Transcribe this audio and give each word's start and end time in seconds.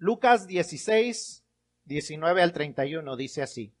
Lucas 0.00 0.46
16, 0.46 1.44
19 1.86 2.40
al 2.42 2.52
31 2.52 3.16
dice 3.16 3.42
así. 3.42 3.74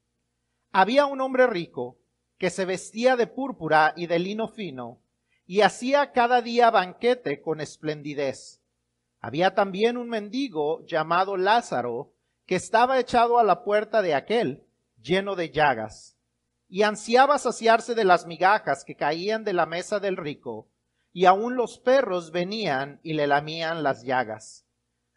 Había 0.72 1.06
un 1.06 1.20
hombre 1.20 1.46
rico 1.46 2.00
que 2.38 2.50
se 2.50 2.64
vestía 2.64 3.14
de 3.14 3.28
púrpura 3.28 3.94
y 3.96 4.08
de 4.08 4.18
lino 4.18 4.48
fino 4.48 5.00
y 5.46 5.60
hacía 5.60 6.10
cada 6.10 6.42
día 6.42 6.70
banquete 6.70 7.40
con 7.40 7.60
esplendidez. 7.60 8.60
Había 9.20 9.54
también 9.54 9.96
un 9.96 10.08
mendigo 10.08 10.84
llamado 10.86 11.36
Lázaro 11.36 12.12
que 12.46 12.56
estaba 12.56 12.98
echado 12.98 13.38
a 13.38 13.44
la 13.44 13.62
puerta 13.62 14.02
de 14.02 14.14
aquel, 14.14 14.64
lleno 15.00 15.36
de 15.36 15.50
llagas, 15.50 16.16
y 16.68 16.82
ansiaba 16.82 17.38
saciarse 17.38 17.94
de 17.94 18.04
las 18.04 18.26
migajas 18.26 18.84
que 18.84 18.96
caían 18.96 19.44
de 19.44 19.52
la 19.52 19.66
mesa 19.66 20.00
del 20.00 20.16
rico, 20.16 20.68
y 21.12 21.26
aun 21.26 21.54
los 21.54 21.78
perros 21.78 22.32
venían 22.32 22.98
y 23.04 23.12
le 23.12 23.28
lamían 23.28 23.84
las 23.84 24.02
llagas. 24.02 24.67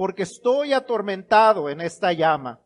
porque 0.00 0.22
estoy 0.22 0.72
atormentado 0.72 1.68
en 1.68 1.82
esta 1.82 2.14
llama. 2.14 2.58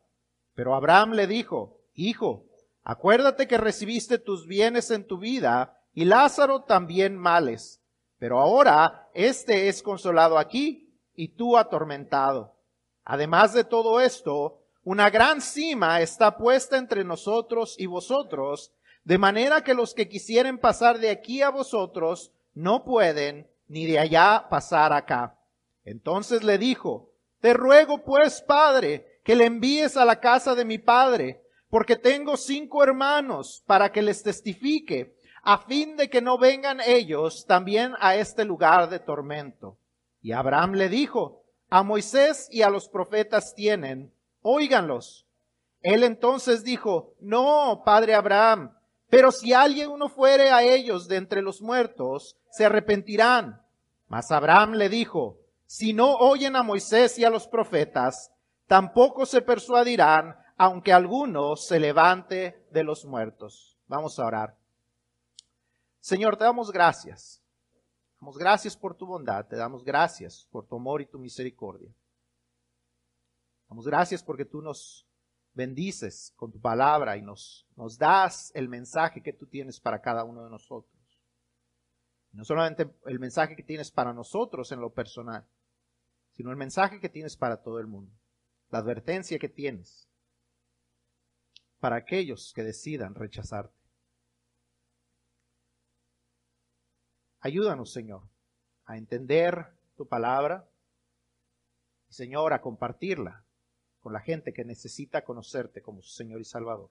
Pero 0.53 0.73
Abraham 0.73 1.11
le 1.11 1.27
dijo, 1.27 1.81
Hijo, 1.93 2.45
acuérdate 2.85 3.45
que 3.45 3.57
recibiste 3.57 4.19
tus 4.19 4.47
bienes 4.47 4.89
en 4.89 5.05
tu 5.05 5.17
vida 5.17 5.77
y 5.93 6.05
Lázaro 6.05 6.61
también 6.61 7.17
males. 7.17 7.81
Pero 8.19 8.39
ahora 8.39 9.09
éste 9.13 9.67
es 9.67 9.83
consolado 9.83 10.37
aquí 10.37 10.97
y 11.13 11.35
tú 11.35 11.57
atormentado. 11.57 12.55
Además 13.03 13.53
de 13.53 13.65
todo 13.65 13.99
esto, 13.99 14.61
una 14.85 15.09
gran 15.09 15.41
cima 15.41 15.99
está 15.99 16.37
puesta 16.37 16.77
entre 16.77 17.03
nosotros 17.03 17.75
y 17.77 17.85
vosotros, 17.85 18.71
de 19.03 19.17
manera 19.17 19.61
que 19.61 19.73
los 19.73 19.93
que 19.93 20.07
quisieren 20.07 20.57
pasar 20.57 20.99
de 20.99 21.09
aquí 21.09 21.41
a 21.41 21.49
vosotros 21.49 22.31
no 22.53 22.85
pueden, 22.85 23.45
ni 23.67 23.85
de 23.85 23.99
allá 23.99 24.47
pasar 24.49 24.93
acá. 24.93 25.37
Entonces 25.83 26.41
le 26.41 26.57
dijo, 26.57 27.11
Te 27.45 27.53
ruego 27.53 27.99
pues, 27.99 28.41
Padre, 28.41 29.19
que 29.23 29.35
le 29.35 29.45
envíes 29.45 29.97
a 29.97 30.03
la 30.03 30.19
casa 30.19 30.55
de 30.55 30.65
mi 30.65 30.79
Padre, 30.79 31.43
porque 31.69 31.95
tengo 31.95 32.37
cinco 32.37 32.83
hermanos, 32.83 33.63
para 33.67 33.91
que 33.91 34.01
les 34.01 34.23
testifique, 34.23 35.15
a 35.43 35.59
fin 35.59 35.95
de 35.95 36.09
que 36.09 36.23
no 36.23 36.39
vengan 36.39 36.79
ellos 36.83 37.45
también 37.45 37.93
a 37.99 38.15
este 38.15 38.45
lugar 38.45 38.89
de 38.89 38.97
tormento. 38.97 39.77
Y 40.23 40.31
Abraham 40.31 40.71
le 40.71 40.89
dijo, 40.89 41.43
A 41.69 41.83
Moisés 41.83 42.47
y 42.49 42.63
a 42.63 42.71
los 42.71 42.89
profetas 42.89 43.53
tienen, 43.53 44.11
óiganlos. 44.41 45.27
Él 45.83 46.03
entonces 46.03 46.63
dijo, 46.63 47.13
no, 47.19 47.83
padre 47.85 48.15
Abraham, 48.15 48.75
pero 49.07 49.31
si 49.31 49.53
alguien 49.53 49.91
uno 49.91 50.09
fuere 50.09 50.49
a 50.49 50.63
ellos 50.63 51.07
de 51.07 51.17
entre 51.17 51.43
los 51.43 51.61
muertos, 51.61 52.37
se 52.49 52.65
arrepentirán. 52.65 53.61
Mas 54.07 54.31
Abraham 54.31 54.71
le 54.71 54.89
dijo, 54.89 55.44
si 55.65 55.93
no 55.93 56.15
oyen 56.15 56.55
a 56.55 56.63
Moisés 56.63 57.17
y 57.17 57.25
a 57.25 57.29
los 57.29 57.47
profetas, 57.47 58.31
tampoco 58.67 59.25
se 59.25 59.41
persuadirán, 59.41 60.35
aunque 60.57 60.93
alguno 60.93 61.55
se 61.55 61.79
levante 61.79 62.65
de 62.71 62.83
los 62.83 63.05
muertos. 63.05 63.77
Vamos 63.87 64.19
a 64.19 64.25
orar. 64.25 64.57
Señor, 65.99 66.37
te 66.37 66.43
damos 66.43 66.71
gracias. 66.71 67.41
Damos 68.21 68.37
gracias 68.37 68.77
por 68.77 68.95
tu 68.95 69.05
bondad, 69.05 69.45
te 69.45 69.55
damos 69.55 69.83
gracias 69.83 70.47
por 70.49 70.65
tu 70.65 70.75
amor 70.77 71.01
y 71.01 71.05
tu 71.05 71.19
misericordia. 71.19 71.93
Damos 73.69 73.85
gracias 73.85 74.23
porque 74.23 74.45
tú 74.45 74.61
nos 74.61 75.07
bendices 75.53 76.33
con 76.35 76.51
tu 76.51 76.59
palabra 76.59 77.17
y 77.17 77.21
nos, 77.21 77.65
nos 77.75 77.97
das 77.97 78.51
el 78.53 78.69
mensaje 78.69 79.21
que 79.21 79.33
tú 79.33 79.47
tienes 79.47 79.79
para 79.79 80.01
cada 80.01 80.23
uno 80.23 80.43
de 80.43 80.49
nosotros. 80.49 80.94
No 82.35 82.43
solamente 82.43 82.93
el 83.05 83.19
mensaje 83.19 83.55
que 83.55 83.63
tienes 83.63 83.91
para 83.91 84.13
nosotros 84.13 84.71
en 84.73 84.81
lo 84.81 84.93
personal, 84.93 85.47
sino 86.31 86.51
el 86.51 86.57
mensaje 86.57 86.99
que 86.99 87.07
tienes 87.07 87.37
para 87.37 87.63
todo 87.63 87.79
el 87.79 87.87
mundo. 87.87 88.11
La 88.69 88.79
advertencia 88.79 89.39
que 89.39 89.47
tienes 89.47 90.09
para 91.79 91.95
aquellos 91.95 92.51
que 92.53 92.63
decidan 92.63 93.15
rechazarte. 93.15 93.73
Ayúdanos, 97.39 97.93
Señor, 97.93 98.23
a 98.85 98.97
entender 98.97 99.67
tu 99.95 100.07
palabra 100.07 100.67
y, 102.09 102.13
Señor, 102.13 102.51
a 102.51 102.61
compartirla 102.61 103.45
con 104.01 104.11
la 104.11 104.19
gente 104.19 104.51
que 104.51 104.65
necesita 104.65 105.23
conocerte 105.23 105.81
como 105.81 106.01
su 106.01 106.09
Señor 106.09 106.41
y 106.41 106.45
Salvador. 106.45 106.89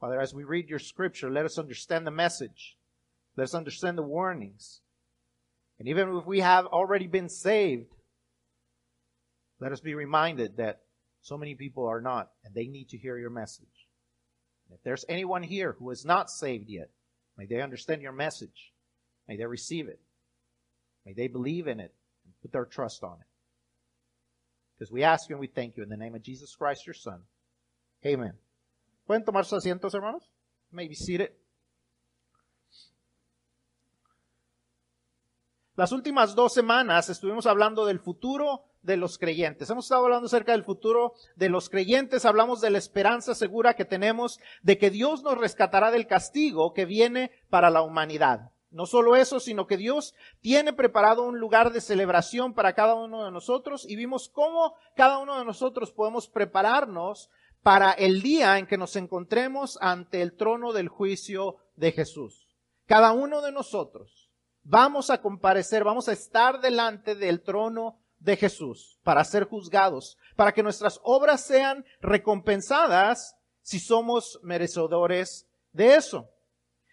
Father, 0.00 0.20
as 0.20 0.34
we 0.34 0.44
read 0.44 0.66
your 0.66 0.80
scripture, 0.80 1.30
let 1.30 1.44
us 1.44 1.58
understand 1.58 2.06
the 2.06 2.10
message. 2.10 2.76
Let 3.38 3.44
us 3.44 3.54
understand 3.54 3.96
the 3.96 4.02
warnings. 4.02 4.80
And 5.78 5.86
even 5.86 6.16
if 6.16 6.26
we 6.26 6.40
have 6.40 6.66
already 6.66 7.06
been 7.06 7.28
saved, 7.28 7.94
let 9.60 9.70
us 9.70 9.78
be 9.78 9.94
reminded 9.94 10.56
that 10.56 10.80
so 11.20 11.38
many 11.38 11.54
people 11.54 11.86
are 11.86 12.00
not, 12.00 12.30
and 12.44 12.52
they 12.52 12.66
need 12.66 12.88
to 12.88 12.98
hear 12.98 13.16
your 13.16 13.30
message. 13.30 13.86
If 14.72 14.82
there's 14.82 15.04
anyone 15.08 15.44
here 15.44 15.76
who 15.78 15.88
is 15.90 16.04
not 16.04 16.30
saved 16.30 16.68
yet, 16.68 16.90
may 17.36 17.46
they 17.46 17.62
understand 17.62 18.02
your 18.02 18.10
message. 18.10 18.72
May 19.28 19.36
they 19.36 19.46
receive 19.46 19.86
it. 19.86 20.00
May 21.06 21.12
they 21.12 21.28
believe 21.28 21.68
in 21.68 21.78
it 21.78 21.94
and 22.24 22.34
put 22.42 22.50
their 22.50 22.64
trust 22.64 23.04
on 23.04 23.18
it. 23.20 23.26
Because 24.76 24.90
we 24.90 25.04
ask 25.04 25.28
you 25.28 25.36
and 25.36 25.40
we 25.40 25.46
thank 25.46 25.76
you 25.76 25.84
in 25.84 25.88
the 25.88 25.96
name 25.96 26.16
of 26.16 26.24
Jesus 26.24 26.56
Christ, 26.56 26.88
your 26.88 26.94
Son. 26.94 27.20
Amen. 28.04 28.32
¿Pueden 29.08 29.24
tomar 29.24 29.44
sus 29.44 29.64
asientos, 29.64 29.94
hermanos? 29.94 30.28
Maybe 30.72 30.96
seated. 30.96 31.30
Las 35.78 35.92
últimas 35.92 36.34
dos 36.34 36.54
semanas 36.54 37.08
estuvimos 37.08 37.46
hablando 37.46 37.86
del 37.86 38.00
futuro 38.00 38.64
de 38.82 38.96
los 38.96 39.16
creyentes. 39.16 39.70
Hemos 39.70 39.84
estado 39.84 40.02
hablando 40.02 40.26
acerca 40.26 40.50
del 40.50 40.64
futuro 40.64 41.12
de 41.36 41.48
los 41.48 41.68
creyentes, 41.70 42.24
hablamos 42.24 42.60
de 42.60 42.70
la 42.70 42.78
esperanza 42.78 43.32
segura 43.32 43.74
que 43.74 43.84
tenemos 43.84 44.40
de 44.62 44.76
que 44.76 44.90
Dios 44.90 45.22
nos 45.22 45.38
rescatará 45.38 45.92
del 45.92 46.08
castigo 46.08 46.74
que 46.74 46.84
viene 46.84 47.30
para 47.48 47.70
la 47.70 47.82
humanidad. 47.82 48.50
No 48.72 48.86
solo 48.86 49.14
eso, 49.14 49.38
sino 49.38 49.68
que 49.68 49.76
Dios 49.76 50.16
tiene 50.40 50.72
preparado 50.72 51.22
un 51.22 51.38
lugar 51.38 51.72
de 51.72 51.80
celebración 51.80 52.54
para 52.54 52.72
cada 52.72 52.96
uno 52.96 53.24
de 53.24 53.30
nosotros 53.30 53.88
y 53.88 53.94
vimos 53.94 54.28
cómo 54.28 54.74
cada 54.96 55.18
uno 55.18 55.38
de 55.38 55.44
nosotros 55.44 55.92
podemos 55.92 56.26
prepararnos 56.26 57.30
para 57.62 57.92
el 57.92 58.20
día 58.20 58.58
en 58.58 58.66
que 58.66 58.78
nos 58.78 58.96
encontremos 58.96 59.78
ante 59.80 60.22
el 60.22 60.32
trono 60.32 60.72
del 60.72 60.88
juicio 60.88 61.58
de 61.76 61.92
Jesús. 61.92 62.48
Cada 62.86 63.12
uno 63.12 63.42
de 63.42 63.52
nosotros 63.52 64.27
vamos 64.68 65.08
a 65.08 65.20
comparecer, 65.20 65.82
vamos 65.82 66.08
a 66.08 66.12
estar 66.12 66.60
delante 66.60 67.14
del 67.14 67.42
trono 67.42 67.98
de 68.18 68.36
Jesús 68.36 68.98
para 69.02 69.24
ser 69.24 69.44
juzgados, 69.44 70.18
para 70.36 70.52
que 70.52 70.62
nuestras 70.62 71.00
obras 71.02 71.44
sean 71.44 71.84
recompensadas 72.00 73.34
si 73.62 73.80
somos 73.80 74.38
merecedores 74.42 75.48
de 75.72 75.94
eso. 75.94 76.28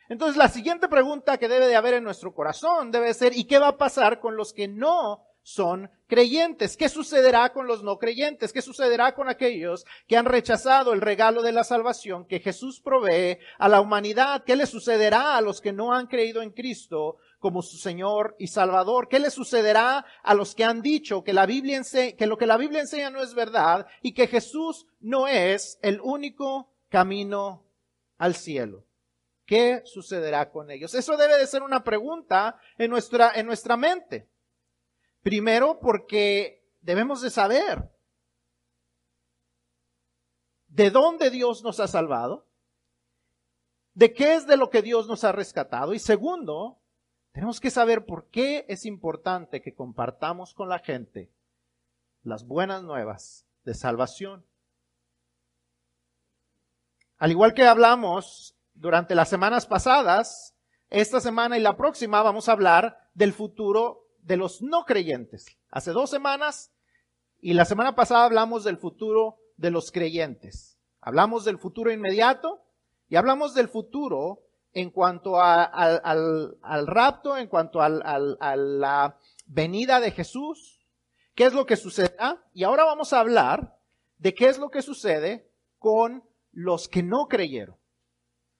Entonces 0.07 0.37
la 0.37 0.49
siguiente 0.49 0.87
pregunta 0.87 1.37
que 1.37 1.49
debe 1.49 1.67
de 1.67 1.75
haber 1.75 1.95
en 1.95 2.03
nuestro 2.03 2.33
corazón 2.33 2.91
debe 2.91 3.13
ser, 3.13 3.35
¿y 3.35 3.43
qué 3.43 3.59
va 3.59 3.69
a 3.69 3.77
pasar 3.77 4.19
con 4.19 4.37
los 4.37 4.53
que 4.53 4.67
no 4.67 5.25
son 5.41 5.91
creyentes? 6.07 6.77
¿Qué 6.77 6.87
sucederá 6.87 7.51
con 7.51 7.67
los 7.67 7.83
no 7.83 7.97
creyentes? 7.97 8.53
¿Qué 8.53 8.61
sucederá 8.61 9.13
con 9.15 9.27
aquellos 9.27 9.85
que 10.07 10.15
han 10.15 10.25
rechazado 10.25 10.93
el 10.93 11.01
regalo 11.01 11.41
de 11.41 11.51
la 11.51 11.63
salvación 11.63 12.25
que 12.25 12.39
Jesús 12.39 12.79
provee 12.79 13.39
a 13.57 13.67
la 13.67 13.81
humanidad? 13.81 14.43
¿Qué 14.45 14.55
le 14.55 14.65
sucederá 14.65 15.35
a 15.35 15.41
los 15.41 15.59
que 15.59 15.73
no 15.73 15.93
han 15.93 16.07
creído 16.07 16.41
en 16.41 16.51
Cristo 16.51 17.17
como 17.45 17.61
su 17.61 17.77
Señor 17.77 18.35
y 18.39 18.47
Salvador? 18.47 19.07
¿Qué 19.07 19.19
le 19.19 19.29
sucederá 19.29 20.03
a 20.23 20.33
los 20.33 20.55
que 20.55 20.63
han 20.63 20.81
dicho 20.81 21.23
que 21.23 21.31
la 21.31 21.45
Biblia 21.45 21.79
que 22.17 22.25
lo 22.25 22.39
que 22.39 22.47
la 22.47 22.57
Biblia 22.57 22.81
enseña 22.81 23.11
no 23.11 23.21
es 23.21 23.35
verdad 23.35 23.85
y 24.01 24.15
que 24.15 24.25
Jesús 24.25 24.87
no 24.99 25.27
es 25.27 25.77
el 25.83 26.01
único 26.01 26.73
camino 26.89 27.63
al 28.17 28.33
cielo? 28.33 28.87
¿Qué 29.45 29.83
sucederá 29.85 30.49
con 30.49 30.71
ellos? 30.71 30.95
Eso 30.95 31.17
debe 31.17 31.37
de 31.37 31.45
ser 31.45 31.61
una 31.61 31.83
pregunta 31.83 32.59
en 32.79 32.89
nuestra, 32.89 33.31
en 33.35 33.45
nuestra 33.45 33.77
mente. 33.77 34.27
Primero 35.21 35.79
porque 35.79 36.67
debemos 36.81 37.21
de 37.21 37.29
saber 37.29 37.91
de 40.65 40.89
dónde 40.89 41.29
Dios 41.29 41.61
nos 41.61 41.79
ha 41.79 41.87
salvado, 41.87 42.47
de 43.93 44.15
qué 44.15 44.33
es 44.33 44.47
de 44.47 44.57
lo 44.57 44.71
que 44.71 44.81
Dios 44.81 45.07
nos 45.07 45.23
ha 45.23 45.31
rescatado 45.31 45.93
y 45.93 45.99
segundo, 45.99 46.81
tenemos 47.35 47.59
que 47.59 47.69
saber 47.69 48.05
por 48.05 48.29
qué 48.29 48.65
es 48.69 48.85
importante 48.85 49.61
que 49.61 49.75
compartamos 49.75 50.53
con 50.53 50.69
la 50.69 50.79
gente 50.79 51.29
las 52.23 52.47
buenas 52.47 52.81
nuevas 52.81 53.45
de 53.65 53.73
salvación. 53.73 54.45
Al 57.17 57.31
igual 57.31 57.53
que 57.53 57.63
hablamos 57.63 58.55
durante 58.73 59.15
las 59.15 59.27
semanas 59.27 59.65
pasadas, 59.65 60.55
esta 60.89 61.19
semana 61.19 61.57
y 61.57 61.61
la 61.61 61.75
próxima 61.75 62.23
vamos 62.23 62.47
a 62.47 62.53
hablar 62.53 63.09
del 63.13 63.33
futuro 63.33 64.07
de 64.19 64.37
los 64.37 64.61
no 64.61 64.85
creyentes. 64.85 65.57
Hace 65.69 65.91
dos 65.91 66.09
semanas 66.09 66.71
y 67.41 67.53
la 67.53 67.65
semana 67.65 67.95
pasada 67.95 68.23
hablamos 68.23 68.63
del 68.63 68.77
futuro 68.77 69.39
de 69.57 69.71
los 69.71 69.91
creyentes. 69.91 70.79
Hablamos 71.01 71.43
del 71.43 71.57
futuro 71.57 71.91
inmediato 71.91 72.63
y 73.09 73.17
hablamos 73.17 73.53
del 73.53 73.67
futuro 73.67 74.44
en 74.75 74.91
cuanto 74.91 75.41
al, 75.41 76.85
rapto, 76.85 77.37
en 77.37 77.47
cuanto 77.47 77.81
a 77.81 77.89
la 77.89 79.17
venida 79.47 79.99
de 79.99 80.11
Jesús, 80.11 80.85
qué 81.33 81.45
es 81.45 81.53
lo 81.53 81.65
que 81.65 81.77
sucederá. 81.77 82.43
Y 82.53 82.63
ahora 82.63 82.83
vamos 82.83 83.13
a 83.13 83.21
hablar 83.21 83.79
de 84.17 84.33
qué 84.33 84.49
es 84.49 84.59
lo 84.59 84.69
que 84.69 84.81
sucede 84.81 85.49
con 85.79 86.23
los 86.51 86.89
que 86.89 87.03
no 87.03 87.27
creyeron, 87.27 87.77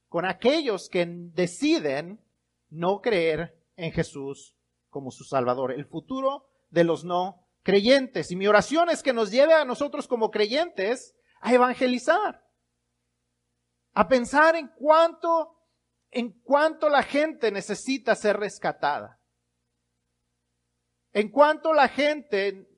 con 0.08 0.26
aquellos 0.26 0.90
que 0.90 1.06
deciden 1.06 2.22
no 2.70 3.02
creer 3.02 3.62
en 3.76 3.92
Jesús 3.92 4.56
como 4.90 5.12
su 5.12 5.26
Salvador, 5.26 5.74
el 5.74 5.86
futuro 5.86 6.48
de 6.70 6.86
los 6.86 7.04
no 7.04 7.46
creyentes. 7.62 8.32
Y 8.32 8.38
mi 8.38 8.48
oración 8.48 8.90
es 8.90 9.04
que 9.04 9.12
nos 9.12 9.32
lleve 9.32 9.54
a 9.54 9.66
nosotros 9.66 10.08
como 10.08 10.32
creyentes 10.32 11.14
a 11.42 11.54
evangelizar, 11.54 12.42
a 13.94 14.08
pensar 14.08 14.56
en 14.56 14.70
cuánto, 14.78 15.55
en 16.16 16.32
cuánto 16.32 16.88
la 16.88 17.04
gente 17.04 17.52
necesita 17.52 18.16
ser 18.16 18.38
rescatada, 18.38 19.20
en 21.12 21.30
cuánto 21.30 21.74
la 21.74 21.90
gente 21.90 22.70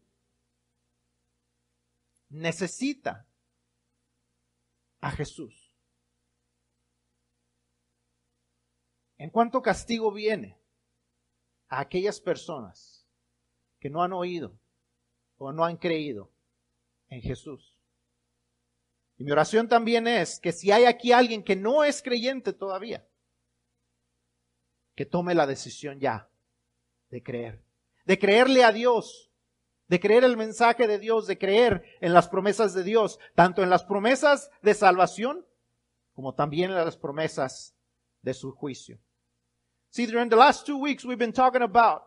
necesita 2.29 3.27
a 5.01 5.11
Jesús. 5.11 5.71
En 9.19 9.29
cuánto 9.29 9.61
castigo 9.61 10.11
viene 10.11 10.59
a 11.67 11.81
aquellas 11.81 12.19
personas 12.19 13.05
que 13.79 13.91
no 13.91 14.01
han 14.01 14.13
oído 14.13 14.57
o 15.37 15.51
no 15.51 15.63
han 15.63 15.77
creído 15.77 16.31
en 17.09 17.21
Jesús. 17.21 17.77
Y 19.19 19.23
mi 19.23 19.31
oración 19.31 19.67
también 19.67 20.07
es 20.07 20.39
que 20.39 20.51
si 20.51 20.71
hay 20.71 20.85
aquí 20.85 21.11
alguien 21.11 21.43
que 21.43 21.55
no 21.55 21.83
es 21.83 22.01
creyente 22.01 22.51
todavía, 22.51 23.07
que 24.97 25.05
tome 25.05 25.35
la 25.35 25.45
decisión 25.45 25.99
ya 25.99 26.27
de 27.11 27.21
creer, 27.21 27.63
de 28.05 28.17
creerle 28.17 28.63
a 28.63 28.71
Dios, 28.71 29.31
de 29.87 29.99
creer 29.99 30.23
el 30.23 30.35
mensaje 30.35 30.87
de 30.87 30.97
Dios, 30.97 31.27
de 31.27 31.37
creer 31.37 31.83
en 32.01 32.13
las 32.13 32.27
promesas 32.27 32.73
de 32.73 32.83
Dios, 32.83 33.19
tanto 33.35 33.61
en 33.61 33.69
las 33.69 33.83
promesas 33.85 34.49
de 34.63 34.73
salvación 34.73 35.45
como 36.15 36.33
también 36.33 36.71
en 36.71 36.77
las 36.77 36.97
promesas 36.97 37.75
de 38.23 38.33
su 38.33 38.51
juicio. 38.51 38.97
See, 39.91 40.07
during 40.07 40.29
the 40.29 40.35
last 40.35 40.65
two 40.65 40.79
weeks 40.79 41.05
we've 41.05 41.19
been 41.19 41.31
talking 41.31 41.61
about 41.61 42.01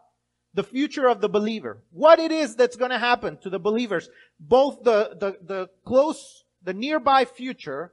the 0.53 0.65
future 0.65 1.09
of 1.09 1.21
the 1.21 1.29
believer. 1.29 1.85
What 1.93 2.19
it 2.19 2.33
is 2.33 2.57
that's 2.57 2.77
going 2.77 2.91
to 2.91 2.99
happen 2.99 3.39
to 3.39 3.51
the 3.51 3.61
believers, 3.61 4.11
both 4.41 4.83
the, 4.83 5.17
the, 5.17 5.39
the 5.41 5.71
close, 5.85 6.45
the 6.61 6.75
nearby 6.75 7.25
future 7.25 7.93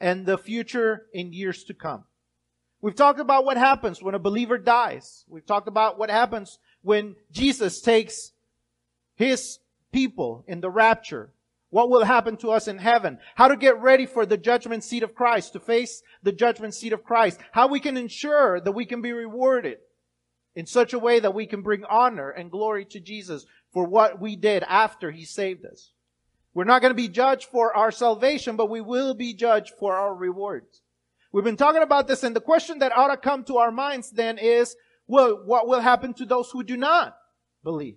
and 0.00 0.24
the 0.24 0.38
future 0.38 1.06
in 1.12 1.32
years 1.32 1.64
to 1.64 1.74
come. 1.74 2.04
We've 2.80 2.94
talked 2.94 3.20
about 3.20 3.44
what 3.44 3.56
happens 3.56 4.02
when 4.02 4.14
a 4.14 4.18
believer 4.18 4.58
dies. 4.58 5.24
We've 5.28 5.46
talked 5.46 5.68
about 5.68 5.98
what 5.98 6.10
happens 6.10 6.58
when 6.82 7.16
Jesus 7.32 7.80
takes 7.80 8.32
his 9.14 9.58
people 9.92 10.44
in 10.46 10.60
the 10.60 10.70
rapture. 10.70 11.32
What 11.70 11.90
will 11.90 12.04
happen 12.04 12.36
to 12.38 12.50
us 12.50 12.68
in 12.68 12.78
heaven? 12.78 13.18
How 13.34 13.48
to 13.48 13.56
get 13.56 13.80
ready 13.80 14.06
for 14.06 14.24
the 14.24 14.36
judgment 14.36 14.84
seat 14.84 15.02
of 15.02 15.14
Christ, 15.14 15.54
to 15.54 15.60
face 15.60 16.02
the 16.22 16.32
judgment 16.32 16.74
seat 16.74 16.92
of 16.92 17.02
Christ. 17.02 17.40
How 17.52 17.66
we 17.66 17.80
can 17.80 17.96
ensure 17.96 18.60
that 18.60 18.72
we 18.72 18.84
can 18.86 19.02
be 19.02 19.12
rewarded 19.12 19.78
in 20.54 20.66
such 20.66 20.92
a 20.92 20.98
way 20.98 21.18
that 21.20 21.34
we 21.34 21.46
can 21.46 21.62
bring 21.62 21.84
honor 21.84 22.30
and 22.30 22.50
glory 22.50 22.84
to 22.86 23.00
Jesus 23.00 23.46
for 23.72 23.84
what 23.84 24.20
we 24.20 24.36
did 24.36 24.62
after 24.62 25.10
he 25.10 25.24
saved 25.24 25.66
us. 25.66 25.92
We're 26.54 26.64
not 26.64 26.80
going 26.80 26.92
to 26.92 26.94
be 26.94 27.08
judged 27.08 27.48
for 27.50 27.76
our 27.76 27.90
salvation, 27.90 28.56
but 28.56 28.70
we 28.70 28.80
will 28.80 29.12
be 29.12 29.34
judged 29.34 29.74
for 29.78 29.96
our 29.96 30.14
rewards. 30.14 30.80
We've 31.32 31.44
been 31.44 31.56
talking 31.56 31.82
about 31.82 32.08
this 32.08 32.22
and 32.22 32.34
the 32.34 32.40
question 32.40 32.78
that 32.78 32.96
ought 32.96 33.08
to 33.08 33.16
come 33.16 33.44
to 33.44 33.58
our 33.58 33.70
minds 33.70 34.10
then 34.10 34.38
is, 34.38 34.76
well, 35.06 35.42
what 35.44 35.68
will 35.68 35.80
happen 35.80 36.14
to 36.14 36.24
those 36.24 36.50
who 36.50 36.62
do 36.62 36.76
not 36.76 37.16
believe? 37.62 37.96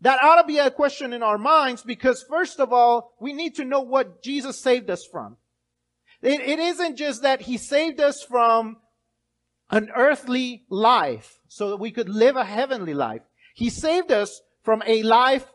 That 0.00 0.22
ought 0.22 0.40
to 0.40 0.46
be 0.46 0.58
a 0.58 0.70
question 0.70 1.12
in 1.12 1.22
our 1.22 1.36
minds 1.36 1.82
because 1.82 2.22
first 2.22 2.58
of 2.58 2.72
all, 2.72 3.14
we 3.20 3.32
need 3.32 3.56
to 3.56 3.64
know 3.64 3.80
what 3.80 4.22
Jesus 4.22 4.58
saved 4.58 4.88
us 4.88 5.04
from. 5.04 5.36
It, 6.22 6.40
it 6.40 6.58
isn't 6.58 6.96
just 6.96 7.22
that 7.22 7.42
he 7.42 7.58
saved 7.58 8.00
us 8.00 8.22
from 8.22 8.78
an 9.70 9.90
earthly 9.94 10.64
life 10.68 11.40
so 11.48 11.70
that 11.70 11.76
we 11.80 11.90
could 11.90 12.08
live 12.08 12.36
a 12.36 12.44
heavenly 12.44 12.94
life. 12.94 13.22
He 13.54 13.70
saved 13.70 14.10
us 14.10 14.40
from 14.62 14.82
a 14.86 15.02
life, 15.02 15.46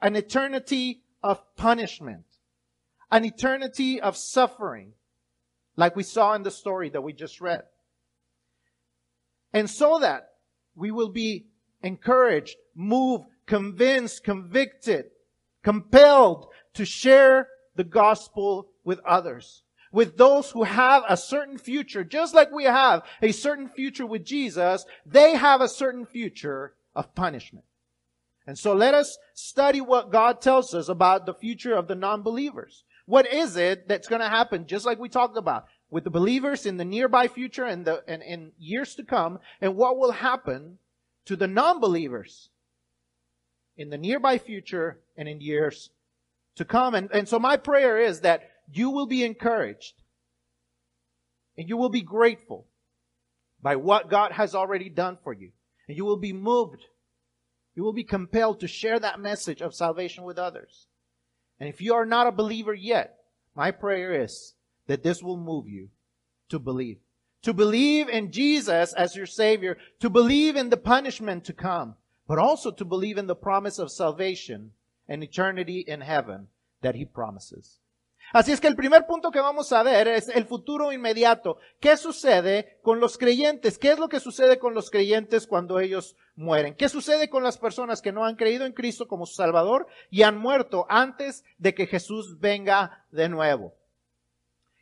an 0.00 0.16
eternity 0.16 1.02
of 1.22 1.42
punishment, 1.56 2.24
an 3.10 3.24
eternity 3.24 4.00
of 4.00 4.16
suffering, 4.16 4.92
like 5.76 5.96
we 5.96 6.02
saw 6.02 6.34
in 6.34 6.42
the 6.42 6.50
story 6.50 6.88
that 6.90 7.02
we 7.02 7.12
just 7.12 7.40
read. 7.40 7.64
And 9.52 9.68
so 9.68 9.98
that 10.00 10.32
we 10.74 10.90
will 10.90 11.08
be 11.08 11.46
encouraged, 11.82 12.56
moved, 12.74 13.24
convinced, 13.46 14.24
convicted, 14.24 15.06
compelled 15.62 16.48
to 16.74 16.84
share 16.84 17.48
the 17.76 17.84
gospel 17.84 18.68
with 18.84 19.00
others 19.00 19.64
with 19.94 20.16
those 20.16 20.50
who 20.50 20.64
have 20.64 21.04
a 21.08 21.16
certain 21.16 21.56
future, 21.56 22.02
just 22.02 22.34
like 22.34 22.50
we 22.50 22.64
have 22.64 23.04
a 23.22 23.30
certain 23.30 23.68
future 23.68 24.04
with 24.04 24.24
Jesus, 24.24 24.84
they 25.06 25.36
have 25.36 25.60
a 25.60 25.68
certain 25.68 26.04
future 26.04 26.74
of 26.96 27.14
punishment. 27.14 27.64
And 28.44 28.58
so 28.58 28.74
let 28.74 28.92
us 28.92 29.16
study 29.34 29.80
what 29.80 30.10
God 30.10 30.40
tells 30.40 30.74
us 30.74 30.88
about 30.88 31.26
the 31.26 31.32
future 31.32 31.76
of 31.76 31.86
the 31.86 31.94
non-believers. 31.94 32.82
What 33.06 33.30
is 33.32 33.56
it 33.56 33.88
that's 33.88 34.08
going 34.08 34.22
to 34.22 34.28
happen, 34.28 34.66
just 34.66 34.86
like 34.86 34.98
we 34.98 35.08
talked 35.08 35.36
about, 35.36 35.66
with 35.90 36.04
the 36.04 36.10
believers 36.10 36.66
in 36.66 36.76
the 36.76 36.84
nearby 36.84 37.28
future 37.28 37.64
and 37.64 37.84
the 37.84 38.02
and 38.08 38.22
in 38.22 38.52
years 38.58 38.94
to 38.96 39.04
come, 39.04 39.38
and 39.60 39.76
what 39.76 39.98
will 39.98 40.12
happen 40.12 40.78
to 41.26 41.36
the 41.36 41.46
non-believers 41.46 42.50
in 43.76 43.90
the 43.90 43.98
nearby 43.98 44.38
future 44.38 45.00
and 45.16 45.28
in 45.28 45.40
years 45.40 45.90
to 46.56 46.64
come. 46.64 46.94
And, 46.94 47.10
and 47.12 47.28
so 47.28 47.38
my 47.38 47.56
prayer 47.56 47.98
is 47.98 48.20
that 48.20 48.50
you 48.72 48.90
will 48.90 49.06
be 49.06 49.24
encouraged 49.24 49.94
and 51.56 51.68
you 51.68 51.76
will 51.76 51.88
be 51.88 52.02
grateful 52.02 52.66
by 53.62 53.76
what 53.76 54.10
God 54.10 54.32
has 54.32 54.54
already 54.54 54.88
done 54.88 55.18
for 55.22 55.32
you. 55.32 55.50
And 55.88 55.96
you 55.96 56.04
will 56.04 56.16
be 56.16 56.32
moved. 56.32 56.84
You 57.74 57.82
will 57.82 57.92
be 57.92 58.04
compelled 58.04 58.60
to 58.60 58.68
share 58.68 58.98
that 58.98 59.20
message 59.20 59.60
of 59.60 59.74
salvation 59.74 60.24
with 60.24 60.38
others. 60.38 60.86
And 61.60 61.68
if 61.68 61.80
you 61.80 61.94
are 61.94 62.06
not 62.06 62.26
a 62.26 62.32
believer 62.32 62.74
yet, 62.74 63.18
my 63.54 63.70
prayer 63.70 64.22
is 64.22 64.54
that 64.86 65.02
this 65.02 65.22
will 65.22 65.36
move 65.36 65.68
you 65.68 65.88
to 66.48 66.58
believe. 66.58 66.98
To 67.42 67.52
believe 67.52 68.08
in 68.08 68.32
Jesus 68.32 68.92
as 68.92 69.16
your 69.16 69.26
Savior, 69.26 69.76
to 70.00 70.10
believe 70.10 70.56
in 70.56 70.70
the 70.70 70.76
punishment 70.76 71.44
to 71.44 71.52
come, 71.52 71.94
but 72.26 72.38
also 72.38 72.70
to 72.70 72.84
believe 72.84 73.18
in 73.18 73.26
the 73.26 73.36
promise 73.36 73.78
of 73.78 73.90
salvation 73.90 74.72
and 75.08 75.22
eternity 75.22 75.80
in 75.80 76.00
heaven 76.00 76.48
that 76.80 76.94
He 76.94 77.04
promises. 77.04 77.78
Así 78.34 78.50
es 78.50 78.60
que 78.60 78.66
el 78.66 78.74
primer 78.74 79.06
punto 79.06 79.30
que 79.30 79.38
vamos 79.38 79.70
a 79.72 79.84
ver 79.84 80.08
es 80.08 80.28
el 80.28 80.44
futuro 80.44 80.90
inmediato. 80.90 81.58
¿Qué 81.78 81.96
sucede 81.96 82.80
con 82.82 82.98
los 82.98 83.16
creyentes? 83.16 83.78
¿Qué 83.78 83.92
es 83.92 83.98
lo 84.00 84.08
que 84.08 84.18
sucede 84.18 84.58
con 84.58 84.74
los 84.74 84.90
creyentes 84.90 85.46
cuando 85.46 85.78
ellos 85.78 86.16
mueren? 86.34 86.74
¿Qué 86.74 86.88
sucede 86.88 87.30
con 87.30 87.44
las 87.44 87.58
personas 87.58 88.02
que 88.02 88.10
no 88.10 88.24
han 88.24 88.34
creído 88.34 88.66
en 88.66 88.72
Cristo 88.72 89.06
como 89.06 89.24
su 89.24 89.34
Salvador 89.34 89.86
y 90.10 90.22
han 90.22 90.36
muerto 90.36 90.84
antes 90.88 91.44
de 91.58 91.76
que 91.76 91.86
Jesús 91.86 92.40
venga 92.40 93.06
de 93.12 93.28
nuevo? 93.28 93.76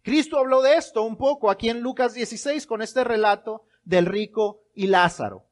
Cristo 0.03 0.39
habló 0.39 0.63
de 0.63 0.77
esto 0.77 1.03
un 1.03 1.19
poco 1.19 1.51
aquí 1.51 1.69
en 1.69 1.81
Lucas 1.81 2.15
16 2.15 2.67
con 2.67 2.81
este 2.81 3.05
relato 3.05 3.67
del 3.85 4.07
rico 4.07 4.63
y 4.75 4.87
Lázaro. 4.87 5.45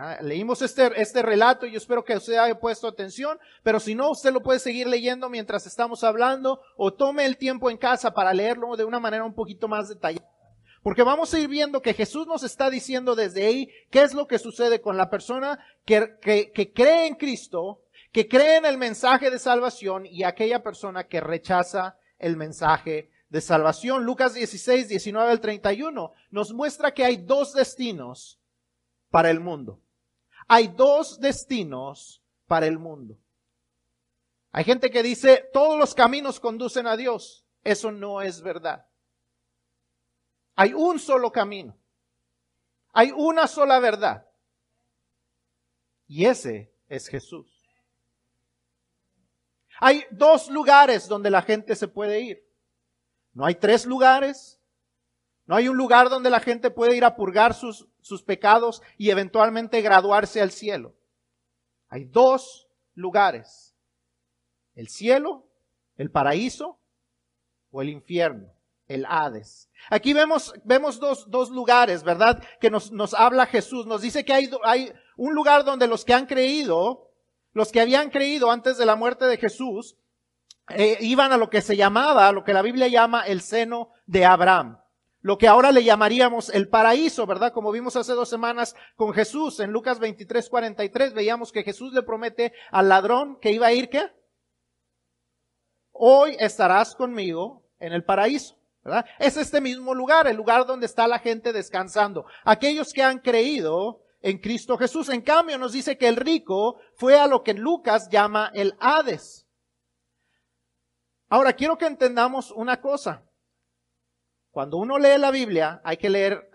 Ah, 0.00 0.16
leímos 0.22 0.62
este, 0.62 0.92
este 1.02 1.22
relato 1.22 1.66
y 1.66 1.72
yo 1.72 1.78
espero 1.78 2.04
que 2.04 2.16
usted 2.16 2.36
haya 2.36 2.60
puesto 2.60 2.86
atención, 2.86 3.36
pero 3.64 3.80
si 3.80 3.96
no, 3.96 4.12
usted 4.12 4.32
lo 4.32 4.44
puede 4.44 4.60
seguir 4.60 4.86
leyendo 4.86 5.28
mientras 5.28 5.66
estamos 5.66 6.04
hablando 6.04 6.60
o 6.76 6.94
tome 6.94 7.26
el 7.26 7.36
tiempo 7.36 7.68
en 7.68 7.78
casa 7.78 8.14
para 8.14 8.32
leerlo 8.32 8.76
de 8.76 8.84
una 8.84 9.00
manera 9.00 9.24
un 9.24 9.34
poquito 9.34 9.66
más 9.66 9.88
detallada. 9.88 10.30
Porque 10.84 11.02
vamos 11.02 11.34
a 11.34 11.40
ir 11.40 11.48
viendo 11.48 11.82
que 11.82 11.94
Jesús 11.94 12.28
nos 12.28 12.44
está 12.44 12.70
diciendo 12.70 13.16
desde 13.16 13.44
ahí 13.44 13.70
qué 13.90 14.02
es 14.02 14.14
lo 14.14 14.28
que 14.28 14.38
sucede 14.38 14.80
con 14.80 14.96
la 14.96 15.10
persona 15.10 15.58
que, 15.84 16.16
que, 16.22 16.52
que 16.52 16.72
cree 16.72 17.08
en 17.08 17.16
Cristo, 17.16 17.82
que 18.12 18.28
cree 18.28 18.58
en 18.58 18.66
el 18.66 18.78
mensaje 18.78 19.32
de 19.32 19.40
salvación 19.40 20.06
y 20.06 20.22
aquella 20.22 20.62
persona 20.62 21.08
que 21.08 21.20
rechaza 21.20 21.96
el 22.20 22.36
mensaje 22.36 23.10
de 23.30 23.40
salvación. 23.40 24.04
Lucas 24.04 24.34
16, 24.34 24.90
19 24.90 25.28
al 25.28 25.40
31 25.40 26.12
nos 26.30 26.52
muestra 26.52 26.94
que 26.94 27.04
hay 27.04 27.16
dos 27.16 27.52
destinos 27.52 28.38
para 29.10 29.30
el 29.30 29.40
mundo 29.40 29.80
hay 30.48 30.68
dos 30.68 31.20
destinos 31.20 32.22
para 32.46 32.66
el 32.66 32.78
mundo. 32.78 33.18
Hay 34.50 34.64
gente 34.64 34.90
que 34.90 35.02
dice, 35.02 35.48
todos 35.52 35.78
los 35.78 35.94
caminos 35.94 36.40
conducen 36.40 36.86
a 36.86 36.96
Dios. 36.96 37.44
Eso 37.62 37.92
no 37.92 38.22
es 38.22 38.40
verdad. 38.40 38.86
Hay 40.56 40.72
un 40.72 40.98
solo 40.98 41.30
camino. 41.30 41.76
Hay 42.92 43.12
una 43.14 43.46
sola 43.46 43.78
verdad. 43.78 44.26
Y 46.06 46.24
ese 46.24 46.72
es 46.88 47.06
Jesús. 47.08 47.46
Hay 49.80 50.04
dos 50.10 50.48
lugares 50.48 51.06
donde 51.06 51.30
la 51.30 51.42
gente 51.42 51.76
se 51.76 51.86
puede 51.86 52.20
ir. 52.20 52.48
No 53.34 53.44
hay 53.44 53.54
tres 53.54 53.84
lugares. 53.84 54.57
No 55.48 55.56
hay 55.56 55.66
un 55.66 55.78
lugar 55.78 56.10
donde 56.10 56.28
la 56.28 56.40
gente 56.40 56.70
puede 56.70 56.94
ir 56.94 57.06
a 57.06 57.16
purgar 57.16 57.54
sus, 57.54 57.88
sus 58.02 58.22
pecados 58.22 58.82
y 58.98 59.08
eventualmente 59.08 59.80
graduarse 59.80 60.42
al 60.42 60.50
cielo. 60.50 60.94
Hay 61.88 62.04
dos 62.04 62.68
lugares. 62.94 63.74
El 64.74 64.88
cielo, 64.88 65.48
el 65.96 66.10
paraíso 66.10 66.78
o 67.70 67.80
el 67.80 67.88
infierno, 67.88 68.52
el 68.88 69.06
Hades. 69.08 69.70
Aquí 69.88 70.12
vemos, 70.12 70.52
vemos 70.64 71.00
dos, 71.00 71.30
dos 71.30 71.48
lugares, 71.48 72.02
¿verdad? 72.02 72.44
Que 72.60 72.70
nos, 72.70 72.92
nos 72.92 73.14
habla 73.14 73.46
Jesús. 73.46 73.86
Nos 73.86 74.02
dice 74.02 74.26
que 74.26 74.34
hay, 74.34 74.50
hay 74.64 74.92
un 75.16 75.34
lugar 75.34 75.64
donde 75.64 75.86
los 75.86 76.04
que 76.04 76.12
han 76.12 76.26
creído, 76.26 77.10
los 77.54 77.72
que 77.72 77.80
habían 77.80 78.10
creído 78.10 78.50
antes 78.50 78.76
de 78.76 78.84
la 78.84 78.96
muerte 78.96 79.24
de 79.24 79.38
Jesús, 79.38 79.96
eh, 80.68 80.98
iban 81.00 81.32
a 81.32 81.38
lo 81.38 81.48
que 81.48 81.62
se 81.62 81.74
llamaba, 81.74 82.30
lo 82.32 82.44
que 82.44 82.52
la 82.52 82.60
Biblia 82.60 82.88
llama 82.88 83.22
el 83.22 83.40
seno 83.40 83.92
de 84.04 84.26
Abraham. 84.26 84.78
Lo 85.20 85.36
que 85.36 85.48
ahora 85.48 85.72
le 85.72 85.82
llamaríamos 85.82 86.48
el 86.50 86.68
paraíso, 86.68 87.26
¿verdad? 87.26 87.52
Como 87.52 87.72
vimos 87.72 87.96
hace 87.96 88.12
dos 88.12 88.28
semanas 88.28 88.76
con 88.96 89.12
Jesús 89.12 89.58
en 89.60 89.72
Lucas 89.72 89.98
23, 89.98 90.48
43, 90.48 91.12
veíamos 91.12 91.50
que 91.50 91.64
Jesús 91.64 91.92
le 91.92 92.02
promete 92.02 92.52
al 92.70 92.88
ladrón 92.88 93.38
que 93.40 93.50
iba 93.50 93.66
a 93.66 93.72
ir, 93.72 93.88
¿qué? 93.88 94.10
Hoy 95.92 96.36
estarás 96.38 96.94
conmigo 96.94 97.64
en 97.80 97.92
el 97.92 98.04
paraíso. 98.04 98.56
¿verdad? 98.84 99.04
Es 99.18 99.36
este 99.36 99.60
mismo 99.60 99.92
lugar, 99.92 100.28
el 100.28 100.36
lugar 100.36 100.64
donde 100.64 100.86
está 100.86 101.08
la 101.08 101.18
gente 101.18 101.52
descansando. 101.52 102.24
Aquellos 102.44 102.92
que 102.92 103.02
han 103.02 103.18
creído 103.18 104.02
en 104.20 104.38
Cristo 104.38 104.76
Jesús. 104.78 105.08
En 105.08 105.22
cambio, 105.22 105.58
nos 105.58 105.72
dice 105.72 105.96
que 105.98 106.08
el 106.08 106.16
rico 106.16 106.80
fue 106.94 107.18
a 107.18 107.26
lo 107.26 107.42
que 107.42 107.54
Lucas 107.54 108.08
llama 108.10 108.50
el 108.54 108.76
Hades. 108.80 109.46
Ahora, 111.28 111.52
quiero 111.52 111.76
que 111.76 111.86
entendamos 111.86 112.50
una 112.52 112.80
cosa. 112.80 113.27
Cuando 114.58 114.78
uno 114.78 114.98
lee 114.98 115.18
la 115.18 115.30
Biblia, 115.30 115.80
hay 115.84 115.98
que 115.98 116.10
leer, 116.10 116.50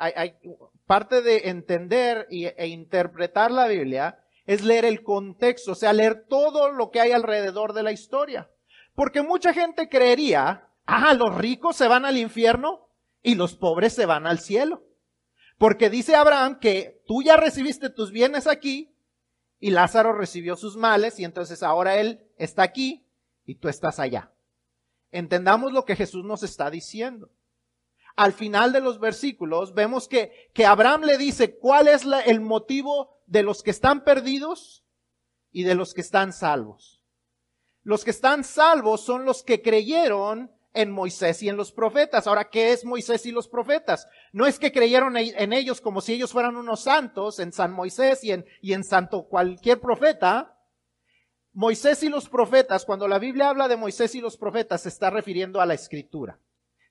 parte 0.86 1.22
de 1.22 1.48
entender 1.48 2.28
e 2.30 2.68
interpretar 2.68 3.50
la 3.50 3.66
Biblia 3.66 4.20
es 4.46 4.62
leer 4.62 4.84
el 4.84 5.04
contexto, 5.04 5.72
o 5.72 5.76
sea, 5.76 5.94
leer 5.94 6.26
todo 6.28 6.70
lo 6.70 6.92
que 6.92 7.00
hay 7.00 7.14
alrededor 7.14 7.72
de 7.72 7.82
la 7.82 7.94
historia. 7.94 8.52
Porque 8.94 9.22
mucha 9.22 9.54
gente 9.54 9.88
creería, 9.88 10.68
ah, 10.86 11.14
los 11.14 11.34
ricos 11.38 11.78
se 11.78 11.88
van 11.88 12.04
al 12.04 12.18
infierno 12.18 12.90
y 13.22 13.36
los 13.36 13.56
pobres 13.56 13.94
se 13.94 14.06
van 14.06 14.28
al 14.28 14.40
cielo. 14.40 14.84
Porque 15.58 15.90
dice 15.90 16.18
Abraham 16.18 16.60
que 16.60 17.02
tú 17.08 17.24
ya 17.24 17.38
recibiste 17.38 17.90
tus 17.90 18.12
bienes 18.12 18.48
aquí 18.48 18.94
y 19.62 19.72
Lázaro 19.72 20.12
recibió 20.12 20.58
sus 20.58 20.76
males 20.76 21.22
y 21.22 21.24
entonces 21.24 21.64
ahora 21.64 21.96
él 21.96 22.20
está 22.36 22.64
aquí 22.64 23.08
y 23.46 23.56
tú 23.56 23.70
estás 23.70 23.98
allá. 23.98 24.34
Entendamos 25.10 25.72
lo 25.72 25.86
que 25.86 25.96
Jesús 25.96 26.26
nos 26.26 26.44
está 26.44 26.70
diciendo. 26.70 27.30
Al 28.16 28.34
final 28.34 28.72
de 28.72 28.82
los 28.82 29.00
versículos 29.00 29.74
vemos 29.74 30.08
que, 30.08 30.52
que 30.54 30.66
Abraham 30.66 31.04
le 31.04 31.18
dice 31.18 31.58
cuál 31.58 31.88
es 31.88 32.04
el 32.26 32.42
motivo 32.42 33.22
de 33.26 33.44
los 33.44 33.64
que 33.64 33.72
están 33.72 34.04
perdidos 34.04 34.84
y 35.52 35.64
de 35.64 35.76
los 35.76 35.94
que 35.94 36.02
están 36.02 36.34
salvos. 36.34 37.02
Los 37.84 38.04
que 38.04 38.12
están 38.12 38.44
salvos 38.44 39.02
son 39.02 39.26
los 39.26 39.44
que 39.44 39.62
creyeron 39.62 40.52
en 40.74 40.92
Moisés 40.92 41.44
y 41.44 41.50
en 41.50 41.58
los 41.58 41.72
profetas. 41.72 42.28
Ahora, 42.28 42.50
¿qué 42.50 42.72
es 42.72 42.86
Moisés 42.86 43.26
y 43.26 43.32
los 43.32 43.48
profetas? 43.48 44.08
No 44.32 44.46
es 44.46 44.60
que 44.60 44.72
creyeron 44.72 45.18
en 45.18 45.54
ellos 45.54 45.82
como 45.82 46.02
si 46.02 46.14
ellos 46.14 46.32
fueran 46.32 46.56
unos 46.56 46.82
santos, 46.82 47.40
en 47.40 47.52
San 47.52 47.72
Moisés 47.72 48.24
y 48.24 48.32
en, 48.32 48.46
y 48.62 48.74
en 48.74 48.84
Santo 48.84 49.28
cualquier 49.28 49.80
profeta, 49.80 50.58
Moisés 51.54 52.02
y 52.02 52.10
los 52.10 52.30
profetas, 52.30 52.84
cuando 52.84 53.08
la 53.08 53.20
Biblia 53.20 53.50
habla 53.50 53.68
de 53.68 53.78
Moisés 53.78 54.16
y 54.16 54.22
los 54.22 54.38
profetas, 54.38 54.82
se 54.82 54.90
está 54.90 55.12
refiriendo 55.12 55.62
a 55.62 55.68
la 55.68 55.76
escritura. 55.76 56.40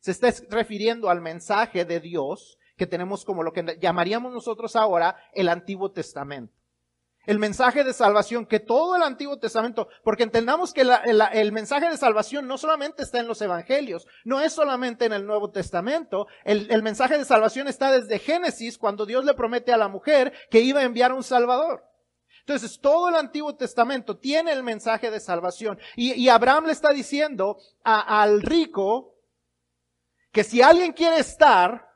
Se 0.03 0.11
está 0.11 0.31
refiriendo 0.51 1.09
al 1.09 1.21
mensaje 1.21 1.85
de 1.85 2.01
Dios 2.01 2.59
que 2.77 2.89
tenemos 2.89 3.25
como 3.25 3.45
lo 3.45 3.53
que 3.53 3.79
llamaríamos 3.81 4.33
nosotros 4.33 4.75
ahora 4.75 5.17
el 5.33 5.49
Antiguo 5.49 5.93
Testamento. 5.93 6.53
El 7.25 7.39
mensaje 7.39 7.85
de 7.85 7.93
salvación, 7.93 8.47
que 8.47 8.59
todo 8.59 8.97
el 8.97 9.03
Antiguo 9.05 9.39
Testamento, 9.39 9.87
porque 10.03 10.25
entendamos 10.25 10.73
que 10.73 10.81
el, 10.81 11.53
mensaje 11.53 11.89
de 11.89 11.97
salvación 11.97 12.49
no 12.49 12.59
solamente 12.59 13.05
está 13.05 13.21
en 13.21 13.29
los 13.29 13.41
Evangelios, 13.41 14.09
no 14.25 14.41
es 14.41 14.53
solamente 14.53 15.05
en 15.05 15.13
el 15.13 15.25
Nuevo 15.25 15.53
Testamento, 15.53 16.27
el, 16.43 16.83
mensaje 16.83 17.17
de 17.17 17.25
salvación 17.25 17.69
está 17.69 17.93
desde 17.93 18.19
Génesis, 18.19 18.77
cuando 18.77 19.07
Dios 19.07 19.25
le 19.25 19.35
promete 19.35 19.73
a 19.73 19.77
la 19.77 19.87
mujer 19.87 20.33
que 20.51 20.63
iba 20.63 20.81
a 20.81 20.85
enviar 20.85 21.13
un 21.13 21.23
Salvador. 21.23 21.85
Entonces, 22.41 22.81
todo 22.81 23.09
el 23.09 23.15
Antiguo 23.15 23.55
Testamento 23.55 24.19
tiene 24.19 24.51
el 24.51 24.65
mensaje 24.65 25.13
de 25.13 25.21
salvación. 25.21 25.79
Y, 25.95 26.29
Abraham 26.29 26.67
le 26.67 26.73
está 26.73 26.91
diciendo 26.91 27.59
al 27.85 28.43
rico 28.43 29.15
que 30.33 30.45
si 30.45 30.63
alguien 30.63 30.93
quiere 30.93 31.19
estar 31.19 31.89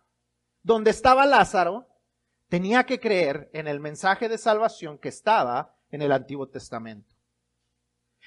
donde 0.62 0.90
estaba 0.90 1.26
Lázaro, 1.26 1.88
tenía 2.48 2.84
que 2.84 3.00
creer 3.00 3.50
en 3.52 3.66
el 3.66 3.80
mensaje 3.80 4.28
de 4.28 4.38
salvación 4.38 4.98
que 4.98 5.08
estaba 5.08 5.74
en 5.90 6.02
el 6.02 6.12
Antiguo 6.12 6.48
Testamento. 6.48 7.14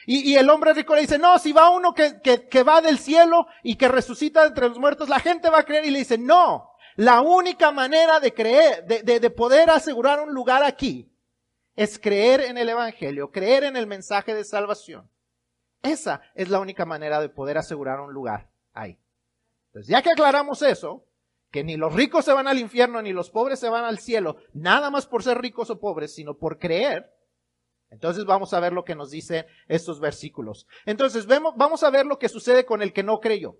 Y, 0.05 0.35
el 0.35 0.49
hombre 0.49 0.73
rico 0.73 0.95
le 0.95 1.01
dice, 1.01 1.19
no, 1.19 1.37
si 1.39 1.51
va 1.51 1.69
uno 1.71 1.93
que, 1.93 2.63
va 2.63 2.81
del 2.81 2.99
cielo 2.99 3.47
y 3.63 3.75
que 3.75 3.89
resucita 3.89 4.45
entre 4.45 4.69
los 4.69 4.79
muertos, 4.79 5.09
la 5.09 5.19
gente 5.19 5.49
va 5.49 5.59
a 5.59 5.65
creer 5.65 5.85
y 5.85 5.91
le 5.91 5.99
dice, 5.99 6.17
no, 6.17 6.71
la 6.95 7.19
única 7.19 7.71
manera 7.71 8.21
de 8.21 8.33
creer, 8.33 8.85
de 8.85 9.29
poder 9.29 9.69
asegurar 9.69 10.21
un 10.21 10.33
lugar 10.33 10.63
aquí, 10.63 11.11
es 11.75 11.99
creer 11.99 12.41
en 12.41 12.57
el 12.57 12.69
Evangelio, 12.69 13.29
creer 13.29 13.65
en 13.65 13.75
el 13.75 13.87
mensaje 13.87 14.33
de 14.33 14.45
salvación. 14.45 15.09
Esa 15.81 16.21
es 16.33 16.49
la 16.49 16.59
única 16.59 16.85
manera 16.85 17.19
de 17.19 17.29
poder 17.29 17.57
asegurar 17.57 17.99
un 17.99 18.13
lugar 18.13 18.49
ahí. 18.73 18.97
Entonces, 19.69 19.89
ya 19.89 20.01
que 20.01 20.11
aclaramos 20.11 20.61
eso, 20.61 21.05
que 21.51 21.63
ni 21.63 21.77
los 21.77 21.93
ricos 21.93 22.25
se 22.25 22.33
van 22.33 22.47
al 22.47 22.59
infierno 22.59 23.01
ni 23.01 23.13
los 23.13 23.29
pobres 23.29 23.59
se 23.59 23.69
van 23.69 23.85
al 23.85 23.99
cielo, 23.99 24.37
nada 24.53 24.89
más 24.89 25.07
por 25.07 25.23
ser 25.23 25.39
ricos 25.39 25.69
o 25.69 25.79
pobres, 25.79 26.13
sino 26.13 26.37
por 26.37 26.59
creer, 26.59 27.11
entonces 27.89 28.25
vamos 28.25 28.53
a 28.53 28.59
ver 28.59 28.73
lo 28.73 28.85
que 28.85 28.95
nos 28.95 29.09
dicen 29.09 29.45
estos 29.67 29.99
versículos. 29.99 30.67
Entonces, 30.85 31.25
vemos, 31.25 31.55
vamos 31.57 31.83
a 31.83 31.89
ver 31.89 32.05
lo 32.05 32.19
que 32.19 32.29
sucede 32.29 32.65
con 32.65 32.81
el 32.81 32.93
que 32.93 33.03
no 33.03 33.19
creyó. 33.19 33.57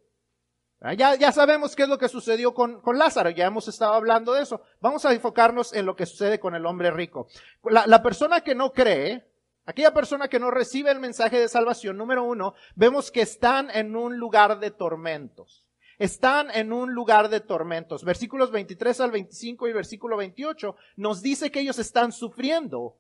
Ah, 0.82 0.94
ya, 0.94 1.16
ya 1.16 1.32
sabemos 1.32 1.76
qué 1.76 1.84
es 1.84 1.90
lo 1.90 1.98
que 1.98 2.08
sucedió 2.08 2.54
con, 2.54 2.80
con, 2.80 2.98
Lázaro, 2.98 3.32
ya 3.32 3.46
hemos 3.46 3.68
estado 3.68 3.94
hablando 3.94 4.34
de 4.34 4.44
eso. 4.44 4.62
Vamos 4.80 5.04
a 5.04 5.14
enfocarnos 5.14 5.74
en 5.74 5.86
lo 5.86 5.96
que 5.96 6.06
sucede 6.06 6.40
con 6.40 6.56
el 6.56 6.66
hombre 6.66 6.90
rico. 6.92 7.28
La, 7.64 7.86
la 7.86 8.02
persona 8.02 8.42
que 8.42 8.56
no 8.56 8.72
cree, 8.72 9.28
aquella 9.66 9.94
persona 9.94 10.30
que 10.30 10.40
no 10.40 10.52
recibe 10.52 10.90
el 10.92 11.00
mensaje 11.00 11.38
de 11.38 11.50
salvación, 11.50 11.98
número 11.98 12.24
uno, 12.24 12.54
vemos 12.76 13.12
que 13.12 13.22
están 13.22 13.70
en 13.72 13.96
un 13.96 14.18
lugar 14.18 14.60
de 14.60 14.72
tormentos. 14.72 15.66
Están 16.00 16.50
en 16.52 16.74
un 16.74 16.94
lugar 16.94 17.30
de 17.30 17.42
tormentos. 17.42 18.04
Versículos 18.04 18.50
23 18.52 19.00
al 19.02 19.12
25 19.12 19.68
y 19.68 19.74
versículo 19.74 20.18
28 20.18 20.76
nos 20.96 21.22
dice 21.22 21.52
que 21.52 21.60
ellos 21.60 21.78
están 21.78 22.12
sufriendo 22.12 22.98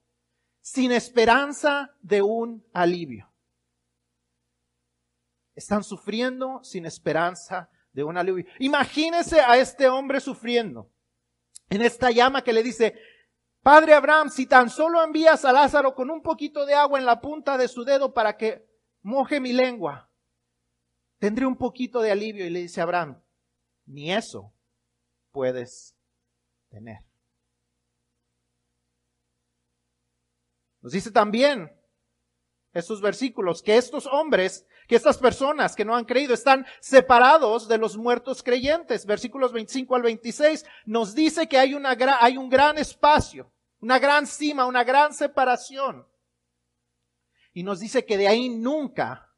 sin 0.61 0.91
esperanza 0.91 1.95
de 2.01 2.21
un 2.21 2.63
alivio 2.73 3.29
están 5.59 5.83
sufriendo 5.83 6.61
sin 6.63 6.85
esperanza 6.85 7.69
de 7.91 8.03
un 8.03 8.17
alivio. 8.17 8.45
Imagínese 8.59 9.41
a 9.41 9.57
este 9.57 9.89
hombre 9.89 10.21
sufriendo 10.21 10.89
en 11.69 11.81
esta 11.81 12.11
llama 12.11 12.43
que 12.43 12.53
le 12.53 12.63
dice, 12.63 12.95
Padre 13.61 13.93
Abraham, 13.93 14.29
si 14.29 14.45
tan 14.45 14.69
solo 14.69 15.03
envías 15.03 15.43
a 15.43 15.51
Lázaro 15.51 15.93
con 15.93 16.09
un 16.09 16.21
poquito 16.21 16.65
de 16.65 16.73
agua 16.75 16.97
en 16.97 17.05
la 17.05 17.19
punta 17.19 17.57
de 17.57 17.67
su 17.67 17.83
dedo 17.83 18.13
para 18.13 18.37
que 18.37 18.65
moje 19.01 19.41
mi 19.41 19.51
lengua, 19.51 20.08
tendré 21.19 21.45
un 21.45 21.55
poquito 21.55 22.01
de 22.01 22.11
alivio. 22.11 22.45
Y 22.45 22.49
le 22.49 22.61
dice 22.61 22.81
Abraham, 22.81 23.21
ni 23.85 24.11
eso 24.11 24.53
puedes 25.31 25.95
tener. 26.69 26.99
Nos 30.81 30.93
dice 30.93 31.11
también 31.11 31.71
estos 32.73 33.01
versículos 33.01 33.61
que 33.61 33.77
estos 33.77 34.07
hombres 34.07 34.65
que 34.89 34.95
estas 34.95 35.19
personas 35.19 35.75
que 35.75 35.85
no 35.85 35.95
han 35.95 36.03
creído 36.03 36.33
están 36.33 36.65
separados 36.79 37.67
de 37.67 37.77
los 37.77 37.95
muertos 37.95 38.41
creyentes. 38.41 39.05
Versículos 39.05 39.53
25 39.53 39.95
al 39.95 40.01
26 40.01 40.65
nos 40.87 41.13
dice 41.13 41.47
que 41.47 41.59
hay, 41.59 41.75
una, 41.75 41.95
hay 42.19 42.37
un 42.37 42.49
gran 42.49 42.79
espacio, 42.79 43.53
una 43.79 43.99
gran 43.99 44.25
cima, 44.25 44.65
una 44.65 44.83
gran 44.83 45.13
separación. 45.13 46.07
Y 47.53 47.61
nos 47.61 47.79
dice 47.79 48.03
que 48.03 48.17
de 48.17 48.29
ahí 48.29 48.49
nunca 48.49 49.31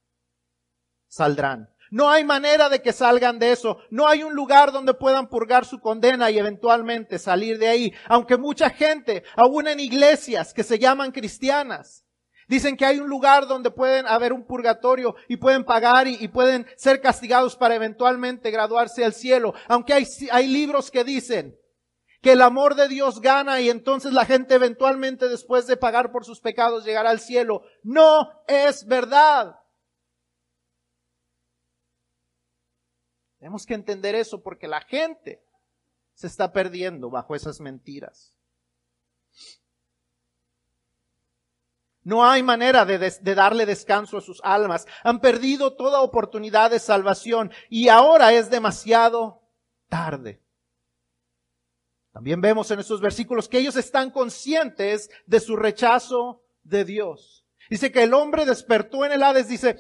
saldrán. 1.10 1.71
No 1.92 2.10
hay 2.10 2.24
manera 2.24 2.70
de 2.70 2.82
que 2.82 2.94
salgan 2.94 3.38
de 3.38 3.52
eso. 3.52 3.78
No 3.92 4.08
hay 4.08 4.24
un 4.24 4.34
lugar 4.34 4.72
donde 4.72 4.94
puedan 4.94 5.28
purgar 5.28 5.66
su 5.66 5.80
condena 5.80 6.32
y 6.32 6.40
eventualmente 6.40 7.20
salir 7.20 7.60
de 7.60 7.68
ahí. 7.68 7.94
Aunque 8.08 8.38
mucha 8.38 8.70
gente, 8.70 9.24
aún 9.36 9.68
en 9.68 9.80
iglesias 9.80 10.54
que 10.54 10.64
se 10.64 10.80
llaman 10.80 11.12
cristianas, 11.12 12.06
Dicen 12.52 12.76
que 12.76 12.86
hay 12.86 13.00
un 13.00 13.08
lugar 13.08 13.48
donde 13.48 13.72
pueden 13.72 14.06
haber 14.06 14.34
un 14.34 14.46
purgatorio 14.46 15.16
y 15.30 15.38
pueden 15.38 15.64
pagar 15.64 16.10
y, 16.10 16.28
pueden 16.28 16.68
ser 16.76 17.00
castigados 17.00 17.56
para 17.56 17.76
eventualmente 17.76 18.52
graduarse 18.52 19.06
al 19.06 19.14
cielo. 19.14 19.54
Aunque 19.70 19.94
hay, 19.94 20.06
hay 20.30 20.48
libros 20.48 20.92
que 20.92 21.06
dicen 21.06 21.58
que 22.22 22.34
el 22.34 22.42
amor 22.42 22.76
de 22.76 22.90
Dios 22.90 23.22
gana 23.22 23.62
y 23.62 23.70
entonces 23.70 24.12
la 24.12 24.26
gente 24.26 24.56
eventualmente 24.56 25.30
después 25.30 25.66
de 25.66 25.78
pagar 25.78 26.12
por 26.12 26.26
sus 26.26 26.42
pecados 26.42 26.84
llegará 26.84 27.12
al 27.12 27.22
cielo. 27.22 27.62
No 27.84 28.30
es 28.50 28.86
verdad. 28.86 29.56
Tenemos 33.42 33.66
que 33.66 33.74
entender 33.74 34.14
eso 34.14 34.44
porque 34.44 34.68
la 34.68 34.82
gente 34.82 35.44
se 36.14 36.28
está 36.28 36.54
perdiendo 36.54 37.10
bajo 37.10 37.36
esas 37.36 37.60
mentiras. 37.60 38.36
No 42.04 42.24
hay 42.24 42.44
manera 42.44 42.86
de, 42.86 43.00
darle 43.34 43.66
descanso 43.66 44.20
a 44.20 44.22
sus 44.22 44.42
almas. 44.44 44.86
Han 45.04 45.22
perdido 45.22 45.76
toda 45.76 46.02
oportunidad 46.02 46.70
de 46.70 46.78
salvación 46.78 47.52
y 47.68 47.90
ahora 47.90 48.32
es 48.32 48.52
demasiado 48.52 49.42
tarde. 49.90 50.40
También 52.12 52.42
vemos 52.42 52.70
en 52.70 52.80
estos 52.80 53.02
versículos 53.02 53.50
que 53.50 53.58
ellos 53.58 53.76
están 53.76 54.12
conscientes 54.12 55.10
de 55.26 55.40
su 55.40 55.56
rechazo 55.56 56.44
de 56.62 56.86
Dios. 56.86 57.44
Dice 57.72 57.92
que 57.92 58.04
el 58.04 58.14
hombre 58.14 58.46
despertó 58.46 59.04
en 59.04 59.14
el 59.14 59.24
Hades, 59.24 59.48
dice, 59.48 59.80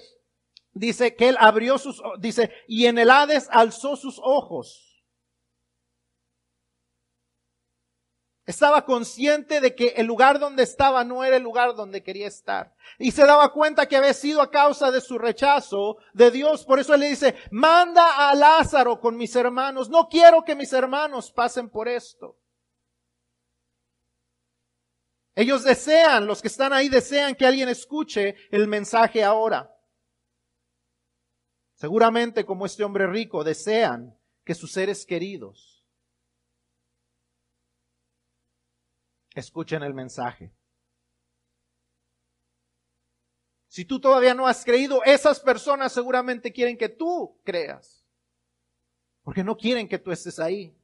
dice 0.74 1.16
que 1.16 1.30
él 1.30 1.38
abrió 1.40 1.78
sus, 1.78 2.02
dice, 2.20 2.52
y 2.68 2.86
en 2.86 2.98
el 2.98 3.10
Hades 3.10 3.48
alzó 3.52 3.96
sus 3.96 4.20
ojos 4.24 4.92
Estaba 8.52 8.84
consciente 8.86 9.62
de 9.62 9.76
que 9.76 9.94
el 9.98 10.08
lugar 10.08 10.38
donde 10.38 10.64
estaba 10.64 11.06
no 11.06 11.24
era 11.24 11.38
el 11.38 11.44
lugar 11.44 11.76
donde 11.76 12.04
quería 12.04 12.28
estar. 12.28 12.76
Y 12.98 13.12
se 13.12 13.26
daba 13.26 13.54
cuenta 13.54 13.86
que 13.86 13.96
había 13.96 14.14
sido 14.14 14.42
a 14.42 14.52
causa 14.52 14.92
de 14.92 15.00
su 15.00 15.18
rechazo 15.18 15.98
de 16.14 16.32
Dios. 16.32 16.66
Por 16.66 16.80
eso 16.80 16.94
él 16.94 17.00
le 17.00 17.10
dice, 17.10 17.36
manda 17.52 18.30
a 18.30 18.36
Lázaro 18.36 19.00
con 19.00 19.16
mis 19.16 19.36
hermanos. 19.38 19.90
No 19.90 20.10
quiero 20.10 20.44
que 20.44 20.56
mis 20.56 20.74
hermanos 20.74 21.32
pasen 21.32 21.70
por 21.70 21.88
esto. 21.88 22.38
Ellos 25.36 25.64
desean, 25.64 26.26
los 26.26 26.42
que 26.42 26.50
están 26.50 26.74
ahí 26.74 26.90
desean 26.90 27.36
que 27.36 27.46
alguien 27.46 27.70
escuche 27.70 28.36
el 28.50 28.68
mensaje 28.68 29.24
ahora. 29.24 29.74
Seguramente 31.82 32.46
como 32.46 32.68
este 32.68 32.84
hombre 32.84 33.08
rico 33.08 33.44
desean 33.44 34.16
que 34.46 34.54
sus 34.54 34.72
seres 34.72 35.04
queridos 35.04 35.84
escuchen 39.34 39.82
el 39.82 39.96
mensaje. 39.96 40.54
Si 43.68 43.84
tú 43.84 44.00
todavía 44.00 44.36
no 44.36 44.46
has 44.46 44.64
creído, 44.64 45.04
esas 45.06 45.40
personas 45.40 45.92
seguramente 45.92 46.54
quieren 46.54 46.78
que 46.78 46.88
tú 46.88 47.42
creas. 47.44 48.06
Porque 49.24 49.44
no 49.44 49.58
quieren 49.58 49.88
que 49.88 49.98
tú 49.98 50.12
estés 50.12 50.38
ahí. 50.38 50.78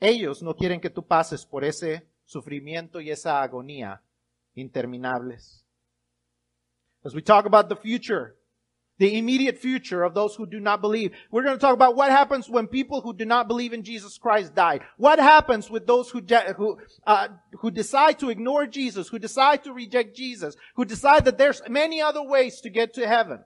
Ellos 0.00 0.42
no 0.42 0.56
quieren 0.56 0.80
que 0.80 0.88
tú 0.88 1.06
pases 1.06 1.44
por 1.44 1.64
ese 1.64 2.08
sufrimiento 2.24 2.98
y 2.98 3.10
esa 3.10 3.42
agonía 3.42 4.02
interminables. 4.54 5.65
As 7.06 7.14
we 7.14 7.22
talk 7.22 7.46
about 7.46 7.68
the 7.68 7.76
future, 7.76 8.34
the 8.98 9.16
immediate 9.16 9.58
future 9.58 10.02
of 10.02 10.12
those 10.12 10.34
who 10.34 10.44
do 10.44 10.58
not 10.58 10.80
believe. 10.80 11.12
We're 11.30 11.44
going 11.44 11.54
to 11.54 11.60
talk 11.60 11.74
about 11.74 11.94
what 11.94 12.10
happens 12.10 12.48
when 12.48 12.66
people 12.66 13.00
who 13.00 13.14
do 13.14 13.24
not 13.24 13.46
believe 13.46 13.72
in 13.72 13.84
Jesus 13.84 14.18
Christ 14.18 14.56
die. 14.56 14.80
What 14.96 15.20
happens 15.20 15.70
with 15.70 15.86
those 15.86 16.10
who, 16.10 16.20
who, 16.56 16.78
uh, 17.06 17.28
who 17.60 17.70
decide 17.70 18.18
to 18.18 18.30
ignore 18.30 18.66
Jesus, 18.66 19.08
who 19.08 19.20
decide 19.20 19.62
to 19.64 19.72
reject 19.72 20.16
Jesus, 20.16 20.56
who 20.74 20.84
decide 20.84 21.26
that 21.26 21.38
there's 21.38 21.62
many 21.68 22.02
other 22.02 22.22
ways 22.22 22.60
to 22.62 22.70
get 22.70 22.94
to 22.94 23.06
heaven. 23.06 23.44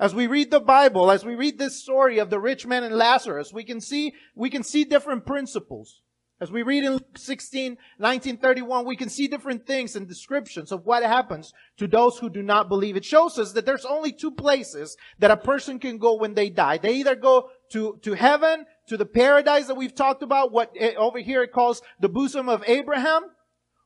As 0.00 0.14
we 0.14 0.26
read 0.26 0.50
the 0.50 0.60
Bible, 0.60 1.10
as 1.10 1.24
we 1.24 1.36
read 1.36 1.58
this 1.58 1.80
story 1.80 2.18
of 2.18 2.30
the 2.30 2.40
rich 2.40 2.66
man 2.66 2.82
and 2.82 2.96
Lazarus, 2.96 3.52
we 3.52 3.64
can 3.64 3.80
see, 3.80 4.14
we 4.34 4.50
can 4.50 4.64
see 4.64 4.84
different 4.84 5.24
principles. 5.24 6.00
As 6.42 6.50
we 6.50 6.62
read 6.62 6.84
in 6.84 6.92
Luke 6.92 7.18
16, 7.18 7.72
1931, 7.98 8.86
we 8.86 8.96
can 8.96 9.10
see 9.10 9.28
different 9.28 9.66
things 9.66 9.94
and 9.94 10.08
descriptions 10.08 10.72
of 10.72 10.86
what 10.86 11.02
happens 11.02 11.52
to 11.76 11.86
those 11.86 12.16
who 12.16 12.30
do 12.30 12.42
not 12.42 12.70
believe. 12.70 12.96
It 12.96 13.04
shows 13.04 13.38
us 13.38 13.52
that 13.52 13.66
there's 13.66 13.84
only 13.84 14.10
two 14.10 14.30
places 14.30 14.96
that 15.18 15.30
a 15.30 15.36
person 15.36 15.78
can 15.78 15.98
go 15.98 16.14
when 16.14 16.32
they 16.32 16.48
die. 16.48 16.78
They 16.78 16.94
either 16.94 17.14
go 17.14 17.50
to, 17.72 17.98
to 18.00 18.14
heaven, 18.14 18.64
to 18.88 18.96
the 18.96 19.04
paradise 19.04 19.66
that 19.66 19.74
we've 19.74 19.94
talked 19.94 20.22
about, 20.22 20.50
what 20.50 20.70
it, 20.74 20.96
over 20.96 21.18
here 21.18 21.42
it 21.42 21.52
calls 21.52 21.82
the 22.00 22.08
bosom 22.08 22.48
of 22.48 22.64
Abraham, 22.66 23.22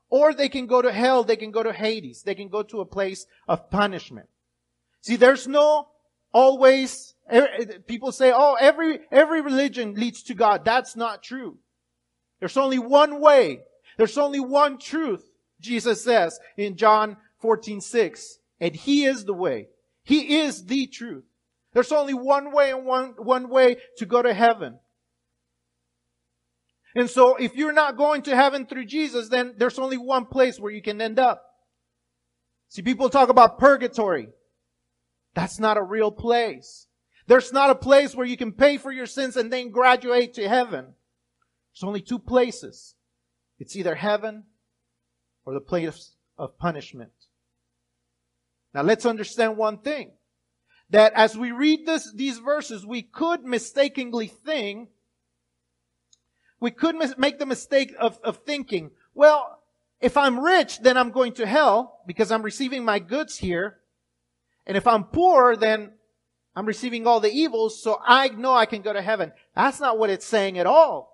or 0.08 0.32
they 0.32 0.48
can 0.48 0.68
go 0.68 0.80
to 0.80 0.92
hell, 0.92 1.24
they 1.24 1.36
can 1.36 1.50
go 1.50 1.64
to 1.64 1.72
Hades, 1.72 2.22
they 2.22 2.36
can 2.36 2.48
go 2.48 2.62
to 2.62 2.80
a 2.80 2.86
place 2.86 3.26
of 3.48 3.68
punishment. 3.68 4.28
See, 5.00 5.16
there's 5.16 5.48
no 5.48 5.88
always, 6.32 7.16
eh, 7.28 7.46
eh, 7.58 7.64
people 7.88 8.12
say, 8.12 8.30
oh, 8.32 8.56
every, 8.60 9.00
every 9.10 9.40
religion 9.40 9.94
leads 9.94 10.22
to 10.24 10.34
God. 10.34 10.64
That's 10.64 10.94
not 10.94 11.24
true. 11.24 11.58
There's 12.44 12.58
only 12.58 12.78
one 12.78 13.22
way. 13.22 13.60
There's 13.96 14.18
only 14.18 14.38
one 14.38 14.76
truth, 14.76 15.24
Jesus 15.62 16.04
says 16.04 16.38
in 16.58 16.76
John 16.76 17.16
14, 17.40 17.80
6. 17.80 18.38
And 18.60 18.76
He 18.76 19.06
is 19.06 19.24
the 19.24 19.32
way. 19.32 19.68
He 20.02 20.40
is 20.40 20.66
the 20.66 20.86
truth. 20.86 21.24
There's 21.72 21.90
only 21.90 22.12
one 22.12 22.52
way 22.52 22.72
and 22.72 22.84
one, 22.84 23.14
one 23.16 23.48
way 23.48 23.78
to 23.96 24.04
go 24.04 24.20
to 24.20 24.34
heaven. 24.34 24.78
And 26.94 27.08
so 27.08 27.36
if 27.36 27.56
you're 27.56 27.72
not 27.72 27.96
going 27.96 28.20
to 28.24 28.36
heaven 28.36 28.66
through 28.66 28.84
Jesus, 28.84 29.30
then 29.30 29.54
there's 29.56 29.78
only 29.78 29.96
one 29.96 30.26
place 30.26 30.60
where 30.60 30.70
you 30.70 30.82
can 30.82 31.00
end 31.00 31.18
up. 31.18 31.42
See, 32.68 32.82
people 32.82 33.08
talk 33.08 33.30
about 33.30 33.58
purgatory. 33.58 34.28
That's 35.32 35.58
not 35.58 35.78
a 35.78 35.82
real 35.82 36.10
place. 36.10 36.88
There's 37.26 37.54
not 37.54 37.70
a 37.70 37.74
place 37.74 38.14
where 38.14 38.26
you 38.26 38.36
can 38.36 38.52
pay 38.52 38.76
for 38.76 38.92
your 38.92 39.06
sins 39.06 39.34
and 39.38 39.50
then 39.50 39.70
graduate 39.70 40.34
to 40.34 40.46
heaven. 40.46 40.92
There's 41.74 41.86
only 41.86 42.00
two 42.00 42.18
places. 42.18 42.94
It's 43.58 43.76
either 43.76 43.96
heaven 43.96 44.44
or 45.44 45.54
the 45.54 45.60
place 45.60 46.12
of 46.38 46.58
punishment. 46.58 47.12
Now 48.72 48.82
let's 48.82 49.06
understand 49.06 49.56
one 49.56 49.78
thing. 49.78 50.12
That 50.90 51.12
as 51.14 51.36
we 51.36 51.50
read 51.50 51.86
this, 51.86 52.12
these 52.12 52.38
verses, 52.38 52.86
we 52.86 53.02
could 53.02 53.44
mistakenly 53.44 54.26
think, 54.26 54.90
we 56.60 56.70
could 56.70 56.94
mis- 56.94 57.18
make 57.18 57.38
the 57.38 57.46
mistake 57.46 57.94
of, 57.98 58.18
of 58.22 58.38
thinking, 58.44 58.90
well, 59.14 59.62
if 60.00 60.16
I'm 60.16 60.38
rich, 60.38 60.80
then 60.80 60.96
I'm 60.96 61.10
going 61.10 61.32
to 61.34 61.46
hell 61.46 62.00
because 62.06 62.30
I'm 62.30 62.42
receiving 62.42 62.84
my 62.84 62.98
goods 62.98 63.38
here. 63.38 63.78
And 64.66 64.76
if 64.76 64.86
I'm 64.86 65.04
poor, 65.04 65.56
then 65.56 65.92
I'm 66.54 66.66
receiving 66.66 67.06
all 67.06 67.20
the 67.20 67.32
evils, 67.32 67.82
so 67.82 68.00
I 68.04 68.28
know 68.28 68.54
I 68.54 68.66
can 68.66 68.82
go 68.82 68.92
to 68.92 69.02
heaven. 69.02 69.32
That's 69.56 69.80
not 69.80 69.98
what 69.98 70.10
it's 70.10 70.26
saying 70.26 70.58
at 70.58 70.66
all. 70.66 71.13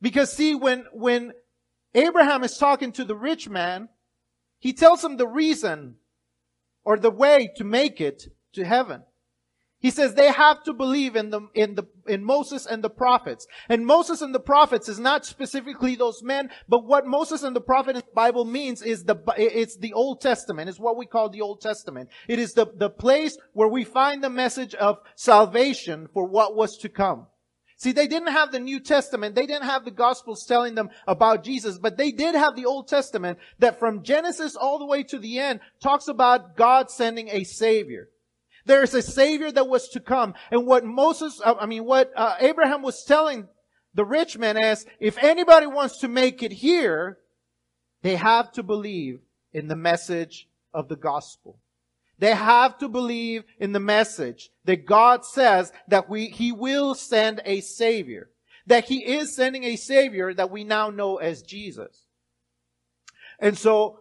Because 0.00 0.32
see, 0.32 0.54
when, 0.54 0.86
when 0.92 1.32
Abraham 1.94 2.44
is 2.44 2.56
talking 2.56 2.92
to 2.92 3.04
the 3.04 3.16
rich 3.16 3.48
man, 3.48 3.88
he 4.58 4.72
tells 4.72 5.02
him 5.02 5.16
the 5.16 5.26
reason 5.26 5.96
or 6.84 6.98
the 6.98 7.10
way 7.10 7.50
to 7.56 7.64
make 7.64 8.00
it 8.00 8.24
to 8.54 8.64
heaven. 8.64 9.02
He 9.80 9.90
says 9.90 10.14
they 10.14 10.32
have 10.32 10.64
to 10.64 10.72
believe 10.72 11.14
in 11.14 11.30
the, 11.30 11.42
in 11.54 11.76
the, 11.76 11.84
in 12.08 12.24
Moses 12.24 12.66
and 12.66 12.82
the 12.82 12.90
prophets. 12.90 13.46
And 13.68 13.86
Moses 13.86 14.22
and 14.22 14.34
the 14.34 14.40
prophets 14.40 14.88
is 14.88 14.98
not 14.98 15.24
specifically 15.24 15.94
those 15.94 16.20
men, 16.20 16.50
but 16.68 16.84
what 16.84 17.06
Moses 17.06 17.44
and 17.44 17.54
the 17.54 17.60
prophet 17.60 17.90
in 17.90 17.96
the 17.96 18.12
Bible 18.12 18.44
means 18.44 18.82
is 18.82 19.04
the, 19.04 19.16
it's 19.36 19.76
the 19.76 19.92
Old 19.92 20.20
Testament. 20.20 20.68
It's 20.68 20.80
what 20.80 20.96
we 20.96 21.06
call 21.06 21.30
the 21.30 21.42
Old 21.42 21.60
Testament. 21.60 22.08
It 22.26 22.40
is 22.40 22.54
the, 22.54 22.66
the 22.74 22.90
place 22.90 23.38
where 23.52 23.68
we 23.68 23.84
find 23.84 24.22
the 24.22 24.30
message 24.30 24.74
of 24.74 24.98
salvation 25.14 26.08
for 26.12 26.26
what 26.26 26.56
was 26.56 26.76
to 26.78 26.88
come. 26.88 27.26
See, 27.78 27.92
they 27.92 28.08
didn't 28.08 28.32
have 28.32 28.50
the 28.50 28.58
New 28.58 28.80
Testament. 28.80 29.36
They 29.36 29.46
didn't 29.46 29.68
have 29.68 29.84
the 29.84 29.92
Gospels 29.92 30.44
telling 30.44 30.74
them 30.74 30.90
about 31.06 31.44
Jesus, 31.44 31.78
but 31.78 31.96
they 31.96 32.10
did 32.10 32.34
have 32.34 32.56
the 32.56 32.66
Old 32.66 32.88
Testament 32.88 33.38
that 33.60 33.78
from 33.78 34.02
Genesis 34.02 34.56
all 34.56 34.80
the 34.80 34.86
way 34.86 35.04
to 35.04 35.18
the 35.18 35.38
end 35.38 35.60
talks 35.80 36.08
about 36.08 36.56
God 36.56 36.90
sending 36.90 37.28
a 37.28 37.44
Savior. 37.44 38.08
There 38.66 38.82
is 38.82 38.94
a 38.94 39.02
Savior 39.02 39.52
that 39.52 39.68
was 39.68 39.88
to 39.90 40.00
come. 40.00 40.34
And 40.50 40.66
what 40.66 40.84
Moses, 40.84 41.40
uh, 41.42 41.54
I 41.58 41.66
mean, 41.66 41.84
what 41.84 42.10
uh, 42.16 42.34
Abraham 42.40 42.82
was 42.82 43.04
telling 43.04 43.46
the 43.94 44.04
rich 44.04 44.36
man 44.36 44.56
is, 44.56 44.84
if 44.98 45.16
anybody 45.18 45.68
wants 45.68 45.98
to 46.00 46.08
make 46.08 46.42
it 46.42 46.52
here, 46.52 47.18
they 48.02 48.16
have 48.16 48.50
to 48.52 48.64
believe 48.64 49.20
in 49.52 49.68
the 49.68 49.76
message 49.76 50.48
of 50.74 50.88
the 50.88 50.96
gospel. 50.96 51.60
They 52.18 52.34
have 52.34 52.78
to 52.78 52.88
believe 52.88 53.44
in 53.58 53.72
the 53.72 53.80
message 53.80 54.50
that 54.64 54.86
God 54.86 55.24
says 55.24 55.72
that 55.88 56.08
we, 56.08 56.26
He 56.26 56.50
will 56.52 56.94
send 56.94 57.40
a 57.44 57.60
Savior. 57.60 58.30
That 58.66 58.86
He 58.86 59.04
is 59.04 59.34
sending 59.34 59.64
a 59.64 59.76
Savior 59.76 60.34
that 60.34 60.50
we 60.50 60.64
now 60.64 60.90
know 60.90 61.16
as 61.16 61.42
Jesus. 61.42 62.06
And 63.38 63.56
so, 63.56 64.00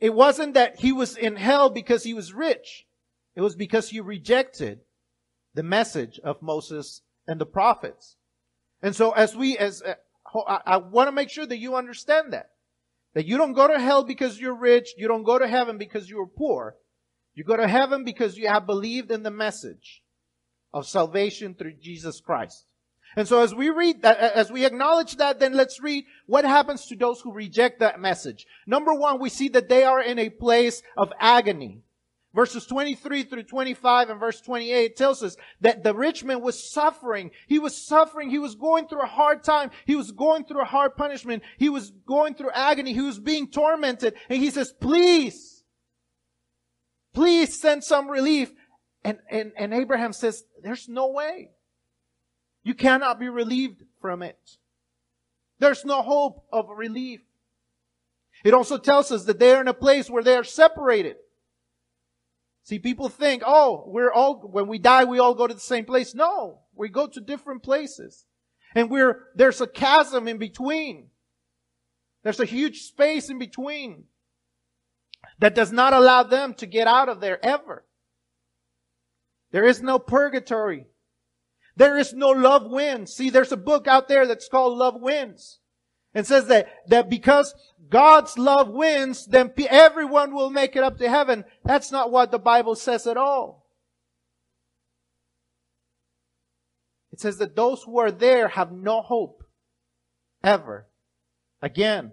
it 0.00 0.14
wasn't 0.14 0.54
that 0.54 0.80
He 0.80 0.92
was 0.92 1.16
in 1.16 1.36
hell 1.36 1.68
because 1.68 2.04
He 2.04 2.14
was 2.14 2.32
rich. 2.32 2.86
It 3.34 3.42
was 3.42 3.54
because 3.54 3.90
He 3.90 4.00
rejected 4.00 4.80
the 5.54 5.62
message 5.62 6.18
of 6.24 6.42
Moses 6.42 7.02
and 7.26 7.40
the 7.40 7.46
prophets. 7.46 8.16
And 8.82 8.94
so 8.94 9.10
as 9.10 9.34
we, 9.36 9.58
as, 9.58 9.82
uh, 9.82 9.94
I, 10.46 10.60
I 10.66 10.76
want 10.78 11.08
to 11.08 11.12
make 11.12 11.30
sure 11.30 11.46
that 11.46 11.58
you 11.58 11.76
understand 11.76 12.32
that. 12.32 12.50
That 13.14 13.26
you 13.26 13.38
don't 13.38 13.54
go 13.54 13.66
to 13.66 13.80
hell 13.80 14.04
because 14.04 14.38
you're 14.38 14.54
rich. 14.54 14.90
You 14.98 15.08
don't 15.08 15.22
go 15.22 15.38
to 15.38 15.48
heaven 15.48 15.78
because 15.78 16.08
you're 16.08 16.26
poor. 16.26 16.76
You 17.36 17.44
go 17.44 17.56
to 17.56 17.68
heaven 17.68 18.02
because 18.02 18.36
you 18.36 18.48
have 18.48 18.66
believed 18.66 19.12
in 19.12 19.22
the 19.22 19.30
message 19.30 20.02
of 20.72 20.88
salvation 20.88 21.54
through 21.54 21.74
Jesus 21.74 22.18
Christ. 22.18 22.64
And 23.14 23.28
so 23.28 23.42
as 23.42 23.54
we 23.54 23.70
read 23.70 24.02
that, 24.02 24.18
as 24.18 24.50
we 24.50 24.66
acknowledge 24.66 25.16
that, 25.16 25.38
then 25.38 25.52
let's 25.52 25.80
read 25.80 26.04
what 26.26 26.44
happens 26.44 26.86
to 26.86 26.96
those 26.96 27.20
who 27.20 27.32
reject 27.32 27.80
that 27.80 28.00
message. 28.00 28.46
Number 28.66 28.92
one, 28.92 29.20
we 29.20 29.28
see 29.28 29.48
that 29.50 29.68
they 29.68 29.84
are 29.84 30.02
in 30.02 30.18
a 30.18 30.30
place 30.30 30.82
of 30.96 31.12
agony. 31.20 31.82
Verses 32.34 32.66
23 32.66 33.22
through 33.22 33.44
25 33.44 34.10
and 34.10 34.20
verse 34.20 34.42
28 34.42 34.94
tells 34.96 35.22
us 35.22 35.36
that 35.62 35.82
the 35.82 35.94
rich 35.94 36.24
man 36.24 36.42
was 36.42 36.70
suffering. 36.70 37.30
He 37.46 37.58
was 37.58 37.74
suffering. 37.74 38.28
He 38.28 38.38
was 38.38 38.54
going 38.54 38.88
through 38.88 39.02
a 39.02 39.06
hard 39.06 39.42
time. 39.42 39.70
He 39.86 39.94
was 39.94 40.12
going 40.12 40.44
through 40.44 40.60
a 40.60 40.66
hard 40.66 40.96
punishment. 40.96 41.42
He 41.56 41.70
was 41.70 41.92
going 42.06 42.34
through 42.34 42.50
agony. 42.50 42.92
He 42.92 43.00
was 43.00 43.18
being 43.18 43.48
tormented. 43.48 44.14
And 44.28 44.42
he 44.42 44.50
says, 44.50 44.74
please, 44.78 45.55
please 47.16 47.58
send 47.58 47.82
some 47.82 48.08
relief. 48.10 48.52
And, 49.02 49.18
and, 49.30 49.52
and 49.56 49.72
Abraham 49.72 50.12
says, 50.12 50.44
there's 50.62 50.86
no 50.86 51.08
way. 51.08 51.50
You 52.62 52.74
cannot 52.74 53.18
be 53.18 53.30
relieved 53.30 53.82
from 54.02 54.22
it. 54.22 54.38
There's 55.58 55.84
no 55.84 56.02
hope 56.02 56.44
of 56.52 56.68
relief. 56.68 57.22
It 58.44 58.52
also 58.52 58.76
tells 58.76 59.10
us 59.10 59.24
that 59.24 59.38
they're 59.38 59.62
in 59.62 59.68
a 59.68 59.74
place 59.74 60.10
where 60.10 60.22
they 60.22 60.36
are 60.36 60.44
separated. 60.44 61.16
See, 62.64 62.78
people 62.78 63.08
think, 63.08 63.42
oh, 63.46 63.84
we're 63.86 64.12
all, 64.12 64.40
when 64.40 64.66
we 64.68 64.78
die, 64.78 65.04
we 65.04 65.18
all 65.18 65.34
go 65.34 65.46
to 65.46 65.54
the 65.54 65.60
same 65.60 65.86
place. 65.86 66.14
No, 66.14 66.58
we 66.74 66.90
go 66.90 67.06
to 67.06 67.20
different 67.20 67.62
places. 67.62 68.26
And 68.74 68.90
we're, 68.90 69.22
there's 69.34 69.62
a 69.62 69.66
chasm 69.66 70.28
in 70.28 70.36
between. 70.36 71.08
There's 72.24 72.40
a 72.40 72.44
huge 72.44 72.80
space 72.82 73.30
in 73.30 73.38
between 73.38 74.04
that 75.38 75.54
does 75.54 75.72
not 75.72 75.92
allow 75.92 76.22
them 76.22 76.54
to 76.54 76.66
get 76.66 76.86
out 76.86 77.08
of 77.08 77.20
there 77.20 77.44
ever. 77.44 77.84
There 79.52 79.64
is 79.64 79.82
no 79.82 79.98
purgatory. 79.98 80.86
There 81.76 81.98
is 81.98 82.12
no 82.14 82.30
love 82.30 82.70
wins. 82.70 83.12
See, 83.12 83.30
there's 83.30 83.52
a 83.52 83.56
book 83.56 83.86
out 83.86 84.08
there 84.08 84.26
that's 84.26 84.48
called 84.48 84.78
Love 84.78 85.00
Wins. 85.00 85.60
And 86.14 86.26
says 86.26 86.46
that, 86.46 86.68
that 86.88 87.10
because 87.10 87.54
God's 87.90 88.38
love 88.38 88.68
wins, 88.68 89.26
then 89.26 89.52
everyone 89.68 90.34
will 90.34 90.48
make 90.48 90.74
it 90.74 90.82
up 90.82 90.96
to 90.98 91.08
heaven. 91.08 91.44
That's 91.62 91.92
not 91.92 92.10
what 92.10 92.30
the 92.30 92.38
Bible 92.38 92.74
says 92.74 93.06
at 93.06 93.18
all. 93.18 93.66
It 97.12 97.20
says 97.20 97.36
that 97.38 97.54
those 97.54 97.82
who 97.82 97.98
are 97.98 98.10
there 98.10 98.48
have 98.48 98.72
no 98.72 99.02
hope. 99.02 99.42
Ever. 100.42 100.86
Again. 101.60 102.12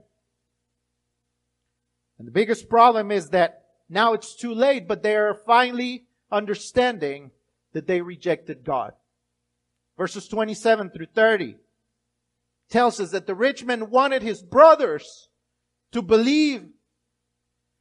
And 2.17 2.28
the 2.28 2.32
biggest 2.32 2.69
problem 2.69 3.12
is 3.12 3.30
that 3.30 3.63
now 3.89 4.13
it's 4.13 4.36
too 4.36 4.54
late, 4.54 4.88
but 4.88 5.04
they 5.04 5.15
are 5.15 5.34
finally 5.34 6.06
understanding 6.32 7.32
that 7.73 7.88
they 7.88 8.02
rejected 8.02 8.63
God. 8.63 8.93
Verses 9.97 10.28
27 10.28 10.89
through 10.89 11.08
30 11.13 11.56
tells 12.69 12.99
us 12.99 13.12
that 13.12 13.28
the 13.28 13.36
rich 13.36 13.63
man 13.63 13.89
wanted 13.89 14.23
his 14.23 14.41
brothers 14.41 15.30
to 15.91 16.02
believe 16.02 16.65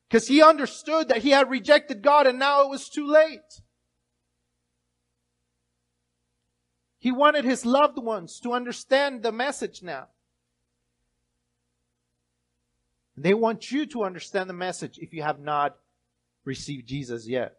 because 0.09 0.29
he 0.29 0.43
understood 0.43 1.09
that 1.09 1.23
he 1.23 1.31
had 1.31 1.49
rejected 1.49 2.03
God 2.03 2.27
and 2.27 2.39
now 2.39 2.63
it 2.63 2.69
was 2.69 2.91
too 2.91 3.07
late. 3.07 3.41
He 6.99 7.11
wanted 7.11 7.45
his 7.45 7.65
loved 7.65 7.99
ones 7.99 8.39
to 8.41 8.53
understand 8.53 9.23
the 9.23 9.33
message 9.33 9.83
now. 9.83 10.09
They 13.23 13.35
want 13.35 13.71
you 13.71 13.87
to 13.87 14.05
understand 14.05 14.49
the 14.49 14.55
message 14.55 14.99
if 14.99 15.13
you 15.13 15.23
have 15.23 15.39
not 15.41 15.77
received 16.45 16.89
Jesus 16.89 17.27
yet. 17.27 17.57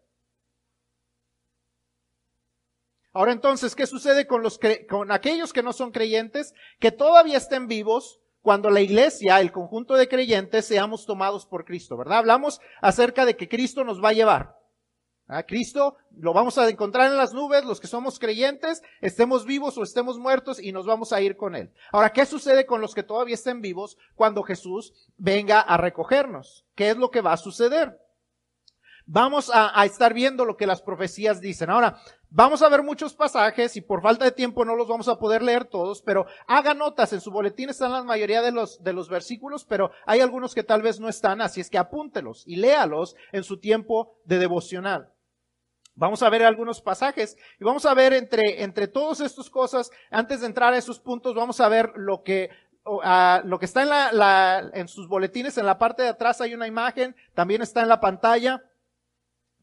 Ahora 3.12 3.32
entonces, 3.32 3.74
¿qué 3.76 3.86
sucede 3.86 4.26
con, 4.26 4.42
los 4.42 4.58
con 4.88 5.12
aquellos 5.12 5.52
que 5.52 5.62
no 5.62 5.72
son 5.72 5.92
creyentes, 5.92 6.52
que 6.80 6.90
todavía 6.90 7.38
estén 7.38 7.68
vivos 7.68 8.20
cuando 8.42 8.70
la 8.70 8.80
iglesia, 8.80 9.40
el 9.40 9.52
conjunto 9.52 9.94
de 9.94 10.08
creyentes, 10.08 10.66
seamos 10.66 11.06
tomados 11.06 11.46
por 11.46 11.64
Cristo, 11.64 11.96
¿verdad? 11.96 12.18
Hablamos 12.18 12.60
acerca 12.82 13.24
de 13.24 13.36
que 13.36 13.48
Cristo 13.48 13.84
nos 13.84 14.02
va 14.02 14.10
a 14.10 14.14
llevar. 14.14 14.63
A 15.26 15.42
Cristo 15.44 15.96
lo 16.18 16.34
vamos 16.34 16.58
a 16.58 16.68
encontrar 16.68 17.10
en 17.10 17.16
las 17.16 17.32
nubes, 17.32 17.64
los 17.64 17.80
que 17.80 17.86
somos 17.86 18.18
creyentes, 18.18 18.82
estemos 19.00 19.46
vivos 19.46 19.78
o 19.78 19.82
estemos 19.82 20.18
muertos 20.18 20.60
y 20.60 20.72
nos 20.72 20.84
vamos 20.84 21.12
a 21.12 21.20
ir 21.22 21.36
con 21.36 21.54
Él. 21.54 21.72
Ahora, 21.92 22.12
¿qué 22.12 22.26
sucede 22.26 22.66
con 22.66 22.80
los 22.80 22.94
que 22.94 23.02
todavía 23.02 23.34
estén 23.34 23.62
vivos 23.62 23.96
cuando 24.14 24.42
Jesús 24.42 24.92
venga 25.16 25.60
a 25.60 25.76
recogernos? 25.78 26.66
¿Qué 26.74 26.90
es 26.90 26.96
lo 26.98 27.10
que 27.10 27.22
va 27.22 27.32
a 27.32 27.38
suceder? 27.38 27.98
Vamos 29.06 29.50
a, 29.50 29.78
a 29.78 29.84
estar 29.86 30.12
viendo 30.12 30.44
lo 30.44 30.56
que 30.56 30.66
las 30.66 30.82
profecías 30.82 31.40
dicen. 31.40 31.70
Ahora, 31.70 32.00
Vamos 32.36 32.62
a 32.62 32.68
ver 32.68 32.82
muchos 32.82 33.14
pasajes 33.14 33.76
y 33.76 33.80
por 33.80 34.02
falta 34.02 34.24
de 34.24 34.32
tiempo 34.32 34.64
no 34.64 34.74
los 34.74 34.88
vamos 34.88 35.06
a 35.06 35.20
poder 35.20 35.40
leer 35.40 35.66
todos, 35.66 36.02
pero 36.02 36.26
haga 36.48 36.74
notas. 36.74 37.12
En 37.12 37.20
su 37.20 37.30
boletín 37.30 37.68
están 37.68 37.92
la 37.92 38.02
mayoría 38.02 38.42
de 38.42 38.50
los, 38.50 38.82
de 38.82 38.92
los 38.92 39.08
versículos, 39.08 39.64
pero 39.64 39.92
hay 40.04 40.18
algunos 40.18 40.52
que 40.52 40.64
tal 40.64 40.82
vez 40.82 40.98
no 40.98 41.08
están, 41.08 41.40
así 41.40 41.60
es 41.60 41.70
que 41.70 41.78
apúntelos 41.78 42.42
y 42.44 42.56
léalos 42.56 43.14
en 43.30 43.44
su 43.44 43.60
tiempo 43.60 44.16
de 44.24 44.40
devocional. 44.40 45.13
Vamos 45.96 46.22
a 46.22 46.30
ver 46.30 46.42
algunos 46.42 46.80
pasajes 46.80 47.36
y 47.60 47.64
vamos 47.64 47.86
a 47.86 47.94
ver 47.94 48.12
entre, 48.12 48.62
entre 48.62 48.88
todas 48.88 49.20
estas 49.20 49.48
cosas, 49.48 49.90
antes 50.10 50.40
de 50.40 50.46
entrar 50.46 50.72
a 50.72 50.78
esos 50.78 50.98
puntos, 50.98 51.34
vamos 51.34 51.60
a 51.60 51.68
ver 51.68 51.92
lo 51.94 52.22
que, 52.22 52.50
lo 52.84 53.58
que 53.58 53.64
está 53.64 53.82
en 53.82 53.88
la, 53.88 54.70
en 54.74 54.88
sus 54.88 55.06
boletines, 55.06 55.56
en 55.56 55.66
la 55.66 55.78
parte 55.78 56.02
de 56.02 56.08
atrás 56.08 56.40
hay 56.40 56.52
una 56.52 56.66
imagen, 56.66 57.14
también 57.34 57.62
está 57.62 57.82
en 57.82 57.88
la 57.88 58.00
pantalla 58.00 58.62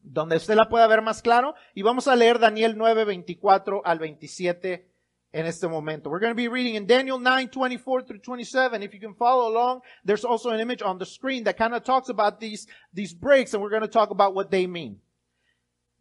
donde 0.02 0.36
usted 0.36 0.54
la 0.54 0.68
pueda 0.68 0.86
ver 0.86 1.02
más 1.02 1.22
claro. 1.22 1.54
Y 1.74 1.82
vamos 1.82 2.08
a 2.08 2.16
leer 2.16 2.38
Daniel 2.38 2.76
9, 2.76 3.04
24 3.04 3.82
al 3.84 3.98
27 3.98 4.88
en 5.32 5.46
este 5.46 5.68
momento. 5.68 6.10
We're 6.10 6.20
going 6.20 6.32
to 6.32 6.36
be 6.36 6.48
reading 6.48 6.74
in 6.74 6.86
Daniel 6.86 7.18
9, 7.18 7.48
24 7.48 8.02
through 8.02 8.20
27. 8.20 8.82
If 8.82 8.92
you 8.92 9.00
can 9.00 9.14
follow 9.14 9.48
along, 9.48 9.82
there's 10.04 10.24
also 10.24 10.50
an 10.50 10.60
image 10.60 10.82
on 10.82 10.98
the 10.98 11.06
screen 11.06 11.44
that 11.44 11.56
kind 11.56 11.74
of 11.74 11.84
talks 11.84 12.08
about 12.08 12.40
these, 12.40 12.66
these 12.92 13.14
breaks 13.14 13.54
and 13.54 13.62
we're 13.62 13.70
going 13.70 13.82
to 13.82 13.88
talk 13.88 14.10
about 14.10 14.34
what 14.34 14.50
they 14.50 14.66
mean. 14.66 14.98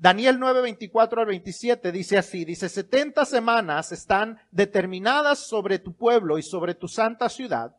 Daniel 0.01 0.39
9, 0.39 0.61
24 0.61 1.21
al 1.21 1.27
27 1.27 1.91
dice 1.91 2.17
así, 2.17 2.43
dice, 2.43 2.69
70 2.69 3.23
semanas 3.23 3.91
están 3.91 4.39
determinadas 4.49 5.37
sobre 5.37 5.77
tu 5.77 5.95
pueblo 5.95 6.39
y 6.39 6.41
sobre 6.41 6.73
tu 6.73 6.87
santa 6.87 7.29
ciudad 7.29 7.75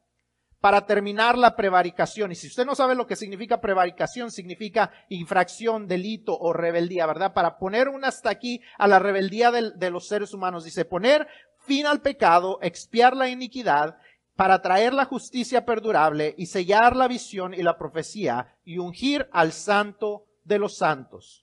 para 0.60 0.86
terminar 0.86 1.36
la 1.36 1.56
prevaricación. 1.56 2.30
Y 2.30 2.36
si 2.36 2.46
usted 2.46 2.64
no 2.64 2.76
sabe 2.76 2.94
lo 2.94 3.08
que 3.08 3.16
significa 3.16 3.60
prevaricación, 3.60 4.30
significa 4.30 4.92
infracción, 5.08 5.88
delito 5.88 6.38
o 6.38 6.52
rebeldía, 6.52 7.06
¿verdad? 7.06 7.34
Para 7.34 7.58
poner 7.58 7.88
un 7.88 8.04
hasta 8.04 8.30
aquí 8.30 8.60
a 8.78 8.86
la 8.86 9.00
rebeldía 9.00 9.50
de, 9.50 9.72
de 9.72 9.90
los 9.90 10.06
seres 10.06 10.32
humanos. 10.32 10.62
Dice, 10.62 10.84
poner 10.84 11.26
fin 11.66 11.86
al 11.86 12.02
pecado, 12.02 12.60
expiar 12.62 13.16
la 13.16 13.30
iniquidad, 13.30 13.96
para 14.36 14.62
traer 14.62 14.94
la 14.94 15.06
justicia 15.06 15.64
perdurable 15.64 16.36
y 16.38 16.46
sellar 16.46 16.94
la 16.94 17.08
visión 17.08 17.52
y 17.52 17.64
la 17.64 17.76
profecía 17.76 18.56
y 18.64 18.78
ungir 18.78 19.28
al 19.32 19.50
santo 19.50 20.26
de 20.44 20.60
los 20.60 20.76
santos. 20.76 21.42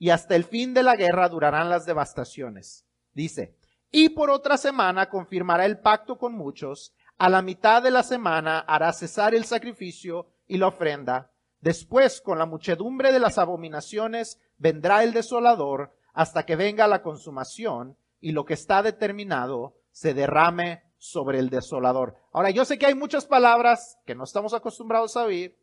y 0.00 0.08
hasta 0.08 0.34
el 0.34 0.44
fin 0.44 0.72
de 0.72 0.82
la 0.82 0.96
guerra 0.96 1.28
durarán 1.28 1.68
las 1.68 1.84
devastaciones. 1.84 2.86
Dice, 3.12 3.54
y 3.92 4.08
por 4.08 4.30
otra 4.30 4.56
semana 4.56 5.10
confirmará 5.10 5.66
el 5.66 5.78
pacto 5.78 6.16
con 6.16 6.32
muchos. 6.32 6.94
A 7.18 7.28
la 7.28 7.42
mitad 7.42 7.82
de 7.82 7.90
la 7.90 8.02
semana 8.02 8.60
hará 8.60 8.94
cesar 8.94 9.34
el 9.34 9.44
sacrificio 9.44 10.26
y 10.48 10.56
la 10.56 10.68
ofrenda. 10.68 11.30
Después, 11.60 12.22
con 12.22 12.38
la 12.38 12.46
muchedumbre 12.46 13.12
de 13.12 13.20
las 13.20 13.36
abominaciones, 13.36 14.40
vendrá 14.56 15.04
el 15.04 15.12
desolador 15.12 15.94
hasta 16.14 16.46
que 16.46 16.56
venga 16.56 16.88
la 16.88 17.02
consumación 17.02 17.98
y 18.22 18.32
lo 18.32 18.46
que 18.46 18.54
está 18.54 18.82
determinado 18.82 19.76
se 19.90 20.14
derrame 20.14 20.82
sobre 20.96 21.40
el 21.40 21.50
desolador. 21.50 22.16
Ahora, 22.32 22.48
yo 22.48 22.64
sé 22.64 22.78
que 22.78 22.86
hay 22.86 22.94
muchas 22.94 23.26
palabras 23.26 23.98
que 24.06 24.14
no 24.14 24.24
estamos 24.24 24.54
acostumbrados 24.54 25.18
a 25.18 25.24
oír. 25.24 25.58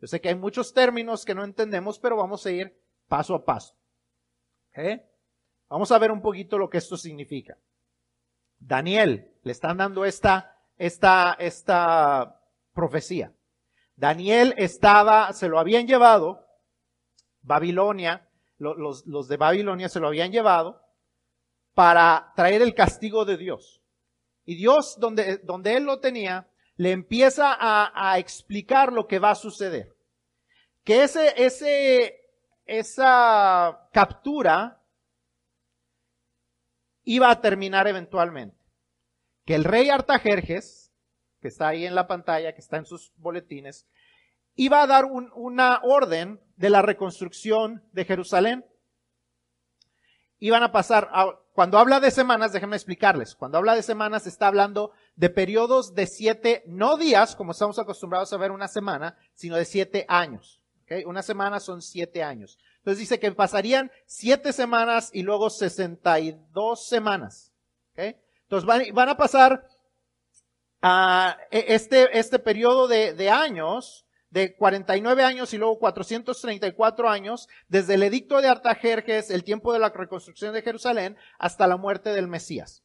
Yo 0.00 0.06
sé 0.06 0.22
que 0.22 0.30
hay 0.30 0.34
muchos 0.34 0.72
términos 0.72 1.26
que 1.26 1.34
no 1.34 1.44
entendemos, 1.44 1.98
pero 1.98 2.16
vamos 2.16 2.46
a 2.46 2.50
ir 2.50 2.74
paso 3.06 3.34
a 3.34 3.44
paso. 3.44 3.74
Vamos 5.68 5.92
a 5.92 5.98
ver 5.98 6.10
un 6.10 6.22
poquito 6.22 6.58
lo 6.58 6.68
que 6.68 6.78
esto 6.78 6.96
significa. 6.96 7.56
Daniel, 8.58 9.32
le 9.42 9.52
están 9.52 9.78
dando 9.78 10.04
esta, 10.04 10.56
esta, 10.76 11.34
esta 11.38 12.40
profecía. 12.72 13.32
Daniel 13.96 14.54
estaba, 14.56 15.32
se 15.32 15.48
lo 15.48 15.58
habían 15.58 15.86
llevado, 15.86 16.46
Babilonia, 17.42 18.28
los, 18.58 19.06
los 19.06 19.28
de 19.28 19.36
Babilonia 19.36 19.88
se 19.88 19.98
lo 19.98 20.06
habían 20.06 20.30
llevado 20.30 20.80
para 21.74 22.32
traer 22.36 22.62
el 22.62 22.74
castigo 22.74 23.24
de 23.24 23.36
Dios. 23.36 23.82
Y 24.44 24.56
Dios, 24.56 24.96
donde, 24.98 25.38
donde 25.38 25.76
él 25.76 25.84
lo 25.84 26.00
tenía, 26.00 26.48
le 26.76 26.92
empieza 26.92 27.52
a, 27.52 27.92
a, 27.94 28.18
explicar 28.18 28.92
lo 28.92 29.06
que 29.06 29.18
va 29.18 29.30
a 29.30 29.36
suceder. 29.36 29.94
Que 30.84 31.04
ese, 31.04 31.32
ese, 31.36 32.21
esa 32.66 33.88
captura 33.92 34.82
iba 37.04 37.30
a 37.30 37.40
terminar 37.40 37.86
eventualmente. 37.88 38.56
Que 39.44 39.54
el 39.54 39.64
rey 39.64 39.90
Artajerjes, 39.90 40.92
que 41.40 41.48
está 41.48 41.68
ahí 41.68 41.84
en 41.84 41.94
la 41.94 42.06
pantalla, 42.06 42.54
que 42.54 42.60
está 42.60 42.76
en 42.76 42.86
sus 42.86 43.12
boletines, 43.16 43.86
iba 44.54 44.82
a 44.82 44.86
dar 44.86 45.06
una 45.06 45.80
orden 45.82 46.40
de 46.56 46.70
la 46.70 46.82
reconstrucción 46.82 47.82
de 47.92 48.04
Jerusalén. 48.04 48.64
Iban 50.38 50.62
a 50.62 50.72
pasar, 50.72 51.10
cuando 51.52 51.78
habla 51.78 52.00
de 52.00 52.10
semanas, 52.10 52.52
déjenme 52.52 52.76
explicarles, 52.76 53.34
cuando 53.34 53.58
habla 53.58 53.74
de 53.74 53.82
semanas 53.82 54.26
está 54.26 54.48
hablando 54.48 54.92
de 55.14 55.30
periodos 55.30 55.94
de 55.94 56.06
siete, 56.06 56.62
no 56.66 56.96
días, 56.96 57.36
como 57.36 57.52
estamos 57.52 57.78
acostumbrados 57.78 58.32
a 58.32 58.36
ver 58.36 58.50
una 58.50 58.68
semana, 58.68 59.16
sino 59.34 59.56
de 59.56 59.64
siete 59.64 60.04
años. 60.08 60.61
Una 61.06 61.22
semana 61.22 61.60
son 61.60 61.82
siete 61.82 62.22
años. 62.22 62.58
Entonces 62.78 62.98
dice 62.98 63.20
que 63.20 63.30
pasarían 63.32 63.90
siete 64.06 64.52
semanas 64.52 65.10
y 65.12 65.22
luego 65.22 65.50
sesenta 65.50 66.18
y 66.20 66.36
dos 66.52 66.88
semanas. 66.88 67.52
Entonces 67.96 68.92
van, 68.92 69.08
a 69.08 69.16
pasar 69.16 69.66
a 70.80 71.38
este, 71.50 72.18
este 72.18 72.38
periodo 72.38 72.88
de, 72.88 73.14
de 73.14 73.30
años 73.30 74.06
de 74.32 74.56
49 74.56 75.22
años 75.24 75.52
y 75.52 75.58
luego 75.58 75.78
434 75.78 77.08
años, 77.10 77.48
desde 77.68 77.94
el 77.94 78.02
edicto 78.02 78.40
de 78.40 78.48
Artajerjes, 78.48 79.30
el 79.30 79.44
tiempo 79.44 79.74
de 79.74 79.78
la 79.78 79.90
reconstrucción 79.90 80.54
de 80.54 80.62
Jerusalén, 80.62 81.18
hasta 81.38 81.66
la 81.66 81.76
muerte 81.76 82.14
del 82.14 82.28
Mesías. 82.28 82.82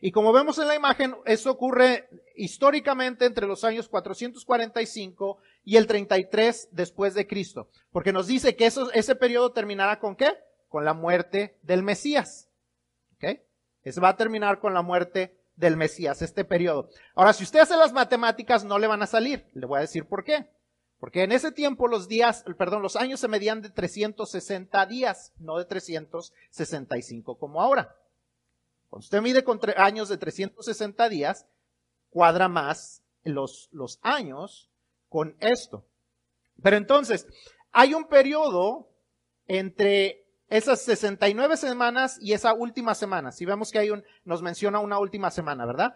Y 0.00 0.12
como 0.12 0.32
vemos 0.32 0.58
en 0.58 0.68
la 0.68 0.74
imagen, 0.74 1.14
eso 1.26 1.50
ocurre 1.50 2.08
históricamente 2.34 3.26
entre 3.26 3.46
los 3.46 3.64
años 3.64 3.88
445 3.88 5.38
y 5.66 5.76
el 5.76 5.88
33 5.88 6.68
después 6.70 7.12
de 7.14 7.26
Cristo. 7.26 7.68
Porque 7.90 8.12
nos 8.12 8.28
dice 8.28 8.54
que 8.54 8.66
ese 8.66 9.16
periodo 9.16 9.50
terminará 9.50 9.98
con 9.98 10.14
qué? 10.14 10.32
Con 10.68 10.84
la 10.84 10.94
muerte 10.94 11.58
del 11.62 11.82
Mesías. 11.82 12.48
¿Okay? 13.16 13.42
Eso 13.82 14.00
va 14.00 14.10
a 14.10 14.16
terminar 14.16 14.60
con 14.60 14.74
la 14.74 14.82
muerte 14.82 15.36
del 15.56 15.76
Mesías, 15.76 16.22
este 16.22 16.44
periodo. 16.44 16.88
Ahora, 17.16 17.32
si 17.32 17.42
usted 17.42 17.58
hace 17.58 17.76
las 17.76 17.92
matemáticas, 17.92 18.64
no 18.64 18.78
le 18.78 18.86
van 18.86 19.02
a 19.02 19.08
salir. 19.08 19.50
Le 19.54 19.66
voy 19.66 19.78
a 19.78 19.80
decir 19.80 20.06
por 20.06 20.22
qué. 20.22 20.48
Porque 21.00 21.24
en 21.24 21.32
ese 21.32 21.50
tiempo 21.50 21.88
los 21.88 22.06
días, 22.06 22.44
perdón, 22.56 22.80
los 22.80 22.94
años 22.94 23.18
se 23.18 23.26
medían 23.26 23.60
de 23.60 23.70
360 23.70 24.86
días, 24.86 25.32
no 25.38 25.58
de 25.58 25.64
365 25.64 27.38
como 27.38 27.60
ahora. 27.60 27.96
Cuando 28.88 29.02
usted 29.02 29.20
mide 29.20 29.42
con 29.42 29.58
años 29.76 30.08
de 30.08 30.16
360 30.16 31.08
días, 31.08 31.44
cuadra 32.08 32.48
más 32.48 33.02
los 33.24 33.98
años 34.02 34.70
con 35.08 35.36
esto. 35.40 35.86
Pero 36.62 36.76
entonces, 36.76 37.26
hay 37.72 37.94
un 37.94 38.08
periodo 38.08 38.90
entre 39.46 40.26
esas 40.48 40.82
69 40.82 41.56
semanas 41.56 42.18
y 42.20 42.32
esa 42.32 42.54
última 42.54 42.94
semana. 42.94 43.32
Si 43.32 43.44
vemos 43.44 43.70
que 43.70 43.78
hay 43.78 43.90
un, 43.90 44.04
nos 44.24 44.42
menciona 44.42 44.78
una 44.78 44.98
última 44.98 45.30
semana, 45.30 45.66
¿verdad? 45.66 45.94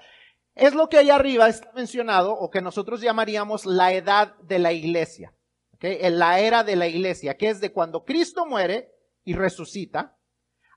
Es 0.55 0.75
lo 0.75 0.88
que 0.88 0.99
ahí 0.99 1.11
arriba 1.11 1.49
está 1.49 1.70
mencionado 1.73 2.33
o 2.33 2.51
que 2.51 2.61
nosotros 2.61 3.01
llamaríamos 3.01 3.64
la 3.66 3.92
edad 3.92 4.37
de 4.38 4.59
la 4.59 4.73
iglesia. 4.73 5.33
¿okay? 5.75 5.99
La 6.11 6.40
era 6.40 6.64
de 6.64 6.77
la 6.77 6.88
iglesia, 6.88 7.37
que 7.37 7.49
es 7.49 7.61
de 7.61 7.73
cuando 7.73 8.05
Cristo 8.05 8.46
muere 8.46 8.92
y 9.25 9.35
resucita 9.35 10.16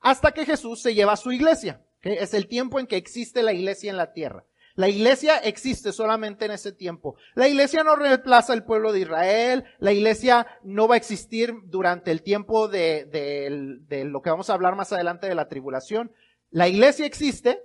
hasta 0.01 0.31
que 0.31 0.45
Jesús 0.45 0.81
se 0.81 0.93
lleva 0.93 1.13
a 1.13 1.17
su 1.17 1.31
iglesia. 1.31 1.83
¿okay? 1.97 2.17
Es 2.19 2.33
el 2.33 2.47
tiempo 2.47 2.79
en 2.79 2.87
que 2.87 2.97
existe 2.97 3.41
la 3.41 3.53
iglesia 3.53 3.89
en 3.89 3.97
la 3.97 4.13
tierra. 4.13 4.45
La 4.75 4.89
iglesia 4.89 5.37
existe 5.37 5.91
solamente 5.91 6.45
en 6.45 6.51
ese 6.51 6.71
tiempo. 6.71 7.15
La 7.35 7.47
iglesia 7.47 7.83
no 7.83 7.95
reemplaza 7.95 8.53
el 8.53 8.63
pueblo 8.63 8.91
de 8.91 9.01
Israel. 9.01 9.65
La 9.77 9.91
iglesia 9.91 10.47
no 10.63 10.87
va 10.87 10.95
a 10.95 10.97
existir 10.97 11.53
durante 11.65 12.09
el 12.09 12.23
tiempo 12.23 12.67
de, 12.67 13.05
de, 13.05 14.05
lo 14.05 14.21
que 14.21 14.31
vamos 14.31 14.49
a 14.49 14.55
hablar 14.55 14.75
más 14.75 14.91
adelante 14.91 15.27
de 15.27 15.35
la 15.35 15.47
tribulación. 15.47 16.11
La 16.49 16.67
iglesia 16.67 17.05
existe 17.05 17.61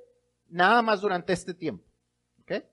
nada 0.48 0.82
más 0.82 1.00
durante 1.00 1.32
este 1.32 1.54
tiempo. 1.54 1.84
¿Ok? 2.42 2.64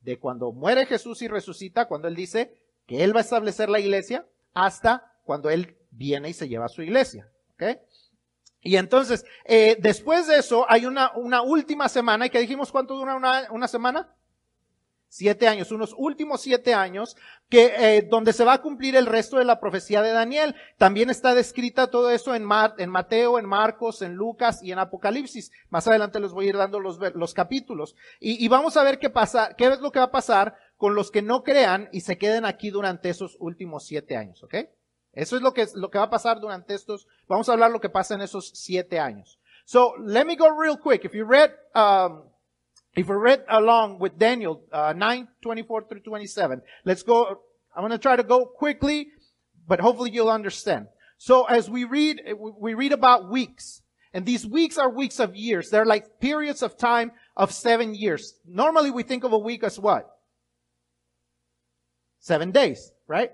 De 0.00 0.18
cuando 0.18 0.52
muere 0.52 0.84
Jesús 0.84 1.22
y 1.22 1.28
resucita, 1.28 1.86
cuando 1.86 2.08
Él 2.08 2.16
dice 2.16 2.52
que 2.86 3.02
Él 3.02 3.14
va 3.14 3.20
a 3.20 3.22
establecer 3.22 3.70
la 3.70 3.80
iglesia, 3.80 4.26
hasta 4.52 5.10
cuando 5.24 5.48
Él 5.48 5.78
viene 5.90 6.28
y 6.28 6.34
se 6.34 6.48
lleva 6.48 6.66
a 6.66 6.68
su 6.68 6.82
iglesia. 6.82 7.30
¿Ok? 7.54 7.78
Y 8.64 8.78
entonces, 8.78 9.26
eh, 9.44 9.76
después 9.78 10.26
de 10.26 10.38
eso, 10.38 10.64
hay 10.68 10.86
una, 10.86 11.12
una 11.14 11.42
última 11.42 11.86
semana, 11.90 12.26
y 12.26 12.30
que 12.30 12.40
dijimos 12.40 12.72
cuánto 12.72 12.94
dura 12.94 13.14
una, 13.14 13.46
una 13.50 13.68
semana? 13.68 14.08
Siete 15.06 15.46
años, 15.46 15.70
unos 15.70 15.94
últimos 15.98 16.40
siete 16.40 16.72
años, 16.72 17.14
que, 17.50 17.74
eh, 17.76 18.08
donde 18.10 18.32
se 18.32 18.42
va 18.42 18.54
a 18.54 18.62
cumplir 18.62 18.96
el 18.96 19.04
resto 19.04 19.36
de 19.36 19.44
la 19.44 19.60
profecía 19.60 20.00
de 20.00 20.12
Daniel. 20.12 20.56
También 20.78 21.10
está 21.10 21.34
descrita 21.34 21.90
todo 21.90 22.10
eso 22.10 22.34
en, 22.34 22.42
Mar, 22.42 22.74
en 22.78 22.88
Mateo, 22.88 23.38
en 23.38 23.44
Marcos, 23.44 24.00
en 24.00 24.14
Lucas 24.14 24.62
y 24.62 24.72
en 24.72 24.78
Apocalipsis. 24.78 25.52
Más 25.68 25.86
adelante 25.86 26.18
les 26.18 26.32
voy 26.32 26.46
a 26.46 26.48
ir 26.48 26.56
dando 26.56 26.80
los, 26.80 26.98
los 27.14 27.34
capítulos. 27.34 27.94
Y, 28.18 28.42
y 28.42 28.48
vamos 28.48 28.78
a 28.78 28.82
ver 28.82 28.98
qué 28.98 29.10
pasa, 29.10 29.54
qué 29.56 29.66
es 29.66 29.80
lo 29.80 29.92
que 29.92 29.98
va 29.98 30.06
a 30.06 30.10
pasar 30.10 30.56
con 30.78 30.94
los 30.94 31.10
que 31.10 31.20
no 31.20 31.44
crean 31.44 31.90
y 31.92 32.00
se 32.00 32.16
queden 32.16 32.46
aquí 32.46 32.70
durante 32.70 33.10
esos 33.10 33.36
últimos 33.38 33.84
siete 33.84 34.16
años, 34.16 34.42
¿ok? 34.42 34.54
Eso 35.14 35.36
es 35.36 35.42
lo 35.42 35.52
que, 35.52 35.66
lo 35.74 35.90
que 35.90 35.98
va 35.98 36.04
a 36.04 36.10
pasar 36.10 36.40
durante 36.40 36.74
estos, 36.74 37.06
vamos 37.28 37.48
a 37.48 37.52
hablar 37.52 37.70
lo 37.70 37.80
que 37.80 37.88
pasa 37.88 38.14
en 38.14 38.22
esos 38.22 38.50
siete 38.54 38.98
años. 38.98 39.38
So, 39.64 39.94
let 39.98 40.26
me 40.26 40.36
go 40.36 40.50
real 40.50 40.76
quick. 40.76 41.04
If 41.04 41.14
you 41.14 41.24
read, 41.24 41.52
um, 41.74 42.24
if 42.96 43.08
you 43.08 43.14
read 43.14 43.44
along 43.48 43.98
with 44.00 44.18
Daniel, 44.18 44.64
uh, 44.72 44.92
9, 44.94 45.28
24 45.40 45.88
through 45.88 46.00
27, 46.00 46.62
let's 46.84 47.02
go, 47.02 47.40
I'm 47.74 47.82
going 47.82 47.90
to 47.90 47.98
try 47.98 48.16
to 48.16 48.22
go 48.22 48.44
quickly, 48.44 49.08
but 49.66 49.80
hopefully 49.80 50.10
you'll 50.10 50.30
understand. 50.30 50.88
So 51.16 51.44
as 51.44 51.70
we 51.70 51.84
read, 51.84 52.20
we 52.60 52.74
read 52.74 52.92
about 52.92 53.30
weeks. 53.30 53.82
And 54.12 54.26
these 54.26 54.46
weeks 54.46 54.78
are 54.78 54.88
weeks 54.88 55.18
of 55.18 55.34
years. 55.34 55.70
They're 55.70 55.86
like 55.86 56.20
periods 56.20 56.62
of 56.62 56.76
time 56.76 57.12
of 57.36 57.50
seven 57.50 57.94
years. 57.94 58.34
Normally 58.46 58.90
we 58.90 59.02
think 59.02 59.24
of 59.24 59.32
a 59.32 59.38
week 59.38 59.64
as 59.64 59.78
what? 59.78 60.08
Seven 62.20 62.52
days, 62.52 62.92
right? 63.08 63.30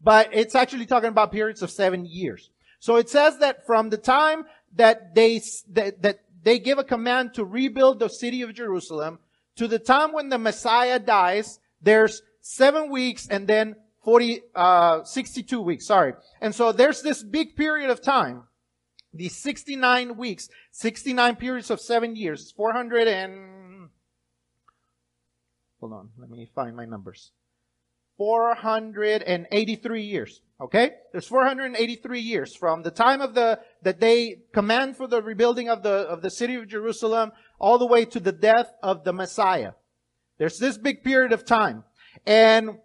But 0.00 0.30
it's 0.32 0.54
actually 0.54 0.86
talking 0.86 1.08
about 1.08 1.32
periods 1.32 1.62
of 1.62 1.70
seven 1.70 2.06
years. 2.06 2.50
So 2.80 2.96
it 2.96 3.08
says 3.08 3.38
that 3.38 3.66
from 3.66 3.90
the 3.90 3.96
time 3.96 4.44
that 4.76 5.14
they, 5.14 5.40
that, 5.70 6.02
that 6.02 6.20
they 6.42 6.58
give 6.58 6.78
a 6.78 6.84
command 6.84 7.34
to 7.34 7.44
rebuild 7.44 7.98
the 7.98 8.08
city 8.08 8.42
of 8.42 8.54
Jerusalem 8.54 9.18
to 9.56 9.66
the 9.66 9.78
time 9.78 10.12
when 10.12 10.28
the 10.28 10.38
Messiah 10.38 10.98
dies, 10.98 11.58
there's 11.82 12.22
seven 12.40 12.90
weeks 12.90 13.26
and 13.28 13.48
then 13.48 13.76
40, 14.04 14.40
uh, 14.54 15.04
62 15.04 15.60
weeks, 15.60 15.86
sorry. 15.86 16.14
And 16.40 16.54
so 16.54 16.72
there's 16.72 17.02
this 17.02 17.22
big 17.22 17.56
period 17.56 17.90
of 17.90 18.00
time, 18.00 18.44
these 19.12 19.36
69 19.36 20.16
weeks, 20.16 20.48
69 20.70 21.36
periods 21.36 21.70
of 21.70 21.80
seven 21.80 22.14
years, 22.14 22.52
400 22.52 23.08
and, 23.08 23.88
hold 25.80 25.92
on, 25.92 26.10
let 26.18 26.30
me 26.30 26.48
find 26.54 26.76
my 26.76 26.84
numbers. 26.84 27.32
483 28.18 30.02
years. 30.02 30.42
Okay? 30.60 30.90
There's 31.12 31.26
483 31.26 32.20
years 32.20 32.54
from 32.54 32.82
the 32.82 32.90
time 32.90 33.20
of 33.20 33.34
the, 33.34 33.60
that 33.82 34.00
they 34.00 34.42
command 34.52 34.96
for 34.96 35.06
the 35.06 35.22
rebuilding 35.22 35.68
of 35.68 35.82
the, 35.82 35.90
of 35.90 36.20
the 36.20 36.30
city 36.30 36.56
of 36.56 36.68
Jerusalem 36.68 37.32
all 37.58 37.78
the 37.78 37.86
way 37.86 38.04
to 38.04 38.20
the 38.20 38.32
death 38.32 38.72
of 38.82 39.04
the 39.04 39.12
Messiah. 39.12 39.72
There's 40.38 40.58
this 40.58 40.76
big 40.76 41.02
period 41.02 41.32
of 41.32 41.44
time. 41.44 41.84
And 42.26 42.78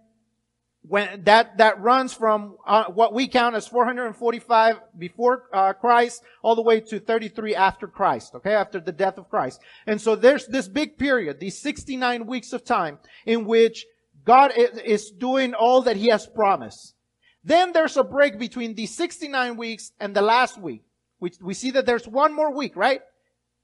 when 0.84 1.24
that, 1.24 1.58
that 1.58 1.82
runs 1.82 2.14
from 2.14 2.58
uh, 2.68 2.86
what 2.86 3.14
we 3.14 3.28
count 3.28 3.56
as 3.56 3.68
445 3.68 4.76
before 4.98 5.44
uh, 5.54 5.74
Christ 5.74 6.24
all 6.42 6.56
the 6.56 6.62
way 6.62 6.82
to 6.82 7.00
33 7.00 7.56
after 7.56 7.88
Christ, 7.88 8.36
okay, 8.36 8.54
after 8.54 8.80
the 8.80 8.92
death 8.92 9.18
of 9.18 9.30
Christ. 9.30 9.62
And 9.88 10.00
so 10.02 10.16
there's 10.16 10.46
this 10.46 10.68
big 10.68 10.98
period, 10.98 11.40
these 11.40 11.58
69 11.58 12.28
weeks 12.28 12.52
of 12.52 12.66
time 12.66 13.00
in 13.26 13.46
which 13.46 13.86
God 14.26 14.54
is 14.56 15.12
doing 15.12 15.54
all 15.54 15.82
that 15.84 15.98
He 15.98 16.08
has 16.08 16.26
promised. 16.28 16.96
Then 17.44 17.74
there's 17.74 17.98
a 17.98 18.04
break 18.04 18.40
between 18.40 18.76
the 18.76 18.86
69 18.86 19.58
weeks 19.58 19.92
and 20.00 20.16
the 20.16 20.22
last 20.22 20.58
week. 20.58 20.84
We, 21.20 21.32
we 21.42 21.54
see 21.54 21.72
that 21.72 21.86
there's 21.86 22.08
one 22.08 22.34
more 22.34 22.54
week, 22.54 22.76
right? 22.76 23.02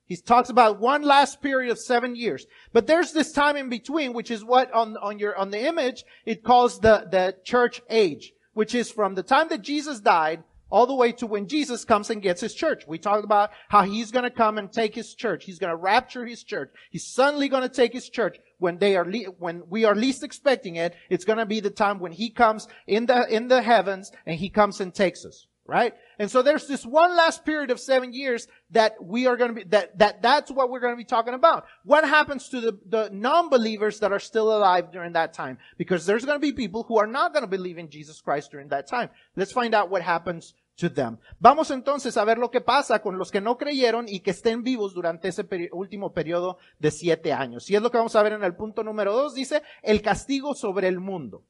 He 0.06 0.18
talks 0.18 0.50
about 0.50 0.80
one 0.80 1.04
last 1.04 1.42
period 1.42 1.72
of 1.72 1.80
seven 1.80 2.16
years. 2.16 2.48
But 2.74 2.88
there's 2.88 3.14
this 3.14 3.32
time 3.32 3.56
in 3.56 3.70
between, 3.70 4.14
which 4.14 4.32
is 4.32 4.44
what 4.44 4.72
on, 4.74 4.98
on 4.98 5.20
your, 5.20 5.38
on 5.38 5.52
the 5.52 5.66
image, 5.66 6.04
it 6.26 6.44
calls 6.44 6.80
the, 6.80 7.08
the 7.10 7.36
church 7.44 7.82
age, 7.90 8.34
which 8.54 8.74
is 8.74 8.92
from 8.92 9.16
the 9.16 9.24
time 9.24 9.50
that 9.50 9.62
Jesus 9.62 10.00
died 10.00 10.44
all 10.70 10.88
the 10.88 10.96
way 10.96 11.12
to 11.14 11.28
when 11.28 11.48
Jesus 11.48 11.86
comes 11.86 12.10
and 12.10 12.22
gets 12.22 12.42
his 12.42 12.54
church. 12.54 12.84
We 12.88 12.98
talked 12.98 13.24
about 13.24 13.52
how 13.70 13.84
he's 13.84 14.12
going 14.12 14.24
to 14.24 14.30
come 14.30 14.58
and 14.58 14.72
take 14.72 14.96
his 14.96 15.14
church. 15.14 15.46
He's 15.46 15.60
going 15.60 15.72
to 15.72 15.76
rapture 15.76 16.26
his 16.26 16.44
church. 16.44 16.72
He's 16.92 17.06
suddenly 17.06 17.50
going 17.50 17.64
to 17.64 17.70
take 17.70 17.94
his 17.94 18.10
church 18.10 18.38
when 18.58 18.78
they 18.78 18.96
are, 18.96 19.06
le- 19.06 19.32
when 19.38 19.64
we 19.70 19.86
are 19.86 19.96
least 19.96 20.24
expecting 20.24 20.76
it. 20.76 20.96
It's 21.10 21.26
going 21.26 21.40
to 21.40 21.46
be 21.46 21.60
the 21.60 21.70
time 21.70 22.00
when 22.00 22.12
he 22.12 22.30
comes 22.30 22.68
in 22.88 23.06
the, 23.06 23.28
in 23.34 23.48
the 23.48 23.62
heavens 23.62 24.12
and 24.26 24.38
he 24.38 24.50
comes 24.50 24.80
and 24.80 24.94
takes 24.94 25.26
us. 25.26 25.48
Right? 25.70 25.94
And 26.18 26.32
so 26.32 26.42
there's 26.42 26.68
this 26.68 26.84
one 26.84 27.16
last 27.16 27.46
period 27.46 27.70
of 27.70 27.80
seven 27.80 28.12
years 28.12 28.48
that 28.72 28.96
we 29.02 29.28
are 29.28 29.38
going 29.38 29.50
to 29.50 29.56
be, 29.56 29.64
that, 29.70 29.98
that, 30.00 30.22
that's 30.22 30.50
what 30.50 30.72
we're 30.72 30.80
going 30.80 30.94
to 30.94 30.98
be 30.98 31.06
talking 31.06 31.36
about. 31.36 31.66
What 31.84 32.04
happens 32.04 32.50
to 32.50 32.60
the, 32.60 32.80
the 32.90 33.10
non-believers 33.14 34.00
that 34.00 34.12
are 34.12 34.20
still 34.20 34.52
alive 34.52 34.92
during 34.92 35.14
that 35.14 35.34
time? 35.34 35.60
Because 35.78 36.08
there's 36.08 36.26
going 36.26 36.38
to 36.38 36.42
be 36.42 36.54
people 36.54 36.84
who 36.84 36.98
are 36.98 37.06
not 37.06 37.34
going 37.34 37.44
to 37.44 37.48
believe 37.48 37.78
in 37.78 37.90
Jesus 37.90 38.20
Christ 38.20 38.50
during 38.50 38.70
that 38.70 38.88
time. 38.88 39.10
Let's 39.36 39.52
find 39.52 39.76
out 39.76 39.92
what 39.92 40.02
happens 40.02 40.56
to 40.78 40.90
them. 40.90 41.20
Vamos 41.40 41.70
entonces 41.70 42.18
a 42.18 42.26
ver 42.26 42.40
lo 42.40 42.50
que 42.50 42.62
pasa 42.62 43.00
con 43.00 43.20
los 43.20 43.30
que 43.30 43.42
no 43.42 43.58
creyeron 43.58 44.08
y 44.08 44.22
que 44.22 44.32
estén 44.32 44.64
vivos 44.64 44.94
durante 44.96 45.28
ese 45.28 45.44
peri 45.44 45.70
último 45.72 46.14
periodo 46.14 46.58
de 46.80 46.90
siete 46.90 47.32
años. 47.32 47.70
Y 47.70 47.76
es 47.76 47.82
lo 47.82 47.92
que 47.92 47.98
vamos 47.98 48.16
a 48.16 48.24
ver 48.24 48.34
en 48.34 48.44
el 48.44 48.56
punto 48.56 48.84
número 48.84 49.14
dos. 49.14 49.36
Dice, 49.36 49.62
el 49.84 50.02
castigo 50.02 50.56
sobre 50.56 50.88
el 50.88 51.00
mundo 51.00 51.44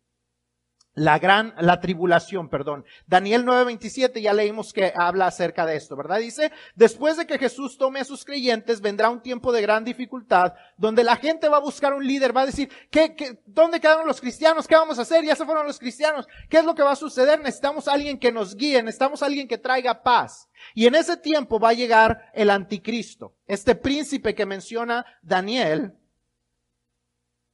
la 0.96 1.20
gran, 1.20 1.54
la 1.60 1.80
tribulación, 1.80 2.50
perdón. 2.50 2.84
Daniel 3.08 3.46
9:27 3.46 4.22
ya 4.22 4.34
leímos 4.34 4.74
que 4.74 4.92
habla 4.96 5.28
acerca 5.28 5.66
de 5.66 5.76
esto, 5.76 5.96
¿verdad? 5.96 6.20
Dice, 6.20 6.52
después 6.76 7.16
de 7.16 7.26
que 7.26 7.38
Jesús 7.38 7.78
tome 7.78 8.00
a 8.00 8.06
sus 8.06 8.26
creyentes, 8.26 8.82
vendrá 8.82 9.10
un 9.10 9.22
tiempo 9.22 9.52
de 9.52 9.62
gran 9.62 9.86
dificultad, 9.86 10.54
donde 10.78 11.04
la 11.04 11.16
gente 11.16 11.48
va 11.48 11.58
a 11.58 11.62
buscar 11.62 11.94
un 11.94 12.06
líder, 12.06 12.36
va 12.36 12.42
a 12.42 12.48
decir, 12.48 12.70
¿qué, 12.90 13.16
qué, 13.16 13.42
dónde 13.46 13.80
quedaron 13.80 14.08
los 14.08 14.20
cristianos? 14.20 14.68
¿Qué 14.68 14.76
vamos 14.76 15.00
a 15.00 15.04
hacer? 15.04 15.24
Ya 15.24 15.36
se 15.36 15.46
fueron 15.46 15.66
los 15.66 15.80
cristianos. 15.80 16.28
¿Qué 16.50 16.58
es 16.58 16.66
lo 16.66 16.76
que 16.76 16.84
va 16.84 16.92
a 16.92 16.98
suceder? 16.98 17.40
Necesitamos 17.40 17.88
alguien 17.88 18.20
que 18.20 18.32
nos 18.32 18.56
guíe, 18.56 18.82
necesitamos 18.84 19.24
alguien 19.24 19.48
que 19.48 19.58
traiga 19.58 20.02
paz. 20.02 20.50
Y 20.74 20.88
en 20.88 20.96
ese 20.96 21.16
tiempo 21.18 21.60
va 21.60 21.70
a 21.70 21.74
llegar 21.74 22.32
el 22.34 22.50
anticristo, 22.50 23.36
este 23.48 23.76
príncipe 23.76 24.36
que 24.36 24.46
menciona 24.46 25.06
Daniel, 25.22 25.94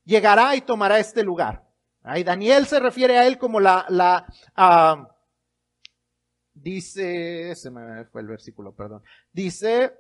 llegará 0.06 0.56
y 0.56 0.62
tomará 0.62 1.00
este 1.00 1.22
lugar. 1.22 1.65
Daniel 2.24 2.68
se 2.68 2.80
refiere 2.80 3.18
a 3.18 3.26
él 3.26 3.38
como 3.38 3.60
la, 3.60 3.86
la, 3.90 4.28
uh, 4.58 5.08
dice, 6.54 7.56
se 7.56 7.72
me 7.72 8.06
fue 8.06 8.22
el 8.22 8.28
versículo, 8.28 8.76
perdón. 8.76 9.02
Dice, 9.32 9.94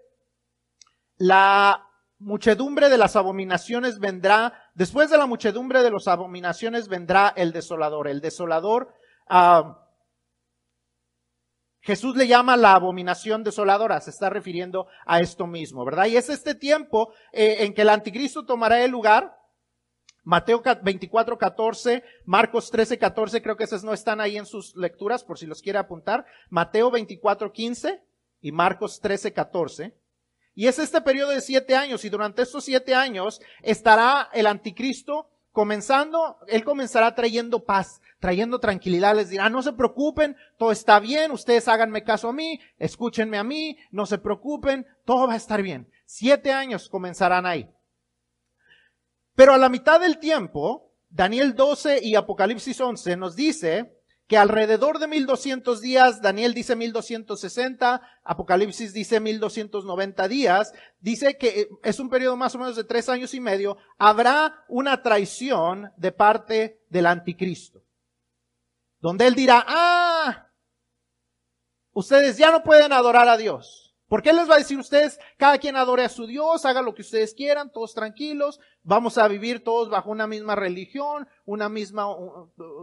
la 1.18 1.88
muchedumbre 2.20 2.89
de 2.89 2.98
las 2.98 3.15
abominaciones 3.15 4.00
vendrá, 4.00 4.54
después 4.76 5.10
de 5.10 5.18
la 5.18 5.26
muchedumbre 5.26 5.82
de 5.82 5.91
las 5.91 6.08
abominaciones 6.08 6.88
vendrá 6.88 7.34
el 7.36 7.52
desolador. 7.52 8.08
El 8.08 8.22
desolador, 8.22 8.94
uh, 9.30 9.74
Jesús 11.82 12.15
le 12.15 12.28
llama 12.28 12.58
la 12.58 12.74
abominación 12.74 13.44
desoladora, 13.44 14.00
se 14.02 14.10
está 14.10 14.30
refiriendo 14.30 14.88
a 15.06 15.22
esto 15.22 15.46
mismo, 15.46 15.86
¿verdad? 15.86 16.06
Y 16.06 16.18
es 16.18 16.30
este 16.30 16.56
tiempo 16.56 17.13
eh, 17.32 17.58
en 17.60 17.74
que 17.74 17.84
el 17.84 17.89
anticristo 17.89 18.46
tomará 18.46 18.84
el 18.84 18.89
lugar 18.89 19.36
Mateo 20.25 20.61
24, 20.81 21.38
14, 21.38 22.03
Marcos 22.25 22.71
13, 22.71 22.97
14, 22.97 23.41
creo 23.43 23.55
que 23.55 23.63
esos 23.63 23.83
no 23.83 23.93
están 23.93 24.19
ahí 24.19 24.38
en 24.38 24.47
sus 24.47 24.75
lecturas 24.75 25.23
por 25.23 25.38
si 25.38 25.45
los 25.45 25.61
quiere 25.61 25.77
apuntar. 25.77 26.25
Mateo 26.49 26.89
24, 26.89 27.51
15 27.51 28.01
y 28.41 28.51
Marcos 28.51 28.99
13, 28.99 29.31
14. 29.33 29.95
Y 30.55 30.67
es 30.67 30.79
este 30.79 30.99
periodo 31.01 31.29
de 31.29 31.41
siete 31.41 31.75
años 31.75 32.03
y 32.05 32.09
durante 32.09 32.41
estos 32.41 32.65
siete 32.65 32.95
años 32.95 33.39
estará 33.61 34.29
el 34.33 34.47
anticristo 34.47 35.29
comenzando, 35.51 36.38
él 36.47 36.63
comenzará 36.63 37.13
trayendo 37.13 37.63
paz, 37.63 38.01
trayendo 38.19 38.59
tranquilidad, 38.59 39.15
les 39.15 39.29
dirá, 39.29 39.49
no 39.49 39.61
se 39.61 39.73
preocupen, 39.73 40.35
todo 40.57 40.71
está 40.71 40.99
bien, 40.99 41.31
ustedes 41.31 41.67
háganme 41.67 42.03
caso 42.03 42.29
a 42.29 42.33
mí, 42.33 42.59
escúchenme 42.77 43.38
a 43.38 43.43
mí, 43.43 43.77
no 43.91 44.05
se 44.05 44.17
preocupen, 44.17 44.88
todo 45.05 45.27
va 45.27 45.33
a 45.33 45.38
estar 45.38 45.61
bien. 45.61 45.88
Siete 46.05 46.51
años 46.51 46.89
comenzarán 46.89 47.45
ahí. 47.45 47.69
Pero 49.36 49.54
a 49.54 49.58
la 49.58 49.69
mitad 49.69 50.00
del 50.00 50.17
tiempo, 50.17 50.93
Daniel 51.10 51.56
12 51.56 52.00
y 52.02 52.15
Apocalipsis 52.15 52.80
11 52.80 53.17
nos 53.17 53.36
dice 53.36 53.95
que 54.28 54.38
alrededor 54.38 54.98
de 54.98 55.08
1200 55.08 55.82
días, 55.82 56.21
Daniel 56.21 56.54
dice 56.54 56.76
1260, 56.76 58.02
Apocalipsis 58.24 58.91
dice 58.91 59.19
1290 59.19 60.28
días, 60.28 60.74
dice 61.00 61.38
que 61.38 61.69
es 61.84 62.00
un 62.00 62.10
periodo 62.10 62.36
más 62.36 62.56
o 62.56 62.58
menos 62.58 62.76
de 62.76 62.84
tres 62.84 63.08
años 63.08 63.34
y 63.36 63.39
medio, 63.39 63.78
habrá 64.00 64.65
una 64.67 65.04
traición 65.04 65.91
de 65.98 66.12
parte 66.12 66.82
del 66.89 67.06
anticristo. 67.06 67.84
Donde 69.00 69.28
él 69.28 69.36
dirá, 69.36 69.63
ah, 69.67 70.50
ustedes 71.93 72.38
ya 72.38 72.50
no 72.50 72.63
pueden 72.63 72.93
adorar 72.93 73.30
a 73.30 73.38
Dios. 73.38 73.85
¿Por 74.08 74.22
qué 74.22 74.34
les 74.34 74.48
va 74.48 74.56
a 74.56 74.60
decir 74.60 74.78
ustedes, 74.78 75.20
cada 75.38 75.58
quien 75.58 75.76
adore 75.76 76.04
a 76.04 76.10
su 76.10 76.28
Dios, 76.28 76.63
haga 76.65 76.84
lo 76.84 76.94
que 76.94 77.02
ustedes 77.02 77.34
quieran, 77.34 77.72
todos 77.72 77.96
tranquilos, 77.96 78.60
vamos 78.84 79.18
a 79.18 79.28
vivir 79.28 79.63
todos 79.63 79.89
bajo 79.89 80.12
una 80.12 80.28
misma 80.28 80.56
religión, 80.56 81.28
una 81.44 81.70
misma, 81.70 82.06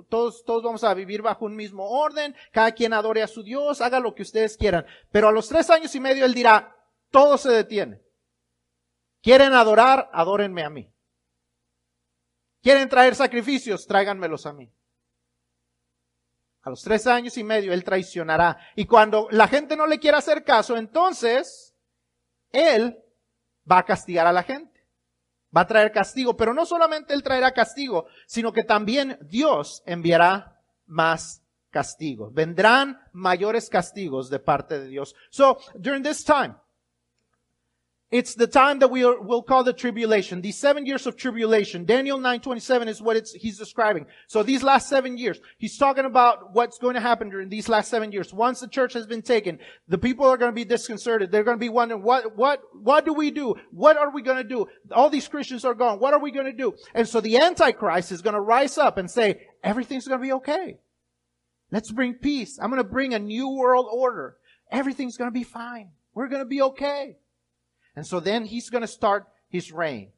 todos, 0.08 0.44
todos 0.44 0.64
vamos 0.64 0.82
a 0.82 0.94
vivir 0.94 1.22
bajo 1.22 1.44
un 1.44 1.54
mismo 1.54 1.88
orden, 1.88 2.34
cada 2.50 2.72
quien 2.72 2.92
adore 2.92 3.22
a 3.22 3.28
su 3.28 3.44
Dios, 3.44 3.80
haga 3.80 4.00
lo 4.00 4.14
que 4.14 4.22
ustedes 4.22 4.56
quieran. 4.56 4.84
Pero 5.12 5.28
a 5.28 5.32
los 5.32 5.48
tres 5.48 5.70
años 5.70 5.94
y 5.94 6.00
medio 6.00 6.24
él 6.24 6.34
dirá, 6.34 6.76
todo 7.10 7.38
se 7.38 7.50
detiene. 7.50 8.02
¿Quieren 9.22 9.52
adorar? 9.52 10.10
Adórenme 10.12 10.64
a 10.64 10.70
mí. 10.70 10.92
¿Quieren 12.62 12.88
traer 12.88 13.14
sacrificios? 13.14 13.86
Tráiganmelos 13.86 14.46
a 14.46 14.52
mí. 14.52 14.72
A 16.62 16.70
los 16.70 16.82
tres 16.82 17.06
años 17.06 17.36
y 17.36 17.44
medio 17.44 17.72
él 17.72 17.82
traicionará. 17.82 18.58
Y 18.76 18.86
cuando 18.86 19.28
la 19.30 19.48
gente 19.48 19.76
no 19.76 19.86
le 19.86 19.98
quiera 19.98 20.18
hacer 20.18 20.44
caso, 20.44 20.76
entonces 20.76 21.74
él 22.50 22.98
va 23.70 23.78
a 23.78 23.84
castigar 23.84 24.26
a 24.26 24.32
la 24.32 24.44
gente. 24.44 24.86
Va 25.54 25.62
a 25.62 25.66
traer 25.66 25.92
castigo. 25.92 26.36
Pero 26.36 26.54
no 26.54 26.64
solamente 26.64 27.14
él 27.14 27.22
traerá 27.22 27.52
castigo, 27.52 28.06
sino 28.26 28.52
que 28.52 28.64
también 28.64 29.18
Dios 29.22 29.82
enviará 29.86 30.60
más 30.86 31.42
castigos. 31.70 32.32
Vendrán 32.32 33.00
mayores 33.12 33.68
castigos 33.68 34.30
de 34.30 34.38
parte 34.38 34.78
de 34.78 34.88
Dios. 34.88 35.16
So, 35.30 35.58
during 35.74 36.02
this 36.02 36.24
time, 36.24 36.54
it's 38.12 38.34
the 38.34 38.46
time 38.46 38.80
that 38.80 38.90
we 38.90 39.04
are, 39.04 39.18
will 39.18 39.42
call 39.42 39.64
the 39.64 39.72
tribulation. 39.72 40.42
These 40.42 40.58
seven 40.58 40.84
years 40.84 41.06
of 41.06 41.16
tribulation. 41.16 41.86
Daniel 41.86 42.18
9:27 42.18 42.86
is 42.86 43.00
what 43.00 43.16
it's, 43.16 43.32
he's 43.32 43.56
describing. 43.56 44.04
So 44.26 44.42
these 44.42 44.62
last 44.62 44.90
seven 44.90 45.16
years, 45.16 45.40
he's 45.56 45.78
talking 45.78 46.04
about 46.04 46.52
what's 46.52 46.76
going 46.76 46.92
to 46.92 47.00
happen 47.00 47.30
during 47.30 47.48
these 47.48 47.70
last 47.70 47.90
seven 47.90 48.12
years. 48.12 48.34
Once 48.34 48.60
the 48.60 48.68
church 48.68 48.92
has 48.92 49.06
been 49.06 49.22
taken, 49.22 49.58
the 49.88 49.96
people 49.96 50.26
are 50.26 50.36
going 50.36 50.50
to 50.50 50.54
be 50.54 50.66
disconcerted. 50.66 51.32
They're 51.32 51.42
going 51.42 51.56
to 51.56 51.60
be 51.60 51.70
wondering, 51.70 52.02
what, 52.02 52.36
what, 52.36 52.60
what 52.74 53.06
do 53.06 53.14
we 53.14 53.30
do? 53.30 53.54
What 53.70 53.96
are 53.96 54.10
we 54.10 54.20
going 54.20 54.36
to 54.36 54.44
do? 54.44 54.66
All 54.92 55.08
these 55.08 55.26
Christians 55.26 55.64
are 55.64 55.74
gone. 55.74 55.98
What 55.98 56.12
are 56.12 56.20
we 56.20 56.30
going 56.30 56.44
to 56.44 56.52
do? 56.52 56.74
And 56.94 57.08
so 57.08 57.22
the 57.22 57.38
Antichrist 57.38 58.12
is 58.12 58.20
going 58.20 58.34
to 58.34 58.40
rise 58.40 58.76
up 58.76 58.98
and 58.98 59.10
say, 59.10 59.46
everything's 59.64 60.06
going 60.06 60.20
to 60.20 60.26
be 60.26 60.32
okay. 60.34 60.76
Let's 61.70 61.90
bring 61.90 62.12
peace. 62.12 62.58
I'm 62.60 62.68
going 62.68 62.82
to 62.82 62.88
bring 62.88 63.14
a 63.14 63.18
new 63.18 63.48
world 63.48 63.86
order. 63.90 64.36
Everything's 64.70 65.16
going 65.16 65.28
to 65.28 65.38
be 65.38 65.44
fine. 65.44 65.92
We're 66.12 66.28
going 66.28 66.42
to 66.42 66.46
be 66.46 66.60
okay. 66.60 67.16
And 67.94 68.06
so 68.06 68.20
then 68.20 68.44
he's 68.44 68.70
going 68.70 68.82
to 68.82 68.88
start 68.88 69.26
his 69.48 69.72
reign. 69.72 70.10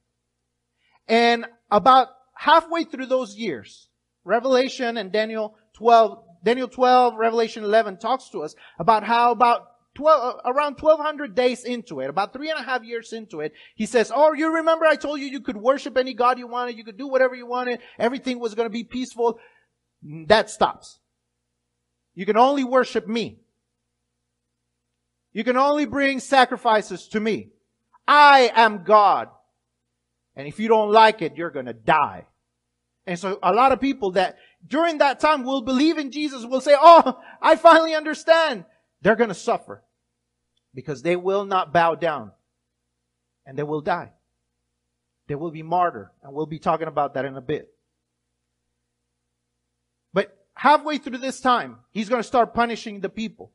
And 1.09 1.47
about 1.71 2.09
halfway 2.35 2.85
through 2.85 3.07
those 3.07 3.37
years, 3.37 3.89
Revelation 4.25 4.97
and 4.97 5.13
Daniel 5.13 5.57
12, 5.75 6.19
Daniel 6.45 6.69
12, 6.69 7.15
Revelation 7.17 7.65
11 7.65 7.99
talks 7.99 8.29
to 8.31 8.43
us 8.43 8.55
about 8.79 9.05
how 9.05 9.33
about 9.33 9.67
12, 9.95 10.23
uh, 10.23 10.51
around 10.51 10.81
1200 10.81 11.35
days 11.35 11.65
into 11.65 12.01
it, 12.01 12.11
about 12.11 12.33
three 12.33 12.51
and 12.51 12.59
a 12.59 12.63
half 12.63 12.83
years 12.83 13.13
into 13.13 13.41
it, 13.41 13.53
he 13.75 13.87
says, 13.87 14.11
Oh, 14.15 14.33
you 14.33 14.57
remember 14.57 14.87
I 14.87 14.97
told 14.97 15.21
you 15.21 15.27
you 15.27 15.41
could 15.41 15.57
worship 15.57 15.97
any 15.97 16.15
God 16.15 16.39
you 16.39 16.49
wanted, 16.49 16.77
you 16.77 16.85
could 16.85 16.99
do 16.99 17.07
whatever 17.07 17.35
you 17.35 17.47
wanted, 17.47 17.81
everything 17.99 18.41
was 18.41 18.55
going 18.55 18.67
to 18.67 18.73
be 18.73 18.85
peaceful. 18.85 19.39
That 20.27 20.51
stops. 20.51 20.99
You 22.15 22.27
can 22.27 22.37
only 22.37 22.65
worship 22.65 23.07
me. 23.07 23.39
You 25.33 25.45
can 25.45 25.57
only 25.57 25.85
bring 25.85 26.21
sacrifices 26.21 27.09
to 27.09 27.21
me. 27.21 27.51
I 28.07 28.51
am 28.55 28.85
God. 28.85 29.29
And 30.37 30.49
if 30.49 30.59
you 30.59 30.69
don't 30.69 30.91
like 30.91 31.23
it, 31.23 31.37
you're 31.37 31.51
going 31.51 31.67
to 31.67 31.73
die. 31.73 32.27
And 33.07 33.19
so 33.19 33.39
a 33.43 33.53
lot 33.53 33.73
of 33.73 33.81
people 33.81 34.13
that 34.13 34.37
during 34.67 34.99
that 34.99 35.21
time 35.21 35.45
will 35.45 35.63
believe 35.63 35.99
in 35.99 36.11
Jesus 36.11 36.45
will 36.45 36.61
say, 36.61 36.75
Oh, 36.79 37.21
I 37.41 37.57
finally 37.57 37.95
understand. 37.95 38.65
They're 39.03 39.17
going 39.17 39.29
to 39.29 39.35
suffer 39.35 39.83
because 40.75 41.03
they 41.03 41.17
will 41.17 41.45
not 41.45 41.73
bow 41.73 41.95
down 41.95 42.33
and 43.47 43.59
they 43.59 43.63
will 43.63 43.83
die. 43.83 44.13
They 45.27 45.35
will 45.35 45.51
be 45.51 45.63
martyred. 45.63 46.09
And 46.23 46.33
we'll 46.33 46.47
be 46.47 46.59
talking 46.59 46.89
about 46.89 47.15
that 47.15 47.25
in 47.25 47.37
a 47.37 47.43
bit. 47.43 47.69
But 50.13 50.37
halfway 50.55 50.99
through 50.99 51.19
this 51.19 51.41
time, 51.41 51.79
he's 51.91 52.09
going 52.09 52.23
to 52.23 52.27
start 52.27 52.55
punishing 52.55 53.01
the 53.01 53.09
people. 53.09 53.53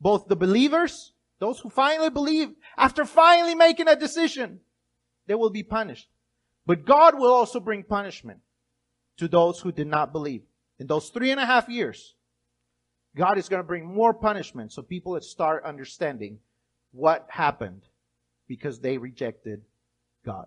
Both 0.00 0.28
the 0.28 0.36
believers 0.36 1.12
those 1.40 1.58
who 1.58 1.70
finally 1.70 2.10
believe, 2.10 2.50
after 2.76 3.04
finally 3.04 3.54
making 3.56 3.88
a 3.88 3.96
decision, 3.96 4.60
they 5.26 5.34
will 5.34 5.50
be 5.50 5.64
punished. 5.64 6.08
But 6.66 6.84
God 6.84 7.18
will 7.18 7.32
also 7.32 7.58
bring 7.58 7.82
punishment 7.82 8.40
to 9.16 9.26
those 9.26 9.58
who 9.60 9.72
did 9.72 9.88
not 9.88 10.12
believe. 10.12 10.42
In 10.78 10.86
those 10.86 11.08
three 11.08 11.30
and 11.30 11.40
a 11.40 11.46
half 11.46 11.68
years, 11.68 12.14
God 13.16 13.38
is 13.38 13.48
going 13.48 13.60
to 13.60 13.66
bring 13.66 13.86
more 13.86 14.14
punishment 14.14 14.72
so 14.72 14.82
people 14.82 15.20
start 15.20 15.64
understanding 15.64 16.38
what 16.92 17.26
happened 17.28 17.82
because 18.46 18.80
they 18.80 18.98
rejected 18.98 19.62
God. 20.24 20.46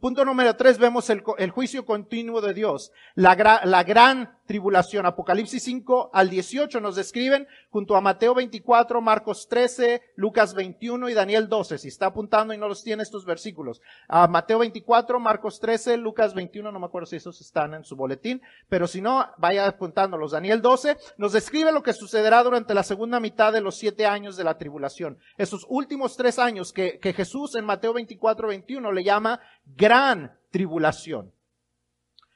Punto 0.00 0.24
número 0.24 0.54
tres, 0.56 0.78
vemos 0.78 1.08
el, 1.08 1.22
el 1.38 1.50
juicio 1.50 1.86
continuo 1.86 2.42
de 2.42 2.52
Dios, 2.52 2.92
la, 3.14 3.34
gra, 3.34 3.62
la, 3.64 3.82
gran 3.82 4.28
tribulación. 4.50 5.06
Apocalipsis 5.06 5.62
5 5.62 6.10
al 6.12 6.28
18 6.28 6.80
nos 6.80 6.96
describen 6.96 7.46
junto 7.70 7.94
a 7.94 8.00
Mateo 8.00 8.34
24, 8.34 9.00
Marcos 9.00 9.46
13, 9.48 10.02
Lucas 10.16 10.54
21 10.54 11.08
y 11.08 11.14
Daniel 11.14 11.48
12. 11.48 11.78
Si 11.78 11.86
está 11.86 12.06
apuntando 12.06 12.52
y 12.52 12.58
no 12.58 12.66
los 12.66 12.82
tiene 12.82 13.04
estos 13.04 13.24
versículos. 13.24 13.80
A 14.08 14.26
Mateo 14.26 14.58
24, 14.58 15.20
Marcos 15.20 15.60
13, 15.60 15.98
Lucas 15.98 16.34
21, 16.34 16.72
no 16.72 16.80
me 16.80 16.86
acuerdo 16.86 17.06
si 17.06 17.14
esos 17.14 17.40
están 17.40 17.74
en 17.74 17.84
su 17.84 17.94
boletín, 17.94 18.42
pero 18.68 18.88
si 18.88 19.00
no, 19.00 19.24
vaya 19.38 19.68
apuntándolos. 19.68 20.32
Daniel 20.32 20.60
12 20.60 20.96
nos 21.16 21.32
describe 21.32 21.70
lo 21.70 21.84
que 21.84 21.92
sucederá 21.92 22.42
durante 22.42 22.74
la 22.74 22.82
segunda 22.82 23.20
mitad 23.20 23.52
de 23.52 23.60
los 23.60 23.76
siete 23.76 24.04
años 24.04 24.36
de 24.36 24.42
la 24.42 24.58
tribulación. 24.58 25.16
Esos 25.38 25.64
últimos 25.68 26.16
tres 26.16 26.40
años 26.40 26.72
que, 26.72 26.98
que 26.98 27.12
Jesús 27.12 27.54
en 27.54 27.64
Mateo 27.64 27.92
24, 27.92 28.48
21 28.48 28.90
le 28.90 29.04
llama 29.04 29.38
gran 29.76 30.36
tribulación. 30.50 31.30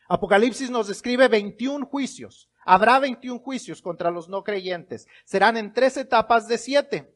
Apocalipsis 0.09 0.71
nos 0.71 0.89
describe 0.89 1.29
21 1.29 1.87
juicios. 1.87 2.51
Habrá 2.65 2.99
21 2.99 3.41
juicios 3.41 3.83
contra 3.83 4.11
los 4.11 4.29
no 4.29 4.43
creyentes. 4.43 5.07
Serán 5.25 5.57
en 5.57 5.73
tres 5.73 5.97
etapas 5.97 6.49
de 6.49 6.59
siete. 6.59 7.15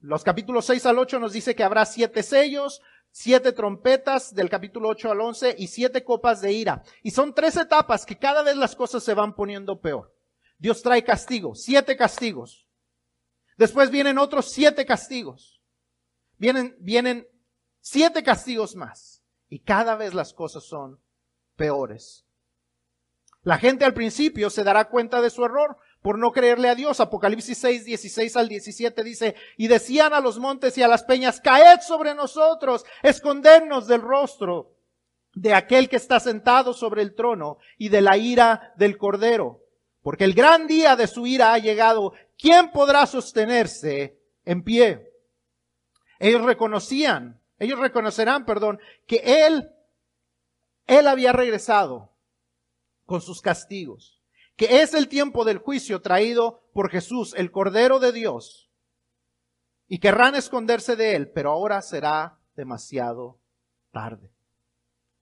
Los 0.00 0.24
capítulos 0.24 0.66
6 0.66 0.86
al 0.86 0.98
8 0.98 1.18
nos 1.20 1.32
dice 1.32 1.54
que 1.54 1.62
habrá 1.62 1.86
siete 1.86 2.22
sellos, 2.22 2.82
siete 3.12 3.52
trompetas 3.52 4.34
del 4.34 4.50
capítulo 4.50 4.88
8 4.88 5.12
al 5.12 5.20
11 5.20 5.54
y 5.58 5.68
siete 5.68 6.04
copas 6.04 6.40
de 6.40 6.52
ira. 6.52 6.82
Y 7.02 7.12
son 7.12 7.34
tres 7.34 7.56
etapas 7.56 8.04
que 8.04 8.18
cada 8.18 8.42
vez 8.42 8.56
las 8.56 8.74
cosas 8.74 9.04
se 9.04 9.14
van 9.14 9.34
poniendo 9.34 9.80
peor. 9.80 10.12
Dios 10.58 10.82
trae 10.82 11.04
castigo, 11.04 11.54
siete 11.54 11.96
castigos. 11.96 12.66
Después 13.56 13.90
vienen 13.90 14.18
otros 14.18 14.50
siete 14.50 14.84
castigos. 14.84 15.60
Vienen, 16.38 16.74
vienen 16.80 17.28
siete 17.80 18.22
castigos 18.22 18.74
más. 18.74 19.22
Y 19.48 19.60
cada 19.60 19.94
vez 19.94 20.14
las 20.14 20.32
cosas 20.32 20.64
son 20.64 20.98
peores. 21.56 22.24
La 23.42 23.58
gente 23.58 23.84
al 23.84 23.94
principio 23.94 24.50
se 24.50 24.64
dará 24.64 24.88
cuenta 24.88 25.20
de 25.20 25.30
su 25.30 25.44
error 25.44 25.76
por 26.00 26.18
no 26.18 26.30
creerle 26.32 26.68
a 26.68 26.74
Dios. 26.74 27.00
Apocalipsis 27.00 27.58
6, 27.58 27.84
16 27.84 28.36
al 28.36 28.48
17 28.48 29.02
dice, 29.02 29.34
y 29.56 29.68
decían 29.68 30.12
a 30.12 30.20
los 30.20 30.38
montes 30.38 30.78
y 30.78 30.82
a 30.82 30.88
las 30.88 31.02
peñas, 31.02 31.40
caed 31.40 31.80
sobre 31.80 32.14
nosotros, 32.14 32.84
escondernos 33.02 33.86
del 33.86 34.00
rostro 34.00 34.72
de 35.34 35.54
aquel 35.54 35.88
que 35.88 35.96
está 35.96 36.20
sentado 36.20 36.74
sobre 36.74 37.02
el 37.02 37.14
trono 37.14 37.58
y 37.78 37.88
de 37.88 38.00
la 38.00 38.16
ira 38.16 38.72
del 38.76 38.96
cordero. 38.96 39.60
Porque 40.02 40.24
el 40.24 40.34
gran 40.34 40.66
día 40.66 40.96
de 40.96 41.06
su 41.06 41.26
ira 41.26 41.52
ha 41.52 41.58
llegado. 41.58 42.12
¿Quién 42.38 42.70
podrá 42.70 43.06
sostenerse 43.06 44.18
en 44.44 44.62
pie? 44.62 45.10
Ellos 46.18 46.42
reconocían 46.42 47.42
ellos 47.62 47.78
reconocerán, 47.78 48.44
perdón, 48.44 48.80
que 49.06 49.46
Él, 49.46 49.70
Él 50.98 51.08
había 51.08 51.32
regresado 51.32 52.12
con 53.06 53.20
sus 53.20 53.40
castigos, 53.40 54.20
que 54.56 54.82
es 54.82 54.94
el 54.94 55.08
tiempo 55.08 55.44
del 55.44 55.58
juicio 55.58 56.02
traído 56.02 56.62
por 56.72 56.90
Jesús, 56.90 57.34
el 57.36 57.50
Cordero 57.50 57.98
de 57.98 58.12
Dios, 58.12 58.70
y 59.88 59.98
querrán 59.98 60.34
esconderse 60.34 60.96
de 60.96 61.16
Él, 61.16 61.30
pero 61.30 61.50
ahora 61.50 61.82
será 61.82 62.38
demasiado 62.56 63.40
tarde. 63.90 64.30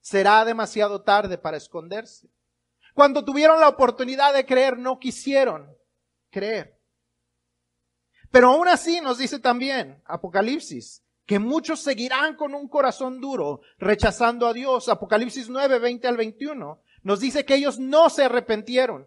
Será 0.00 0.44
demasiado 0.44 1.02
tarde 1.02 1.38
para 1.38 1.56
esconderse. 1.56 2.28
Cuando 2.94 3.24
tuvieron 3.24 3.60
la 3.60 3.68
oportunidad 3.68 4.34
de 4.34 4.46
creer, 4.46 4.78
no 4.78 4.98
quisieron 4.98 5.76
creer. 6.30 6.80
Pero 8.30 8.48
aún 8.48 8.68
así 8.68 9.00
nos 9.00 9.18
dice 9.18 9.38
también 9.38 10.02
Apocalipsis 10.04 11.02
que 11.30 11.38
muchos 11.38 11.78
seguirán 11.78 12.34
con 12.34 12.56
un 12.56 12.66
corazón 12.66 13.20
duro, 13.20 13.60
rechazando 13.78 14.48
a 14.48 14.52
Dios. 14.52 14.88
Apocalipsis 14.88 15.48
9, 15.48 15.78
20 15.78 16.08
al 16.08 16.16
21 16.16 16.82
nos 17.04 17.20
dice 17.20 17.44
que 17.44 17.54
ellos 17.54 17.78
no 17.78 18.10
se 18.10 18.24
arrepintieron. 18.24 19.06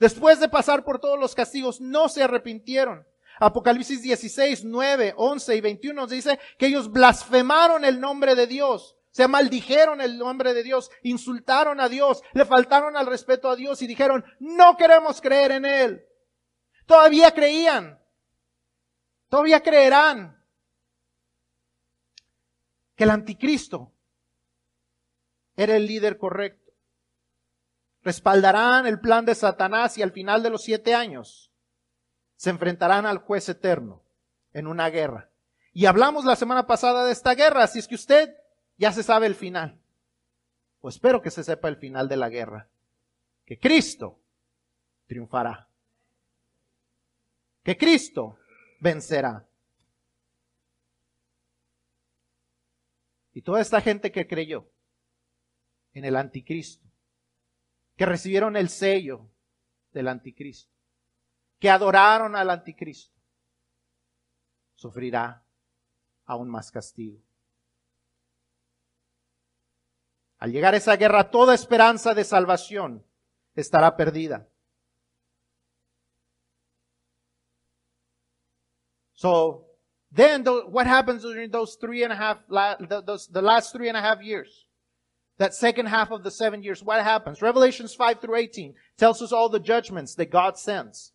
Después 0.00 0.40
de 0.40 0.48
pasar 0.48 0.82
por 0.82 0.98
todos 0.98 1.16
los 1.16 1.32
castigos, 1.32 1.80
no 1.80 2.08
se 2.08 2.24
arrepintieron. 2.24 3.06
Apocalipsis 3.38 4.02
16, 4.02 4.64
9, 4.64 5.14
11 5.16 5.54
y 5.54 5.60
21 5.60 6.00
nos 6.00 6.10
dice 6.10 6.40
que 6.58 6.66
ellos 6.66 6.90
blasfemaron 6.90 7.84
el 7.84 8.00
nombre 8.00 8.34
de 8.34 8.48
Dios. 8.48 8.96
Se 9.12 9.28
maldijeron 9.28 10.00
el 10.00 10.18
nombre 10.18 10.54
de 10.54 10.64
Dios, 10.64 10.90
insultaron 11.04 11.78
a 11.78 11.88
Dios, 11.88 12.20
le 12.32 12.46
faltaron 12.46 12.96
al 12.96 13.06
respeto 13.06 13.48
a 13.48 13.54
Dios 13.54 13.80
y 13.80 13.86
dijeron, 13.86 14.24
no 14.40 14.76
queremos 14.76 15.20
creer 15.20 15.52
en 15.52 15.64
Él. 15.64 16.04
Todavía 16.84 17.32
creían, 17.32 18.02
todavía 19.28 19.62
creerán, 19.62 20.39
que 23.00 23.04
el 23.04 23.10
anticristo 23.12 23.94
era 25.56 25.74
el 25.74 25.86
líder 25.86 26.18
correcto. 26.18 26.70
Respaldarán 28.02 28.86
el 28.86 29.00
plan 29.00 29.24
de 29.24 29.34
Satanás 29.34 29.96
y 29.96 30.02
al 30.02 30.12
final 30.12 30.42
de 30.42 30.50
los 30.50 30.62
siete 30.62 30.94
años 30.94 31.50
se 32.36 32.50
enfrentarán 32.50 33.06
al 33.06 33.16
juez 33.16 33.48
eterno 33.48 34.02
en 34.52 34.66
una 34.66 34.90
guerra. 34.90 35.30
Y 35.72 35.86
hablamos 35.86 36.26
la 36.26 36.36
semana 36.36 36.66
pasada 36.66 37.06
de 37.06 37.12
esta 37.12 37.34
guerra, 37.34 37.64
así 37.64 37.78
es 37.78 37.88
que 37.88 37.94
usted 37.94 38.36
ya 38.76 38.92
se 38.92 39.02
sabe 39.02 39.28
el 39.28 39.34
final. 39.34 39.80
Pues 40.82 40.96
espero 40.96 41.22
que 41.22 41.30
se 41.30 41.42
sepa 41.42 41.68
el 41.68 41.76
final 41.76 42.06
de 42.06 42.18
la 42.18 42.28
guerra. 42.28 42.68
Que 43.46 43.58
Cristo 43.58 44.20
triunfará. 45.06 45.70
Que 47.62 47.78
Cristo 47.78 48.36
vencerá. 48.78 49.46
Y 53.40 53.42
toda 53.42 53.62
esta 53.62 53.80
gente 53.80 54.12
que 54.12 54.26
creyó 54.26 54.70
en 55.94 56.04
el 56.04 56.16
anticristo, 56.16 56.86
que 57.96 58.04
recibieron 58.04 58.54
el 58.54 58.68
sello 58.68 59.30
del 59.92 60.08
anticristo, 60.08 60.70
que 61.58 61.70
adoraron 61.70 62.36
al 62.36 62.50
anticristo, 62.50 63.18
sufrirá 64.74 65.42
aún 66.26 66.50
más 66.50 66.70
castigo. 66.70 67.18
Al 70.36 70.52
llegar 70.52 70.74
esa 70.74 70.96
guerra, 70.96 71.30
toda 71.30 71.54
esperanza 71.54 72.12
de 72.12 72.24
salvación 72.24 73.06
estará 73.54 73.96
perdida. 73.96 74.50
So, 79.14 79.69
Then 80.12 80.42
the, 80.42 80.62
what 80.66 80.86
happens 80.86 81.22
during 81.22 81.50
those 81.50 81.76
three 81.80 82.02
and 82.02 82.12
a 82.12 82.16
half, 82.16 82.38
the, 82.48 83.02
those, 83.06 83.28
the 83.28 83.42
last 83.42 83.72
three 83.72 83.88
and 83.88 83.96
a 83.96 84.00
half 84.00 84.22
years? 84.22 84.66
That 85.38 85.54
second 85.54 85.86
half 85.86 86.10
of 86.10 86.22
the 86.22 86.30
seven 86.30 86.62
years, 86.62 86.82
what 86.82 87.02
happens? 87.02 87.40
Revelations 87.40 87.94
5 87.94 88.20
through 88.20 88.36
18 88.36 88.74
tells 88.98 89.22
us 89.22 89.32
all 89.32 89.48
the 89.48 89.60
judgments 89.60 90.14
that 90.16 90.30
God 90.30 90.58
sends. 90.58 91.12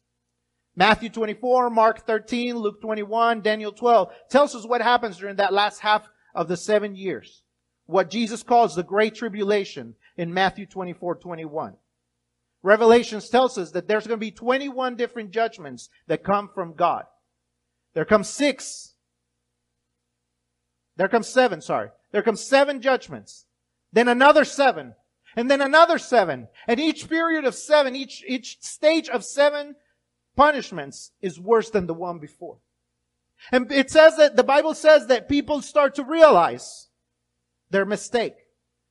Matthew 0.75 1.09
24, 1.09 1.69
Mark 1.69 2.07
13, 2.07 2.57
Luke 2.57 2.81
21, 2.81 3.41
Daniel 3.41 3.71
12 3.71 4.11
tells 4.29 4.55
us 4.55 4.65
what 4.65 4.81
happens 4.81 5.17
during 5.17 5.35
that 5.35 5.53
last 5.53 5.79
half 5.79 6.07
of 6.33 6.47
the 6.47 6.57
seven 6.57 6.95
years. 6.95 7.43
What 7.85 8.09
Jesus 8.09 8.43
calls 8.43 8.75
the 8.75 8.83
Great 8.83 9.15
Tribulation 9.15 9.95
in 10.17 10.33
Matthew 10.33 10.65
24, 10.65 11.15
21. 11.15 11.75
Revelations 12.63 13.29
tells 13.29 13.57
us 13.57 13.71
that 13.71 13.87
there's 13.87 14.07
going 14.07 14.19
to 14.19 14.25
be 14.25 14.31
21 14.31 14.95
different 14.95 15.29
judgments 15.29 15.89
that 16.07 16.23
come 16.23 16.49
from 16.53 16.73
God. 16.73 17.03
There 17.95 18.05
comes 18.05 18.29
six. 18.29 18.93
There 20.97 21.07
comes 21.07 21.27
seven, 21.27 21.61
sorry. 21.61 21.89
There 22.11 22.21
comes 22.21 22.41
seven 22.41 22.81
judgments. 22.81 23.45
Then 23.91 24.07
another 24.07 24.45
seven. 24.45 24.93
And 25.35 25.49
then 25.49 25.61
another 25.61 25.97
seven. 25.97 26.49
And 26.67 26.79
each 26.79 27.09
period 27.09 27.45
of 27.45 27.55
seven, 27.55 27.95
each, 27.95 28.23
each 28.27 28.61
stage 28.61 29.09
of 29.09 29.25
seven 29.25 29.75
punishments 30.35 31.11
is 31.21 31.39
worse 31.39 31.69
than 31.69 31.87
the 31.87 31.93
one 31.93 32.19
before. 32.19 32.57
And 33.51 33.71
it 33.71 33.89
says 33.89 34.17
that 34.17 34.35
the 34.35 34.43
Bible 34.43 34.73
says 34.73 35.07
that 35.07 35.29
people 35.29 35.61
start 35.61 35.95
to 35.95 36.03
realize 36.03 36.89
their 37.69 37.85
mistake. 37.85 38.35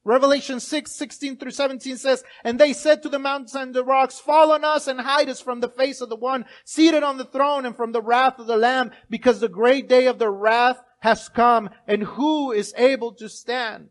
Revelation 0.04 0.60
6, 0.60 0.92
16 0.92 1.38
through 1.38 1.50
17 1.50 1.96
says, 1.96 2.24
And 2.44 2.60
they 2.60 2.74
said 2.74 3.02
to 3.02 3.08
the 3.08 3.18
mountains 3.18 3.54
and 3.54 3.74
the 3.74 3.82
rocks, 3.82 4.18
Fall 4.18 4.52
on 4.52 4.62
us 4.62 4.86
and 4.86 5.00
hide 5.00 5.30
us 5.30 5.40
from 5.40 5.60
the 5.60 5.68
face 5.68 6.02
of 6.02 6.10
the 6.10 6.16
one 6.16 6.44
seated 6.64 7.02
on 7.02 7.16
the 7.16 7.24
throne 7.24 7.64
and 7.64 7.74
from 7.74 7.92
the 7.92 8.02
wrath 8.02 8.38
of 8.38 8.46
the 8.46 8.58
Lamb, 8.58 8.90
because 9.08 9.40
the 9.40 9.48
great 9.48 9.88
day 9.88 10.06
of 10.06 10.18
the 10.18 10.30
wrath 10.30 10.82
has 11.00 11.30
come, 11.30 11.70
and 11.86 12.02
who 12.02 12.52
is 12.52 12.74
able 12.76 13.12
to 13.12 13.28
stand? 13.28 13.88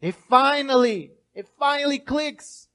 It 0.00 0.14
finally, 0.14 1.12
it 1.34 1.48
finally 1.58 1.98
clicks 1.98 2.68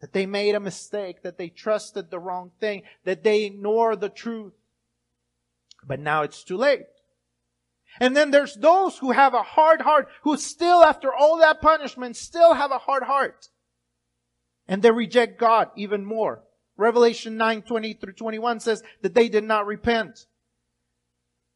that 0.00 0.12
they 0.12 0.26
made 0.26 0.54
a 0.54 0.60
mistake, 0.60 1.22
that 1.22 1.38
they 1.38 1.48
trusted 1.48 2.10
the 2.10 2.18
wrong 2.18 2.50
thing, 2.58 2.82
that 3.04 3.22
they 3.22 3.44
ignored 3.44 4.00
the 4.00 4.08
truth. 4.08 4.54
But 5.86 6.00
now 6.00 6.22
it's 6.22 6.42
too 6.42 6.56
late. 6.56 6.86
And 7.98 8.16
then 8.16 8.30
there's 8.30 8.54
those 8.54 8.98
who 8.98 9.10
have 9.10 9.34
a 9.34 9.42
hard 9.42 9.80
heart, 9.80 10.08
who 10.22 10.36
still, 10.36 10.84
after 10.84 11.12
all 11.12 11.38
that 11.38 11.60
punishment, 11.60 12.16
still 12.16 12.54
have 12.54 12.70
a 12.70 12.78
hard 12.78 13.02
heart. 13.02 13.48
And 14.68 14.82
they 14.82 14.90
reject 14.90 15.40
God 15.40 15.70
even 15.76 16.04
more. 16.04 16.42
Revelation 16.76 17.36
9, 17.36 17.62
20 17.62 17.94
through 17.94 18.12
21 18.12 18.60
says 18.60 18.82
that 19.02 19.14
they 19.14 19.28
did 19.28 19.44
not 19.44 19.66
repent. 19.66 20.26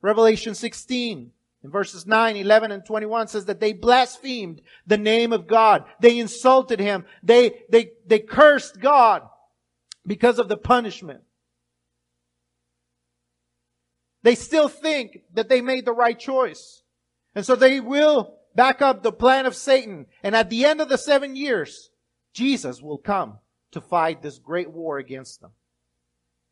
Revelation 0.02 0.54
16, 0.54 1.30
in 1.62 1.70
verses 1.70 2.06
9, 2.06 2.36
11, 2.36 2.72
and 2.72 2.84
21 2.84 3.28
says 3.28 3.46
that 3.46 3.58
they 3.58 3.72
blasphemed 3.72 4.60
the 4.86 4.98
name 4.98 5.32
of 5.32 5.46
God. 5.46 5.84
They 6.00 6.18
insulted 6.18 6.78
Him. 6.78 7.06
They, 7.22 7.62
they, 7.70 7.92
they 8.06 8.18
cursed 8.18 8.80
God 8.80 9.22
because 10.06 10.38
of 10.38 10.48
the 10.48 10.58
punishment. 10.58 11.22
They 14.24 14.34
still 14.34 14.68
think 14.68 15.20
that 15.34 15.50
they 15.50 15.60
made 15.60 15.84
the 15.84 15.92
right 15.92 16.18
choice. 16.18 16.82
And 17.34 17.44
so 17.44 17.54
they 17.54 17.78
will 17.78 18.38
back 18.54 18.80
up 18.80 19.02
the 19.02 19.12
plan 19.12 19.44
of 19.44 19.54
Satan. 19.54 20.06
And 20.22 20.34
at 20.34 20.48
the 20.48 20.64
end 20.64 20.80
of 20.80 20.88
the 20.88 20.96
seven 20.96 21.36
years, 21.36 21.90
Jesus 22.32 22.80
will 22.80 22.96
come 22.96 23.38
to 23.72 23.82
fight 23.82 24.22
this 24.22 24.38
great 24.38 24.70
war 24.70 24.96
against 24.96 25.42
them. 25.42 25.50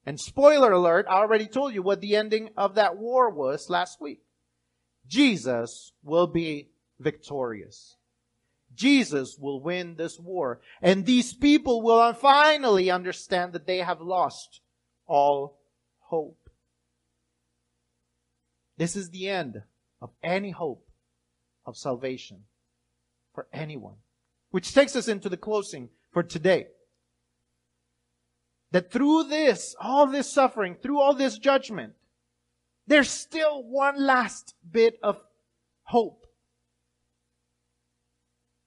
And 0.04 0.20
spoiler 0.20 0.70
alert, 0.70 1.06
I 1.08 1.14
already 1.14 1.46
told 1.46 1.72
you 1.72 1.82
what 1.82 2.02
the 2.02 2.14
ending 2.14 2.50
of 2.58 2.74
that 2.74 2.98
war 2.98 3.30
was 3.30 3.70
last 3.70 4.02
week. 4.02 4.20
Jesus 5.06 5.92
will 6.02 6.26
be 6.26 6.68
victorious. 7.00 7.96
Jesus 8.74 9.38
will 9.38 9.62
win 9.62 9.96
this 9.96 10.18
war. 10.18 10.60
And 10.82 11.06
these 11.06 11.32
people 11.32 11.80
will 11.80 12.12
finally 12.12 12.90
understand 12.90 13.54
that 13.54 13.66
they 13.66 13.78
have 13.78 14.02
lost 14.02 14.60
all 15.06 15.58
hope. 16.00 16.41
This 18.82 18.96
is 18.96 19.10
the 19.10 19.28
end 19.28 19.62
of 20.00 20.10
any 20.24 20.50
hope 20.50 20.88
of 21.64 21.76
salvation 21.76 22.38
for 23.32 23.46
anyone. 23.52 23.94
Which 24.50 24.74
takes 24.74 24.96
us 24.96 25.06
into 25.06 25.28
the 25.28 25.36
closing 25.36 25.90
for 26.10 26.24
today. 26.24 26.66
That 28.72 28.90
through 28.90 29.28
this, 29.28 29.76
all 29.80 30.08
this 30.08 30.32
suffering, 30.32 30.74
through 30.74 30.98
all 30.98 31.14
this 31.14 31.38
judgment, 31.38 31.92
there's 32.88 33.08
still 33.08 33.62
one 33.62 34.04
last 34.04 34.56
bit 34.68 34.98
of 35.00 35.20
hope. 35.84 36.26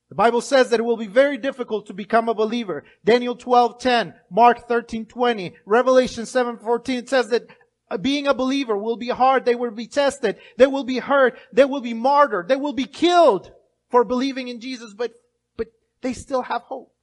The 0.08 0.16
Bible 0.16 0.40
says 0.40 0.70
that 0.70 0.80
it 0.80 0.84
will 0.84 0.96
be 0.96 1.08
very 1.08 1.38
difficult 1.38 1.88
to 1.88 1.94
become 1.94 2.30
a 2.30 2.34
believer. 2.34 2.86
Daniel 3.04 3.36
12:10, 3.36 4.14
Mark 4.32 4.66
13:20, 4.70 5.56
Revelation 5.66 6.24
7:14 6.24 7.06
says 7.06 7.28
that 7.32 7.48
Uh, 7.90 7.98
being 7.98 8.28
a 8.28 8.34
believer 8.34 8.76
will 8.76 8.98
be 8.98 9.10
hard. 9.10 9.46
They 9.46 9.56
will 9.56 9.72
be 9.72 9.88
tested. 9.88 10.38
They 10.58 10.68
will 10.68 10.84
be 10.84 11.00
hurt. 11.00 11.38
They 11.54 11.66
will 11.66 11.82
be 11.82 11.94
martyred. 11.94 12.48
They 12.48 12.56
will 12.56 12.74
be 12.74 12.86
killed 12.86 13.52
for 13.90 14.04
believing 14.04 14.48
in 14.48 14.60
Jesus, 14.60 14.94
but, 14.94 15.14
but 15.56 15.68
they 16.02 16.14
still 16.14 16.42
have 16.42 16.64
hope 16.64 16.94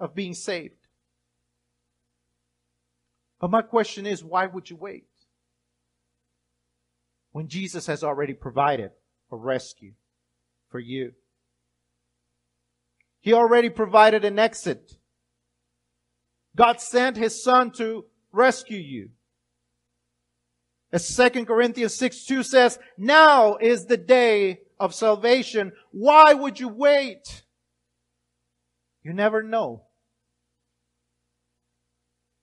of 0.00 0.14
being 0.14 0.34
saved. 0.34 0.74
But 3.40 3.50
my 3.50 3.62
question 3.62 4.06
is, 4.06 4.24
why 4.24 4.46
would 4.46 4.70
you 4.70 4.76
wait? 4.76 5.04
When 7.32 7.48
Jesus 7.48 7.86
has 7.86 8.02
already 8.02 8.32
provided 8.32 8.92
a 9.30 9.36
rescue 9.36 9.92
for 10.70 10.78
you. 10.78 11.12
He 13.20 13.32
already 13.32 13.70
provided 13.70 14.24
an 14.24 14.38
exit. 14.38 14.92
God 16.56 16.80
sent 16.80 17.16
His 17.16 17.42
Son 17.42 17.70
to 17.72 18.06
rescue 18.32 18.78
you. 18.78 19.10
As 20.94 21.16
2 21.16 21.44
Corinthians 21.44 21.92
6 21.96 22.24
2 22.24 22.44
says, 22.44 22.78
now 22.96 23.56
is 23.56 23.86
the 23.86 23.96
day 23.96 24.60
of 24.78 24.94
salvation. 24.94 25.72
Why 25.90 26.32
would 26.34 26.60
you 26.60 26.68
wait? 26.68 27.42
You 29.02 29.12
never 29.12 29.42
know 29.42 29.86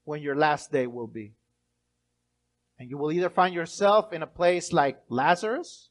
when 0.04 0.20
your 0.20 0.36
last 0.36 0.70
day 0.70 0.86
will 0.86 1.06
be. 1.06 1.32
And 2.78 2.90
you 2.90 2.98
will 2.98 3.10
either 3.10 3.30
find 3.30 3.54
yourself 3.54 4.12
in 4.12 4.22
a 4.22 4.26
place 4.26 4.70
like 4.70 5.00
Lazarus, 5.08 5.88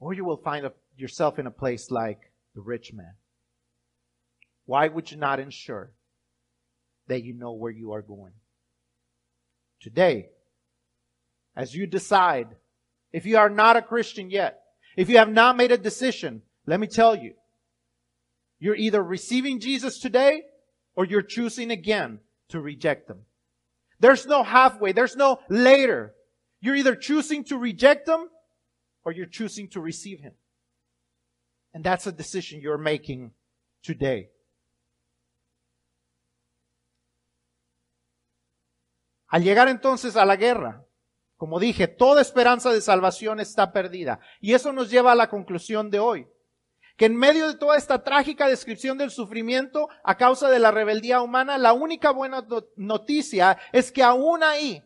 or 0.00 0.14
you 0.14 0.24
will 0.24 0.38
find 0.38 0.64
a, 0.64 0.72
yourself 0.96 1.38
in 1.38 1.46
a 1.46 1.50
place 1.50 1.90
like 1.90 2.32
the 2.54 2.62
rich 2.62 2.94
man. 2.94 3.12
Why 4.64 4.88
would 4.88 5.10
you 5.10 5.18
not 5.18 5.38
ensure 5.38 5.92
that 7.08 7.24
you 7.24 7.34
know 7.34 7.52
where 7.52 7.72
you 7.72 7.92
are 7.92 8.00
going? 8.00 8.32
Today, 9.82 10.30
as 11.58 11.74
you 11.74 11.88
decide, 11.88 12.46
if 13.12 13.26
you 13.26 13.36
are 13.36 13.50
not 13.50 13.76
a 13.76 13.82
Christian 13.82 14.30
yet, 14.30 14.62
if 14.96 15.10
you 15.10 15.18
have 15.18 15.28
not 15.28 15.56
made 15.56 15.72
a 15.72 15.76
decision, 15.76 16.42
let 16.66 16.78
me 16.78 16.86
tell 16.86 17.16
you, 17.16 17.34
you're 18.60 18.76
either 18.76 19.02
receiving 19.02 19.58
Jesus 19.58 19.98
today 19.98 20.42
or 20.94 21.04
you're 21.04 21.20
choosing 21.20 21.72
again 21.72 22.20
to 22.50 22.60
reject 22.60 23.08
them. 23.08 23.22
There's 23.98 24.24
no 24.24 24.44
halfway. 24.44 24.92
There's 24.92 25.16
no 25.16 25.40
later. 25.48 26.14
You're 26.60 26.76
either 26.76 26.94
choosing 26.94 27.42
to 27.44 27.58
reject 27.58 28.06
them 28.06 28.28
or 29.04 29.10
you're 29.10 29.26
choosing 29.26 29.68
to 29.70 29.80
receive 29.80 30.20
him. 30.20 30.34
And 31.74 31.82
that's 31.82 32.06
a 32.06 32.12
decision 32.12 32.60
you're 32.60 32.78
making 32.78 33.32
today. 33.82 34.28
Al 39.32 39.42
llegar 39.42 39.68
entonces 39.68 40.16
a 40.16 40.24
la 40.24 40.36
guerra, 40.36 40.84
Como 41.38 41.60
dije, 41.60 41.86
toda 41.86 42.20
esperanza 42.20 42.72
de 42.72 42.80
salvación 42.80 43.38
está 43.38 43.72
perdida. 43.72 44.18
Y 44.40 44.54
eso 44.54 44.72
nos 44.72 44.90
lleva 44.90 45.12
a 45.12 45.14
la 45.14 45.30
conclusión 45.30 45.88
de 45.88 46.00
hoy. 46.00 46.26
Que 46.96 47.06
en 47.06 47.14
medio 47.14 47.46
de 47.46 47.54
toda 47.54 47.76
esta 47.76 48.02
trágica 48.02 48.48
descripción 48.48 48.98
del 48.98 49.12
sufrimiento 49.12 49.88
a 50.02 50.16
causa 50.16 50.50
de 50.50 50.58
la 50.58 50.72
rebeldía 50.72 51.22
humana, 51.22 51.56
la 51.56 51.72
única 51.72 52.10
buena 52.10 52.44
noticia 52.74 53.56
es 53.72 53.92
que 53.92 54.02
aún 54.02 54.42
ahí 54.42 54.82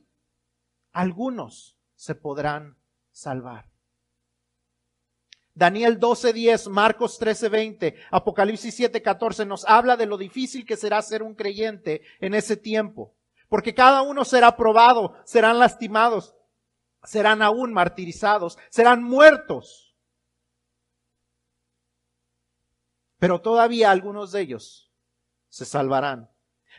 algunos 0.93 1.79
se 1.97 2.15
podrán 2.15 2.77
salvar. 3.13 3.71
Daniel 5.55 5.99
12:10, 5.99 6.69
Marcos 6.69 7.19
13:20, 7.19 7.95
Apocalipsis 8.11 8.79
7:14 8.79 9.47
nos 9.47 9.65
habla 9.65 9.97
de 9.97 10.05
lo 10.05 10.19
difícil 10.19 10.67
que 10.67 10.77
será 10.77 11.01
ser 11.01 11.23
un 11.23 11.35
creyente 11.35 12.03
en 12.21 12.35
ese 12.35 12.59
tiempo. 12.59 13.15
Porque 13.49 13.75
cada 13.75 14.03
uno 14.03 14.27
será 14.27 14.55
probado, 14.55 15.15
serán 15.25 15.59
lastimados, 15.59 16.35
serán 17.05 17.43
aún 17.43 17.73
martirizados, 17.73 18.59
serán 18.71 19.03
muertos. 19.03 19.97
Pero 23.19 23.41
todavía 23.41 23.91
algunos 23.91 24.33
de 24.33 24.41
ellos 24.41 24.93
se 25.49 25.65
salvarán. 25.65 26.31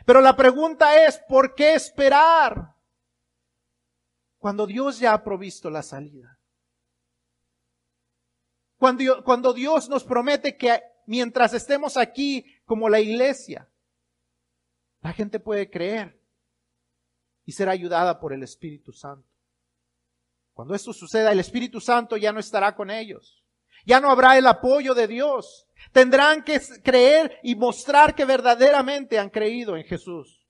Pero 0.04 0.20
la 0.20 0.36
pregunta 0.36 1.06
es, 1.06 1.18
¿por 1.28 1.54
qué 1.54 1.74
esperar? 1.74 2.74
Cuando 4.38 4.66
Dios 4.66 4.98
ya 4.98 5.14
ha 5.14 5.24
provisto 5.24 5.70
la 5.70 5.82
salida. 5.82 6.38
Cuando, 8.76 9.54
Dios 9.54 9.88
nos 9.88 10.04
promete 10.04 10.58
que 10.58 10.82
mientras 11.06 11.54
estemos 11.54 11.96
aquí 11.96 12.44
como 12.66 12.90
la 12.90 13.00
iglesia, 13.00 13.70
la 15.00 15.12
gente 15.14 15.40
puede 15.40 15.70
creer 15.70 16.20
y 17.46 17.52
ser 17.52 17.70
ayudada 17.70 18.20
por 18.20 18.34
el 18.34 18.42
Espíritu 18.42 18.92
Santo. 18.92 19.33
Cuando 20.54 20.74
esto 20.74 20.92
suceda, 20.92 21.32
el 21.32 21.40
Espíritu 21.40 21.80
Santo 21.80 22.16
ya 22.16 22.32
no 22.32 22.38
estará 22.38 22.74
con 22.74 22.90
ellos. 22.90 23.44
Ya 23.84 24.00
no 24.00 24.10
habrá 24.10 24.38
el 24.38 24.46
apoyo 24.46 24.94
de 24.94 25.08
Dios. 25.08 25.66
Tendrán 25.92 26.42
que 26.42 26.60
creer 26.82 27.38
y 27.42 27.56
mostrar 27.56 28.14
que 28.14 28.24
verdaderamente 28.24 29.18
han 29.18 29.30
creído 29.30 29.76
en 29.76 29.84
Jesús. 29.84 30.46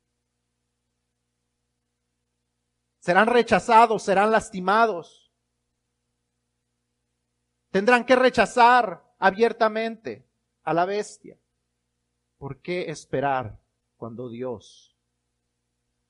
Serán 3.00 3.26
rechazados, 3.26 4.02
serán 4.02 4.30
lastimados. 4.30 5.32
Tendrán 7.70 8.04
que 8.04 8.14
rechazar 8.14 9.02
abiertamente 9.18 10.28
a 10.62 10.74
la 10.74 10.84
bestia. 10.84 11.38
¿Por 12.38 12.60
qué 12.60 12.90
esperar 12.90 13.58
cuando 13.96 14.28
Dios 14.28 14.96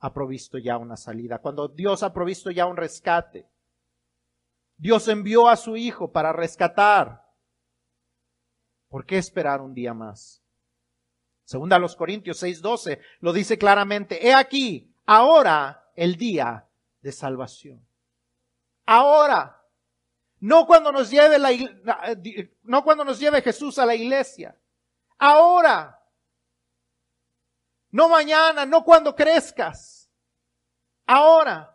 ha 0.01 0.13
provisto 0.13 0.59
ya 0.59 0.79
una 0.79 0.97
salida? 0.97 1.39
Cuando 1.39 1.69
Dios 1.69 2.03
ha 2.03 2.13
provisto 2.13 2.51
ya 2.51 2.67
un 2.67 2.77
rescate. 2.77 3.49
Dios 4.77 5.09
envió 5.09 5.49
a 5.49 5.57
su 5.57 5.77
Hijo 5.77 6.13
para 6.13 6.33
rescatar. 6.33 7.25
¿Por 8.89 9.07
qué 9.07 9.19
esperar 9.19 9.61
un 9.61 9.75
día 9.75 9.95
más? 9.95 10.43
Segunda 11.45 11.77
a 11.77 11.79
los 11.79 11.97
Corintios 11.97 12.43
6:12 12.43 13.01
lo 13.21 13.33
dice 13.33 13.59
claramente, 13.59 14.27
he 14.27 14.35
aquí, 14.35 14.95
ahora 15.05 15.91
el 15.95 16.17
día 16.17 16.69
de 17.01 17.13
salvación. 17.13 17.87
Ahora, 18.87 19.63
no 20.41 20.67
cuando 20.67 20.93
nos 20.93 21.11
lleve 21.11 21.39
la, 21.39 21.51
no 22.63 22.85
cuando 22.85 23.05
nos 23.05 23.19
lleve 23.19 23.43
Jesús 23.43 23.79
a 23.79 23.87
la 23.87 23.95
iglesia. 23.95 24.59
Ahora. 25.19 26.01
No 27.91 28.09
mañana, 28.09 28.67
no 28.67 28.85
cuando 28.85 29.15
crezcas. 29.15 30.11
Ahora. 31.07 31.74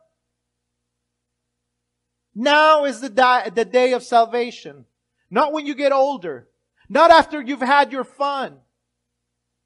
Now 2.39 2.85
is 2.85 3.01
the, 3.01 3.09
di- 3.09 3.49
the 3.49 3.65
day 3.65 3.91
of 3.91 4.01
salvation. 4.01 4.85
Not 5.29 5.51
when 5.51 5.65
you 5.65 5.75
get 5.75 5.91
older. 5.91 6.47
Not 6.87 7.11
after 7.11 7.41
you've 7.41 7.59
had 7.59 7.91
your 7.91 8.05
fun. 8.05 8.59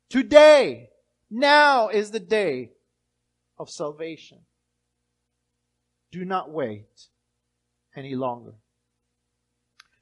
Today, 0.09 0.89
now 1.30 1.89
is 1.89 2.09
the 2.09 2.19
day 2.19 2.71
of 3.59 3.69
salvation. 3.69 4.39
Do 6.11 6.26
not 6.26 6.49
wait 6.49 7.09
any 7.95 8.15
longer. 8.15 8.55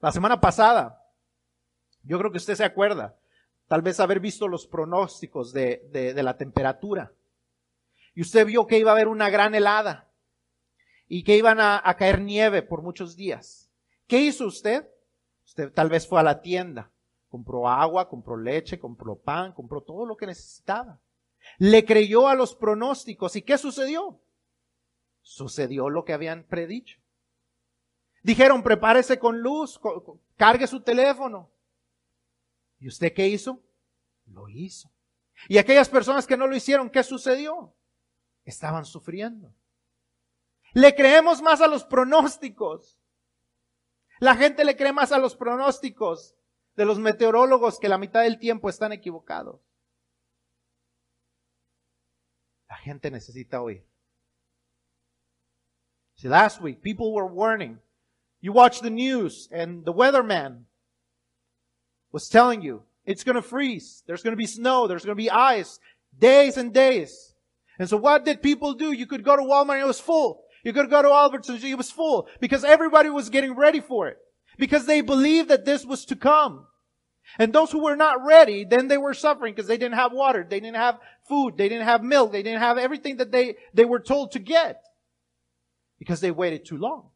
La 0.02 0.14
semana 0.14 0.40
pasada, 0.40 0.98
yo 2.06 2.18
creo 2.18 2.32
que 2.32 2.38
usted 2.38 2.56
se 2.56 2.64
acuerda, 2.64 3.18
tal 3.68 3.82
vez 3.82 4.00
haber 4.00 4.22
visto 4.22 4.48
los 4.48 4.66
pronósticos 4.66 5.52
de, 5.52 5.90
de, 5.92 6.24
la 6.24 6.38
temperatura. 6.38 7.12
Y 8.16 8.22
usted 8.22 8.46
vio 8.46 8.66
que 8.66 8.78
iba 8.78 8.92
a 8.92 8.94
haber 8.94 9.10
una 9.10 9.30
gran 9.30 9.56
helada 9.56 10.08
y 11.14 11.26
que 11.26 11.36
iban 11.36 11.60
a, 11.60 11.82
a 11.84 11.98
caer 11.98 12.22
nieve 12.22 12.62
por 12.62 12.82
muchos 12.82 13.18
días. 13.18 13.70
¿Qué 14.08 14.22
hizo 14.22 14.46
usted? 14.46 14.88
Usted 15.44 15.74
tal 15.74 15.90
vez 15.90 16.08
fue 16.08 16.22
a 16.22 16.24
la 16.24 16.42
tienda, 16.42 16.90
compró 17.28 17.68
agua, 17.68 18.08
compró 18.08 18.38
leche, 18.38 18.80
compró 18.80 19.18
pan, 19.18 19.52
compró 19.52 19.82
todo 19.82 20.06
lo 20.06 20.16
que 20.16 20.26
necesitaba. 20.26 21.02
Le 21.58 21.84
creyó 21.84 22.30
a 22.30 22.36
los 22.36 22.56
pronósticos. 22.56 23.36
¿Y 23.36 23.42
qué 23.42 23.58
sucedió? 23.58 24.22
Sucedió 25.22 25.90
lo 25.90 26.06
que 26.06 26.14
habían 26.14 26.46
predicho. 26.46 26.98
Dijeron, 28.24 28.64
prepárese 28.64 29.20
con 29.20 29.42
luz, 29.42 29.82
cargue 30.38 30.66
su 30.66 30.80
teléfono. 30.80 31.52
¿Y 32.80 32.88
usted 32.88 33.14
qué 33.14 33.28
hizo? 33.28 33.62
Lo 34.28 34.48
hizo. 34.48 34.90
Y 35.50 35.58
aquellas 35.58 35.90
personas 35.90 36.26
que 36.26 36.38
no 36.38 36.48
lo 36.48 36.56
hicieron, 36.56 36.90
¿qué 36.90 37.04
sucedió? 37.04 37.76
Estaban 38.46 38.86
sufriendo. 38.86 39.54
Le 40.74 40.96
creemos 40.96 41.42
más 41.42 41.62
a 41.62 41.68
los 41.68 41.84
pronósticos. 41.84 43.00
La 44.20 44.36
gente 44.36 44.64
le 44.64 44.76
cree 44.76 44.94
más 44.94 45.12
a 45.12 45.18
los 45.18 45.36
pronósticos 45.36 46.36
de 46.76 46.86
los 46.86 47.00
meteorólogos 47.00 47.80
que 47.80 47.90
la 47.90 47.98
mitad 47.98 48.22
del 48.22 48.40
tiempo 48.40 48.70
están 48.70 48.92
equivocados. 48.92 49.60
La 52.70 52.78
gente 52.78 53.12
necesita 53.12 53.62
oír. 53.62 53.86
See, 56.16 56.30
last 56.30 56.62
week 56.62 56.82
people 56.82 57.12
were 57.14 57.28
warning 57.28 57.80
You 58.42 58.52
watch 58.52 58.82
the 58.82 58.90
news 58.90 59.48
and 59.52 59.86
the 59.86 59.94
weatherman 59.94 60.64
was 62.12 62.28
telling 62.28 62.64
you 62.64 62.82
it's 63.06 63.24
going 63.24 63.36
to 63.36 63.42
freeze. 63.42 64.04
There's 64.08 64.24
going 64.24 64.34
to 64.34 64.38
be 64.38 64.48
snow. 64.48 64.88
There's 64.88 65.06
going 65.06 65.16
to 65.16 65.24
be 65.24 65.30
ice. 65.30 65.80
Days 66.18 66.58
and 66.58 66.74
days. 66.74 67.36
And 67.78 67.88
so 67.88 67.98
what 67.98 68.26
did 68.26 68.42
people 68.42 68.74
do? 68.74 68.92
You 68.92 69.06
could 69.06 69.24
go 69.24 69.36
to 69.36 69.44
Walmart 69.44 69.76
and 69.76 69.84
it 69.84 69.88
was 69.88 70.00
full. 70.00 70.44
You 70.64 70.74
could 70.74 70.90
go 70.90 71.02
to 71.02 71.08
Albertsons. 71.08 71.64
It 71.64 71.76
was 71.76 71.92
full 71.92 72.28
because 72.40 72.64
everybody 72.64 73.10
was 73.10 73.30
getting 73.30 73.56
ready 73.56 73.80
for 73.80 74.08
it 74.08 74.18
because 74.58 74.86
they 74.86 75.02
believed 75.02 75.50
that 75.50 75.66
this 75.66 75.86
was 75.86 76.06
to 76.06 76.16
come. 76.16 76.68
And 77.40 77.54
those 77.54 77.72
who 77.72 77.84
were 77.84 77.96
not 77.96 78.26
ready, 78.26 78.66
then 78.66 78.88
they 78.88 78.98
were 78.98 79.14
suffering 79.14 79.54
because 79.54 79.68
they 79.68 79.78
didn't 79.78 79.96
have 79.96 80.12
water. 80.12 80.46
They 80.48 80.60
didn't 80.60 80.76
have 80.76 81.00
food. 81.28 81.58
They 81.58 81.70
didn't 81.70 81.86
have 81.86 82.04
milk. 82.04 82.32
They 82.32 82.44
didn't 82.44 82.60
have 82.60 82.78
everything 82.78 83.18
that 83.18 83.32
they, 83.32 83.56
they 83.74 83.86
were 83.86 84.00
told 84.00 84.34
to 84.34 84.40
get 84.40 84.84
because 85.98 86.20
they 86.20 86.32
waited 86.32 86.66
too 86.66 86.78
long. 86.78 87.10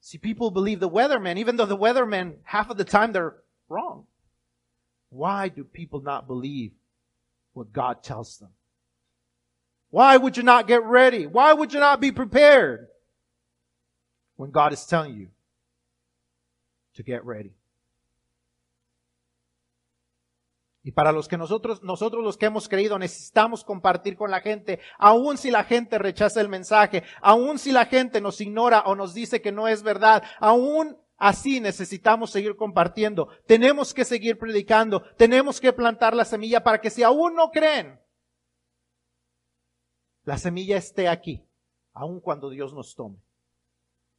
See, 0.00 0.18
people 0.18 0.50
believe 0.50 0.80
the 0.80 0.88
weathermen, 0.88 1.38
even 1.38 1.56
though 1.56 1.66
the 1.66 1.76
weathermen, 1.76 2.36
half 2.44 2.70
of 2.70 2.76
the 2.76 2.84
time, 2.84 3.12
they're 3.12 3.36
wrong. 3.68 4.06
Why 5.10 5.48
do 5.48 5.64
people 5.64 6.00
not 6.00 6.26
believe 6.26 6.72
what 7.52 7.72
God 7.72 8.02
tells 8.02 8.38
them? 8.38 8.50
Why 9.90 10.16
would 10.16 10.36
you 10.36 10.42
not 10.42 10.66
get 10.66 10.82
ready? 10.84 11.26
Why 11.26 11.52
would 11.54 11.72
you 11.72 11.80
not 11.80 12.00
be 12.00 12.12
prepared 12.12 12.88
when 14.36 14.50
God 14.50 14.72
is 14.72 14.86
telling 14.86 15.14
you 15.14 15.28
to 16.94 17.02
get 17.02 17.24
ready? 17.24 17.54
Y 20.88 20.92
para 20.92 21.12
los 21.12 21.28
que 21.28 21.36
nosotros, 21.36 21.82
nosotros 21.82 22.24
los 22.24 22.38
que 22.38 22.46
hemos 22.46 22.66
creído, 22.68 22.98
necesitamos 22.98 23.62
compartir 23.62 24.16
con 24.16 24.30
la 24.30 24.40
gente, 24.40 24.78
aun 24.98 25.36
si 25.36 25.50
la 25.50 25.64
gente 25.64 25.98
rechaza 25.98 26.40
el 26.40 26.48
mensaje, 26.48 27.02
aun 27.20 27.58
si 27.58 27.72
la 27.72 27.84
gente 27.84 28.22
nos 28.22 28.40
ignora 28.40 28.84
o 28.86 28.94
nos 28.94 29.12
dice 29.12 29.42
que 29.42 29.52
no 29.52 29.68
es 29.68 29.82
verdad, 29.82 30.22
aún 30.38 30.96
así 31.18 31.60
necesitamos 31.60 32.30
seguir 32.30 32.56
compartiendo. 32.56 33.28
Tenemos 33.46 33.92
que 33.92 34.06
seguir 34.06 34.38
predicando, 34.38 35.02
tenemos 35.16 35.60
que 35.60 35.74
plantar 35.74 36.14
la 36.14 36.24
semilla 36.24 36.62
para 36.62 36.80
que 36.80 36.88
si 36.88 37.02
aún 37.02 37.34
no 37.34 37.50
creen, 37.50 38.00
la 40.28 40.36
semilla 40.36 40.76
esté 40.76 41.08
aquí, 41.08 41.42
aun 41.94 42.20
cuando 42.20 42.50
Dios 42.50 42.74
nos 42.74 42.94
tome. 42.94 43.16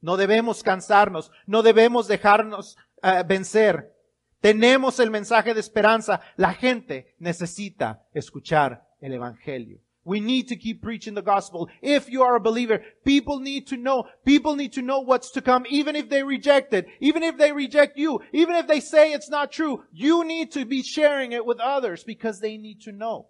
No 0.00 0.16
debemos 0.16 0.60
cansarnos, 0.60 1.30
no 1.46 1.62
debemos 1.62 2.08
dejarnos 2.08 2.76
eh, 3.00 3.22
vencer. 3.24 3.94
Tenemos 4.40 4.98
el 4.98 5.08
mensaje 5.08 5.54
de 5.54 5.60
esperanza. 5.60 6.20
La 6.36 6.52
gente 6.52 7.14
necesita 7.20 8.04
escuchar 8.12 8.88
el 9.00 9.12
Evangelio. 9.12 9.78
We 10.02 10.18
need 10.18 10.48
to 10.48 10.56
keep 10.56 10.82
preaching 10.82 11.14
the 11.14 11.22
gospel. 11.22 11.68
If 11.80 12.08
you 12.08 12.24
are 12.24 12.34
a 12.34 12.40
believer, 12.40 12.82
people 13.04 13.38
need 13.38 13.68
to 13.68 13.76
know, 13.76 14.08
people 14.24 14.56
need 14.56 14.72
to 14.72 14.82
know 14.82 14.98
what's 14.98 15.30
to 15.34 15.40
come, 15.40 15.64
even 15.70 15.94
if 15.94 16.08
they 16.08 16.24
reject 16.24 16.74
it, 16.74 16.88
even 16.98 17.22
if 17.22 17.36
they 17.36 17.52
reject 17.52 17.96
you, 17.96 18.20
even 18.32 18.56
if 18.56 18.66
they 18.66 18.80
say 18.80 19.12
it's 19.12 19.30
not 19.30 19.52
true, 19.52 19.84
you 19.92 20.24
need 20.24 20.50
to 20.54 20.64
be 20.64 20.82
sharing 20.82 21.30
it 21.30 21.46
with 21.46 21.60
others 21.60 22.02
because 22.02 22.40
they 22.40 22.56
need 22.56 22.80
to 22.80 22.90
know 22.90 23.28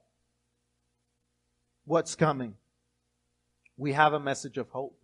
what's 1.85 2.15
coming. 2.15 2.55
We 3.81 3.95
have 3.95 4.13
a 4.13 4.21
message 4.21 4.59
of 4.59 4.69
hope. 4.69 4.99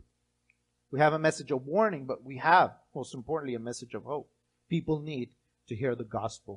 We 0.90 1.00
have 1.00 1.14
a 1.14 1.18
message 1.18 1.50
of 1.50 1.64
warning, 1.64 2.04
but 2.04 2.22
we 2.22 2.36
have, 2.36 2.74
most 2.94 3.14
importantly, 3.14 3.54
a 3.54 3.58
message 3.58 3.94
of 3.94 4.04
hope. 4.04 4.28
People 4.68 5.00
need 5.00 5.30
to 5.68 5.74
hear 5.74 5.94
the 5.94 6.04
gospel. 6.04 6.54